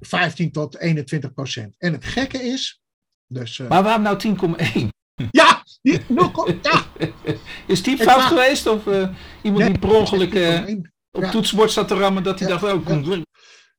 15 0.00 0.52
tot 0.52 0.78
21 0.78 1.32
procent. 1.32 1.74
En 1.78 1.92
het 1.92 2.04
gekke 2.04 2.42
is. 2.42 2.80
Dus, 3.26 3.58
eh, 3.58 3.68
Maar 3.68 3.82
waarom 3.82 4.02
nou 4.02 4.18
10,1? 4.18 4.88
Ja, 5.30 5.62
die, 5.82 6.00
0, 6.08 6.48
ja, 6.62 6.84
Is 7.66 7.82
die 7.82 7.96
fout 7.96 8.22
geweest? 8.22 8.66
Of 8.66 8.86
eh, 8.86 9.08
iemand 9.42 9.62
nee, 9.64 9.72
die 9.72 9.78
per 9.78 9.94
ongeluk 9.94 10.34
eh, 10.34 10.66
10,1. 10.66 10.74
op 11.10 11.22
Ja. 11.22 11.30
toetsenbord 11.30 11.70
zat 11.70 11.88
te 11.88 11.94
rammen 11.94 12.22
dat 12.22 12.38
hij 12.38 12.48
Ja, 12.48 12.56
dacht, 12.58 12.72
oh, 12.72 12.86
komt 12.86 13.06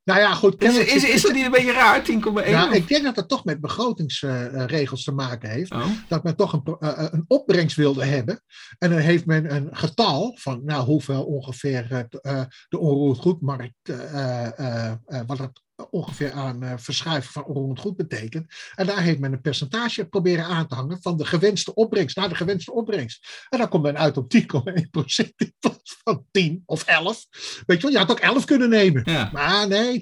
Nou 0.03 0.19
ja, 0.19 0.33
goed. 0.33 0.63
Is, 0.63 0.77
is, 0.77 1.03
is 1.03 1.21
dat 1.21 1.33
niet 1.33 1.45
een 1.45 1.51
beetje 1.51 1.71
raar, 1.71 2.01
10,1? 2.11 2.15
Nou, 2.51 2.75
ik 2.75 2.87
denk 2.87 3.03
dat 3.03 3.15
het 3.15 3.27
toch 3.27 3.45
met 3.45 3.61
begrotingsregels 3.61 5.03
te 5.03 5.11
maken 5.11 5.49
heeft. 5.49 5.71
Oh, 5.71 5.85
Dat 6.07 6.23
men 6.23 6.35
toch 6.35 6.53
een, 6.53 6.77
eh, 6.79 7.07
een 7.11 7.25
opbrengst 7.27 7.75
wilde 7.75 8.05
hebben. 8.05 8.41
En 8.77 8.89
dan 8.89 8.99
heeft 8.99 9.25
men 9.25 9.55
een 9.55 9.67
getal 9.71 10.37
van 10.39 10.61
nou, 10.65 10.85
hoeveel 10.85 11.23
ongeveer 11.23 12.07
de 12.69 12.79
onroerend 12.79 13.19
goedmarkt, 13.19 13.75
wat 15.27 15.37
het 15.37 15.61
ongeveer 15.89 16.31
aan 16.31 16.63
eh, 16.63 16.73
verschuiven 16.77 17.31
van 17.31 17.43
onroerend 17.43 17.79
goed 17.79 17.95
betekent. 17.95 18.53
En 18.75 18.85
daar 18.85 19.01
heeft 19.01 19.19
men 19.19 19.33
een 19.33 19.41
percentage 19.41 20.05
proberen 20.05 20.45
aan 20.45 20.67
te 20.67 20.75
hangen 20.75 21.01
van 21.01 21.17
de 21.17 21.25
gewenste 21.25 21.73
opbrengst 21.73 22.15
naar 22.15 22.29
de 22.29 22.35
gewenste 22.35 22.73
opbrengst. 22.73 23.45
En 23.49 23.57
dan 23.57 23.69
komt 23.69 23.83
men 23.83 23.97
uit 23.97 24.17
op 24.17 24.33
10,1% 24.37 24.41
in 25.35 25.55
plaats 25.59 25.97
van 26.03 26.25
10 26.31 26.63
of 26.65 26.83
11. 26.83 27.27
Weet 27.65 27.77
je 27.77 27.83
wel, 27.83 27.91
je 27.91 27.97
had 27.97 28.11
ook 28.11 28.19
11 28.19 28.45
kunnen 28.45 28.69
nemen. 28.69 29.01
ja. 29.05 29.29
Maar 29.33 29.67
nee, 29.67 30.01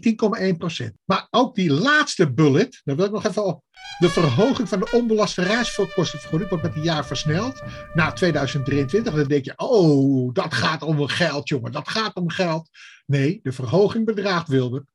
10,1%. 0.81 0.85
Maar 1.05 1.27
ook 1.29 1.55
die 1.55 1.71
laatste 1.71 2.33
bullet, 2.33 2.81
daar 2.83 2.95
wil 2.95 3.05
ik 3.05 3.11
nog 3.11 3.25
even 3.25 3.45
op. 3.45 3.65
De 3.99 4.09
verhoging 4.09 4.69
van 4.69 4.79
de 4.79 4.91
onbelaste 4.91 5.43
reiskostenvergoeding 5.43 6.49
wordt 6.49 6.63
met 6.65 6.75
een 6.75 6.83
jaar 6.83 7.05
versneld. 7.05 7.61
Na 7.93 8.11
2023, 8.13 9.13
dan 9.13 9.27
denk 9.27 9.45
je, 9.45 9.53
oh, 9.55 10.33
dat 10.33 10.53
gaat 10.53 10.81
om 10.81 11.07
geld, 11.07 11.49
jongen. 11.49 11.71
Dat 11.71 11.89
gaat 11.89 12.15
om 12.15 12.29
geld. 12.29 12.69
Nee, 13.05 13.39
de 13.43 13.51
verhoging 13.51 14.05
bedraagt, 14.05 14.47
Wilbert, 14.47 14.85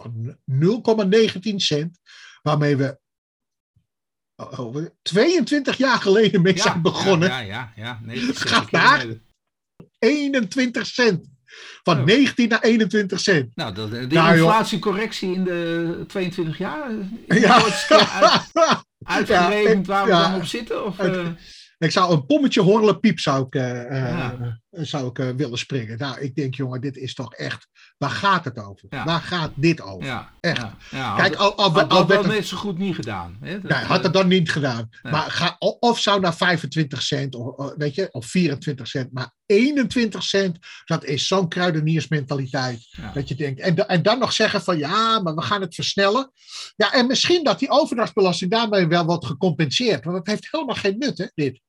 van 0.00 0.36
0,19 1.44 1.54
cent. 1.56 1.98
Waarmee 2.42 2.76
we 2.76 2.98
oh, 4.36 4.58
oh, 4.58 4.86
22 5.02 5.76
jaar 5.76 5.98
geleden 6.00 6.42
mee 6.42 6.54
Ja, 6.56 6.62
zijn 6.62 6.82
begonnen. 6.82 7.28
Ja, 7.28 7.38
ja, 7.38 7.72
ja. 7.76 7.82
ja. 7.84 8.00
Nee, 8.02 8.18
Gaat 8.34 8.70
naar. 8.70 8.98
kilometer. 8.98 9.22
21 9.98 10.86
cent. 10.86 11.28
Van 11.82 11.98
Oh. 11.98 12.04
19 12.04 12.48
naar 12.48 12.60
21 12.62 13.20
cent. 13.20 13.56
Nou, 13.56 13.74
dat, 13.74 13.90
de 13.90 13.96
Nou, 14.06 14.36
joh. 14.36 14.46
inflatiecorrectie 14.46 15.34
in 15.34 15.44
de 15.44 16.04
22 16.06 16.58
jaar. 16.58 16.90
Ja. 17.26 17.62
uit- 17.62 17.88
Uitgerekend 19.04 19.86
waar 19.86 20.04
we 20.04 20.10
Ja, 20.10 20.30
dan 20.30 20.40
op 20.40 20.46
zitten? 20.46 20.84
Of, 20.84 20.96
het- 20.96 21.16
eh, 21.16 21.28
Ik 21.78 21.90
zou 21.90 22.12
een 22.12 22.26
pommetje 22.26 22.60
horlen 22.60 23.00
piep 23.00 23.18
zou 23.18 23.46
ik, 23.46 23.54
eh, 23.54 23.80
eh, 23.80 24.18
Ja. 24.18 24.58
zou 24.70 25.08
ik 25.20 25.36
willen 25.36 25.58
springen. 25.58 25.98
Nou, 25.98 26.20
ik 26.20 26.34
denk, 26.34 26.54
jongen, 26.54 26.80
dit 26.80 26.96
is 26.96 27.14
toch 27.14 27.34
echt. 27.34 27.68
Waar 28.00 28.10
gaat 28.10 28.44
het 28.44 28.58
over? 28.58 28.86
Ja. 28.90 29.04
Waar 29.04 29.20
gaat 29.20 29.50
dit 29.54 29.80
over? 29.80 30.06
ja, 30.06 30.30
echt. 30.40 30.66
Ja, 30.90 31.16
Kijk, 31.16 31.34
had, 31.34 31.56
al, 31.56 31.74
al, 31.74 31.82
al 31.82 32.06
dat 32.06 32.26
net 32.26 32.46
zo 32.46 32.56
goed 32.56 32.78
niet 32.78 32.94
gedaan. 32.94 33.36
Hè? 33.40 33.60
Dat, 33.60 33.70
nee, 33.70 33.84
had 33.84 33.98
eh, 33.98 34.02
het 34.04 34.12
dan 34.12 34.28
niet 34.28 34.50
gedaan. 34.50 34.88
Maar 35.02 35.30
ga, 35.30 35.56
of 35.58 35.98
zou 35.98 36.20
naar 36.20 36.36
25 36.36 37.02
cent, 37.02 37.34
of, 37.34 37.46
of, 37.46 37.74
weet 37.76 37.94
je, 37.94 38.08
of 38.10 38.26
24 38.26 38.86
cent, 38.86 39.12
maar 39.12 39.32
21 39.46 40.22
cent, 40.22 40.58
dat 40.84 41.04
is 41.04 41.26
zo'n 41.26 41.48
kruideniersmentaliteit. 41.48 42.96
Dat 43.14 43.28
je 43.28 43.34
denkt, 43.34 43.60
en, 43.60 43.88
en 43.88 44.02
dan 44.02 44.18
nog 44.18 44.32
zeggen 44.32 44.62
van 44.62 44.78
ja, 44.78 45.20
maar 45.20 45.34
we 45.34 45.42
gaan 45.42 45.60
het 45.60 45.74
versnellen. 45.74 46.32
Ja, 46.76 46.92
en 46.92 47.06
misschien 47.06 47.44
dat 47.44 47.58
die 47.58 47.70
overdrachtsbelasting 47.70 48.50
daarmee 48.50 48.86
wel 48.86 49.04
wordt 49.04 49.26
gecompenseerd. 49.26 50.04
Want 50.04 50.16
het 50.16 50.26
heeft 50.26 50.48
helemaal 50.50 50.74
geen 50.74 50.98
nut, 50.98 51.18
hè, 51.18 51.26
dit. 51.34 51.60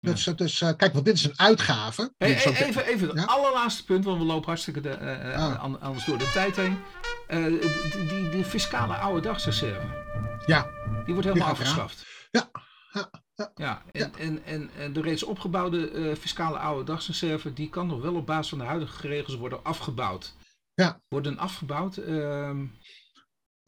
Ja. 0.00 0.10
Dus, 0.12 0.24
dus 0.24 0.60
eh, 0.60 0.70
kijk, 0.76 0.92
want 0.92 1.04
dit 1.04 1.14
is 1.14 1.24
een 1.24 1.38
uitgave. 1.38 2.12
Hey, 2.18 2.46
ook- 2.46 2.54
even 2.54 2.84
even 2.86 3.08
het 3.08 3.18
Ja? 3.18 3.24
allerlaatste 3.24 3.84
punt, 3.84 4.04
want 4.04 4.18
we 4.18 4.24
lopen 4.24 4.46
hartstikke 4.46 4.80
de, 4.80 4.88
eh, 4.90 5.34
eh, 5.34 5.42
Ah. 5.42 5.62
an- 5.62 5.80
anders 5.80 6.04
door 6.04 6.18
de 6.18 6.30
tijd 6.32 6.56
heen. 6.56 6.78
Eh, 7.26 7.44
die, 7.44 8.06
die, 8.06 8.28
die 8.28 8.44
fiscale 8.44 8.94
oude 8.96 9.20
dagsreserve, 9.20 10.04
Ja, 10.46 10.66
die 11.04 11.14
wordt 11.14 11.28
helemaal 11.28 11.48
afgeschaft. 11.48 12.06
Ja, 12.30 12.50
ja, 12.92 13.10
ja. 13.34 13.50
Ja, 13.54 13.82
en, 13.92 14.14
En, 14.18 14.44
en, 14.44 14.70
en 14.78 14.92
de 14.92 15.00
reeds 15.00 15.22
opgebouwde 15.22 15.90
eh, 15.90 16.16
fiscale 16.16 16.58
oude 16.58 16.84
dagsreserve, 16.84 17.52
die 17.52 17.68
kan 17.68 17.86
nog 17.86 18.00
wel 18.02 18.14
op 18.14 18.26
basis 18.26 18.48
van 18.48 18.58
de 18.58 18.64
huidige 18.64 19.06
regels 19.08 19.36
worden 19.36 19.64
afgebouwd. 19.64 20.34
Ja. 20.74 21.00
Worden 21.08 21.38
afgebouwd. 21.38 21.96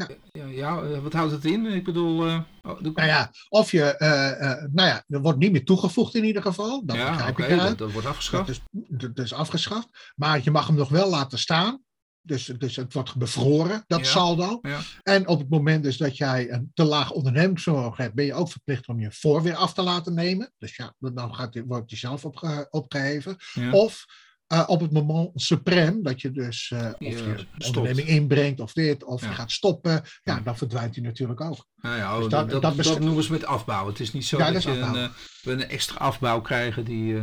Ehm, 0.06 0.12
Ja. 0.32 0.46
ja, 0.46 0.82
eh, 0.82 0.98
wat 1.02 1.12
houdt 1.12 1.32
het 1.32 1.44
in? 1.44 1.66
Ik 1.66 1.84
bedoel, 1.84 2.26
eh, 2.26 2.40
oh, 2.62 2.82
de- 2.82 2.90
nou 2.94 3.08
ja, 3.08 3.30
of 3.48 3.70
je, 3.70 3.82
eh, 3.96 4.30
eh, 4.50 4.64
nou 4.72 4.88
ja, 4.88 5.04
er 5.08 5.20
wordt 5.20 5.38
niet 5.38 5.52
meer 5.52 5.64
toegevoegd 5.64 6.14
in 6.14 6.24
ieder 6.24 6.42
geval. 6.42 6.82
Dat 6.86 6.96
ja, 6.96 7.10
begrijp 7.10 7.30
oké, 7.32 7.42
ik 7.42 7.48
eruit. 7.50 7.68
dat, 7.68 7.78
dat 7.78 7.92
wordt 7.92 8.06
afgeschaft. 8.08 8.46
Dat 8.46 8.56
is, 8.88 9.08
dat 9.14 9.24
is 9.24 9.32
afgeschaft. 9.32 10.12
Maar 10.16 10.40
je 10.42 10.50
mag 10.50 10.66
hem 10.66 10.76
nog 10.76 10.88
wel 10.88 11.08
laten 11.10 11.38
staan. 11.38 11.82
Dus, 12.20 12.44
dus 12.44 12.76
het 12.76 12.92
wordt 12.92 13.16
bevroren, 13.16 13.84
dat 13.86 13.98
Ja. 13.98 14.04
saldo. 14.04 14.58
Ja. 14.62 14.80
En 15.02 15.28
op 15.28 15.38
het 15.38 15.48
moment 15.48 15.82
dus 15.82 15.96
dat 15.96 16.16
jij 16.16 16.50
een 16.52 16.70
te 16.74 16.84
laag 16.84 17.10
ondernemingsvermogen 17.10 18.02
hebt, 18.02 18.14
ben 18.14 18.24
je 18.24 18.34
ook 18.34 18.50
verplicht 18.50 18.88
om 18.88 19.00
je 19.00 19.12
voor 19.12 19.42
weer 19.42 19.54
af 19.54 19.74
te 19.74 19.82
laten 19.82 20.14
nemen. 20.14 20.52
Dus 20.58 20.76
ja, 20.76 20.94
dan 20.98 21.34
gaat, 21.34 21.60
wordt 21.66 21.88
die 21.88 21.98
zelf 21.98 22.24
opge, 22.24 22.66
opgeheven. 22.70 23.36
Of 23.70 24.04
eh, 24.48 24.64
op 24.66 24.80
het 24.80 24.92
moment 24.92 25.30
suprem, 25.34 26.02
dat 26.02 26.20
je 26.20 26.30
dus 26.30 26.70
eh, 26.74 26.86
of 26.98 26.98
je 26.98 27.34
stopt. 27.58 27.76
onderneming 27.76 28.08
inbrengt 28.08 28.60
of 28.60 28.72
dit, 28.72 29.04
of 29.04 29.22
Ja. 29.22 29.28
je 29.28 29.34
gaat 29.34 29.50
stoppen, 29.50 30.02
ja, 30.22 30.40
dan 30.40 30.56
verdwijnt 30.56 30.94
hij 30.94 31.04
natuurlijk 31.04 31.40
ook. 31.40 31.66
Nou 31.76 31.96
ja, 31.96 32.12
oh, 32.14 32.20
Dus 32.22 32.28
dat, 32.28 32.50
dat- 32.50 32.62
dat, 32.62 32.76
dat 32.76 32.84
dat, 32.86 33.00
noemen 33.00 33.24
ze 33.24 33.32
met 33.32 33.44
afbouw. 33.44 33.86
Het 33.86 34.00
is 34.00 34.12
niet 34.12 34.24
zo 34.24 34.38
Ja, 34.38 34.50
dat, 34.50 34.62
je 34.62 34.70
een, 34.70 34.82
afbouw. 34.82 35.02
eh, 35.02 35.08
we 35.42 35.52
een 35.52 35.68
extra 35.68 35.96
afbouw 35.98 36.40
krijgen 36.40 36.84
die... 36.84 37.16
eh, 37.16 37.22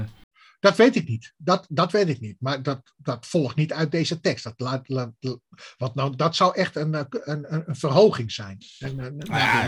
Dat 0.60 0.78
weet 0.78 0.96
ik 0.96 1.08
niet. 1.08 1.34
Dat, 1.38 1.66
dat 1.70 1.92
weet 1.92 2.10
ik 2.10 2.20
niet. 2.20 2.36
Maar 2.40 2.64
dat, 2.64 2.94
dat 2.98 3.26
volgt 3.28 3.56
niet 3.56 3.74
uit 3.74 3.92
deze 3.92 4.20
tekst. 4.20 4.44
Dat, 4.44 4.54
laat, 4.58 4.90
laat, 4.90 5.12
wat 5.78 5.96
nou, 5.96 6.16
dat 6.16 6.36
zou 6.36 6.56
echt 6.56 6.76
een, 6.76 6.94
eh, 6.96 7.04
een, 7.10 7.46
een, 7.70 7.76
verhoging 7.76 8.32
zijn. 8.32 8.58
Een, 8.80 9.00
een, 9.00 9.22
ja. 9.26 9.68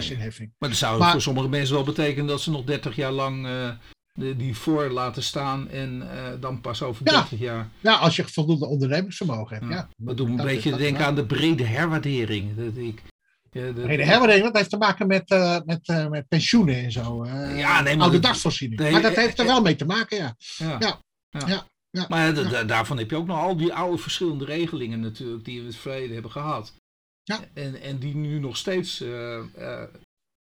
Maar 0.58 0.70
dat 0.70 0.78
zou 0.78 1.00
Maar- 1.00 1.12
voor 1.12 1.22
sommige 1.22 1.50
mensen 1.50 1.76
wel 1.76 1.84
betekenen 1.84 2.28
dat 2.28 2.42
ze 2.42 2.52
nog 2.52 2.64
30 2.64 2.96
jaar 2.96 3.12
lang 3.12 3.46
eh, 3.46 3.72
die 4.18 4.56
voor 4.56 4.90
laten 4.90 5.24
staan 5.24 5.70
en 5.70 6.12
eh, 6.12 6.32
dan 6.40 6.62
pas 6.62 6.82
over 6.82 7.02
Ja. 7.06 7.12
30 7.12 7.40
jaar. 7.40 7.68
Ja, 7.80 7.96
als 7.96 8.16
je 8.16 8.24
voldoende 8.28 8.66
ondernemingsvermogen 8.66 9.56
hebt. 9.58 9.70
Ja. 9.70 9.76
Ja. 9.76 9.90
Dat 9.98 10.18
doet 10.18 10.28
me 10.30 10.40
een 10.40 10.46
beetje 10.46 10.76
denken 10.76 11.06
aan 11.06 11.16
de 11.16 11.26
brede 11.26 11.64
herwaardering. 11.64 12.56
Dat 12.56 12.76
ik, 12.78 13.02
ja, 13.52 13.72
de- 13.72 13.82
Nee, 13.86 13.98
de 13.98 14.04
herwaardering, 14.06 14.46
dat 14.46 14.56
heeft 14.58 14.70
te 14.70 14.78
maken 14.78 15.08
met, 15.08 15.30
eh, 15.32 15.58
met, 15.66 15.88
eh, 15.88 16.08
met 16.08 16.28
pensioenen 16.28 16.76
en 16.84 16.92
zo. 16.92 17.26
Ja, 17.26 17.82
nee, 17.82 17.96
maar 17.96 18.06
oude 18.06 18.20
nee, 18.80 18.92
maar 18.92 19.02
dat 19.02 19.16
heeft 19.16 19.40
er 19.40 19.46
wel 19.46 19.62
mee 19.62 19.76
te 19.76 19.86
maken, 19.86 20.18
ja. 20.18 20.36
ja. 20.58 20.76
Ja. 20.80 21.02
Ja. 21.48 21.66
Ja. 21.90 22.06
Maar 22.10 22.34
da- 22.34 22.44
da- 22.44 22.64
daarvan 22.64 22.98
heb 22.98 23.10
je 23.10 23.16
ook 23.16 23.28
nog 23.28 23.40
al 23.40 23.58
die 23.58 23.74
oude 23.74 23.98
verschillende 23.98 24.46
regelingen 24.46 25.00
natuurlijk 25.00 25.46
die 25.46 25.56
we 25.56 25.62
in 25.62 25.68
het 25.68 25.76
verleden 25.76 26.14
hebben 26.14 26.32
gehad. 26.32 26.74
Ja. 27.24 27.40
En, 27.54 27.82
en 27.82 27.98
die 27.98 28.16
nu 28.16 28.40
nog 28.40 28.58
steeds 28.58 29.04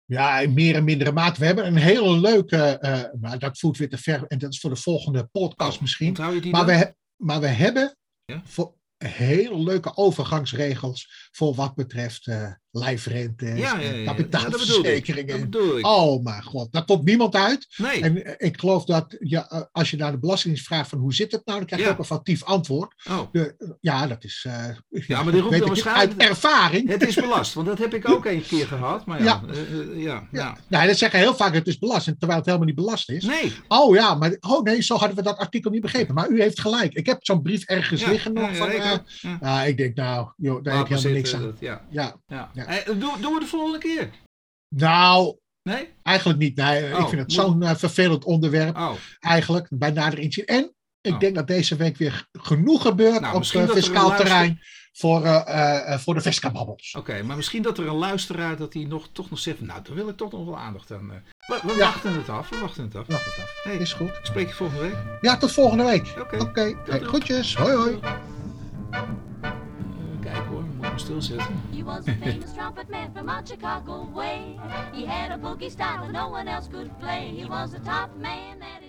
Ja, 0.06 0.40
in 0.40 0.54
meer 0.54 0.74
en 0.74 0.84
mindere 0.84 1.12
mate. 1.12 1.40
We 1.40 1.46
hebben 1.46 1.66
een 1.66 1.76
hele 1.76 2.20
leuke, 2.20 2.56
eh, 2.56 3.02
maar 3.20 3.38
dat 3.38 3.58
voert 3.58 3.78
weer 3.78 3.88
te 3.88 3.98
ver. 3.98 4.24
En 4.26 4.38
dat 4.38 4.52
is 4.52 4.60
voor 4.60 4.70
de 4.70 4.76
volgende 4.76 5.28
podcast 5.32 5.74
oh, 5.74 5.80
misschien. 5.80 6.14
Die 6.14 6.50
Maar 6.50 6.66
dan? 6.66 6.78
we, 6.78 6.94
maar 7.16 7.40
we 7.40 7.46
hebben 7.46 7.96
Ja? 8.24 8.42
voor 8.44 8.74
hele 8.96 9.62
leuke 9.62 9.96
overgangsregels 9.96 11.28
voor 11.32 11.54
wat 11.54 11.74
betreft, 11.74 12.26
eh, 12.26 12.52
lijfrente, 12.78 13.46
Ja, 13.46 13.78
ja, 13.78 13.78
ja, 13.92 14.04
kapitaalverzekeringen. 14.04 15.48
Ik. 15.78 15.86
Oh 15.86 16.22
mijn 16.24 16.42
god, 16.42 16.72
daar 16.72 16.84
komt 16.84 17.04
niemand 17.04 17.34
uit. 17.34 17.66
Nee. 17.76 18.00
En 18.02 18.24
eh, 18.24 18.48
ik 18.48 18.60
geloof 18.60 18.84
dat 18.84 19.16
ja, 19.18 19.48
eh, 19.50 19.60
als 19.72 19.90
je 19.90 19.96
naar 19.96 20.12
de 20.12 20.18
Belastingdienst 20.18 20.66
vraagt 20.68 20.88
van 20.88 20.98
hoe 20.98 21.14
zit 21.14 21.32
het 21.32 21.46
nou, 21.46 21.58
dan 21.58 21.66
krijg 21.66 21.82
je 21.82 21.88
ook 21.90 21.98
een 21.98 22.04
factief 22.04 22.44
antwoord. 22.44 22.94
Oh. 23.10 23.20
De, 23.32 23.76
ja, 23.80 24.06
dat 24.06 24.24
is 24.24 24.44
eh, 24.48 24.64
Ja, 25.06 25.22
maar 25.22 25.32
die 25.32 25.42
roept 25.42 25.54
ik 25.54 25.64
waarschijnlijk- 25.64 26.20
uit 26.20 26.30
ervaring. 26.30 26.88
Het 26.88 27.06
is 27.06 27.14
belast, 27.14 27.54
want 27.54 27.66
dat 27.66 27.78
heb 27.78 27.94
ik 27.94 28.08
ook 28.10 28.24
een 28.26 28.42
keer 28.42 28.66
gehad. 28.66 29.06
Maar 29.06 29.22
ja, 29.22 29.24
Ja. 29.46 29.52
eh, 29.52 29.60
eh, 29.80 30.02
ja, 30.02 30.28
ja. 30.32 30.56
Nee, 30.68 30.86
dat 30.86 30.96
zeggen 30.98 31.18
heel 31.18 31.34
vaak 31.34 31.54
het 31.54 31.66
is 31.66 31.78
belast, 31.78 32.04
terwijl 32.04 32.36
het 32.38 32.46
helemaal 32.46 32.66
niet 32.66 32.76
belast 32.76 33.10
is. 33.10 33.24
Nee. 33.24 33.52
Oh 33.68 33.94
ja, 33.94 34.14
maar 34.14 34.36
oh 34.40 34.62
nee, 34.62 34.82
zo 34.82 34.96
hadden 34.96 35.16
we 35.16 35.22
dat 35.22 35.36
artikel 35.38 35.70
niet 35.70 35.82
begrepen. 35.82 36.14
Maar 36.14 36.28
u 36.28 36.40
heeft 36.40 36.60
gelijk. 36.60 36.92
Ik 36.94 37.06
heb 37.06 37.16
zo'n 37.24 37.42
brief 37.42 37.64
ergens 37.64 38.04
liggen 38.06 38.32
nog. 38.32 38.50
ja, 38.50 38.54
van, 38.54 38.70
ik 38.70 39.02
eh, 39.40 39.68
ik 39.68 39.76
denk 39.76 39.94
nou, 39.96 40.32
joh, 40.36 40.62
daar 40.62 40.76
heb 40.76 40.86
je 40.86 40.94
maar 40.94 41.02
helemaal 41.02 41.12
niks 41.22 41.34
aan. 41.34 41.42
dat- 41.42 41.56
ja. 41.60 41.84
Ja. 41.90 42.50
Ja. 42.68 42.78
Eh, 42.78 42.86
doen, 42.86 43.20
doen 43.20 43.34
we 43.34 43.40
de 43.40 43.46
volgende 43.46 43.78
keer? 43.78 44.10
Nou, 44.74 45.36
Nee? 45.62 45.88
eigenlijk 46.02 46.38
niet. 46.38 46.56
Nee, 46.56 46.94
Oh, 46.94 47.00
ik 47.00 47.08
vind 47.08 47.20
het 47.20 47.32
zo'n 47.32 47.62
eh, 47.62 47.74
vervelend 47.74 48.24
onderwerp. 48.24 48.76
Oh, 48.76 48.92
Eigenlijk, 49.20 49.66
bij 49.70 49.90
nader 49.90 50.18
inzien. 50.18 50.44
En 50.44 50.74
ik 51.00 51.12
Oh. 51.12 51.18
denk 51.18 51.34
dat 51.34 51.46
deze 51.46 51.76
week 51.76 51.96
weer 51.96 52.26
genoeg 52.32 52.82
gebeurt 52.82 53.20
Nou, 53.20 53.34
op 53.36 53.42
uh, 53.42 53.68
fiscaal 53.70 54.06
luister- 54.06 54.16
terrein 54.26 54.60
voor, 54.92 55.24
eh, 55.24 55.34
eh, 55.46 55.92
eh, 55.92 55.98
voor 55.98 56.14
de 56.14 56.20
Vesca-babbels. 56.20 56.94
oké. 56.98 57.22
Maar 57.22 57.36
misschien 57.36 57.62
dat 57.62 57.78
er 57.78 57.86
een 57.86 57.94
luisteraar 57.94 58.56
dat 58.56 58.72
hij 58.74 58.84
nog, 58.84 59.08
toch 59.12 59.30
nog 59.30 59.38
zegt, 59.38 59.60
nou, 59.60 59.82
daar 59.82 59.94
wil 59.94 60.08
ik 60.08 60.16
toch 60.16 60.32
nog 60.32 60.44
wel 60.44 60.58
aandacht 60.58 60.92
aan. 60.92 61.10
eh. 61.12 61.16
We, 61.46 61.60
we 61.66 61.72
Ja. 61.72 61.78
wachten 61.78 62.12
het 62.16 62.28
af, 62.28 62.48
we 62.48 62.58
wachten 62.58 62.84
het 62.84 62.94
af. 62.96 63.06
Wacht 63.06 63.24
het 63.24 63.34
af. 63.44 63.60
Hey, 63.62 63.76
Is 63.76 63.92
goed. 63.92 64.08
ik 64.08 64.20
spreek 64.22 64.48
je 64.48 64.54
volgende 64.54 64.82
week. 64.82 64.96
Ja, 65.20 65.36
tot 65.36 65.52
volgende 65.52 65.84
week. 65.84 66.14
Oké. 66.20 66.40
Oké, 66.40 66.74
hey, 66.86 67.00
groetjes. 67.00 67.54
Hoi 67.56 67.74
hoi. 67.76 67.98
Hem 70.28 70.98
stilzetten. 70.98 71.60
He 71.72 71.82
was 71.82 72.08
a 72.08 72.14
famous 72.14 72.52
trumpet 72.52 72.90
man 72.90 73.12
from 73.12 73.28
out 73.28 73.48
Chicago 73.48 74.08
way. 74.14 74.58
He 74.92 75.04
had 75.04 75.30
a 75.32 75.38
boogie 75.38 75.70
style 75.70 76.02
that 76.02 76.12
no 76.12 76.28
one 76.28 76.48
else 76.48 76.68
could 76.68 76.90
play. 76.98 77.32
He 77.36 77.44
was 77.44 77.74
a 77.74 77.80
top 77.80 78.16
man 78.16 78.62
and 78.62 78.84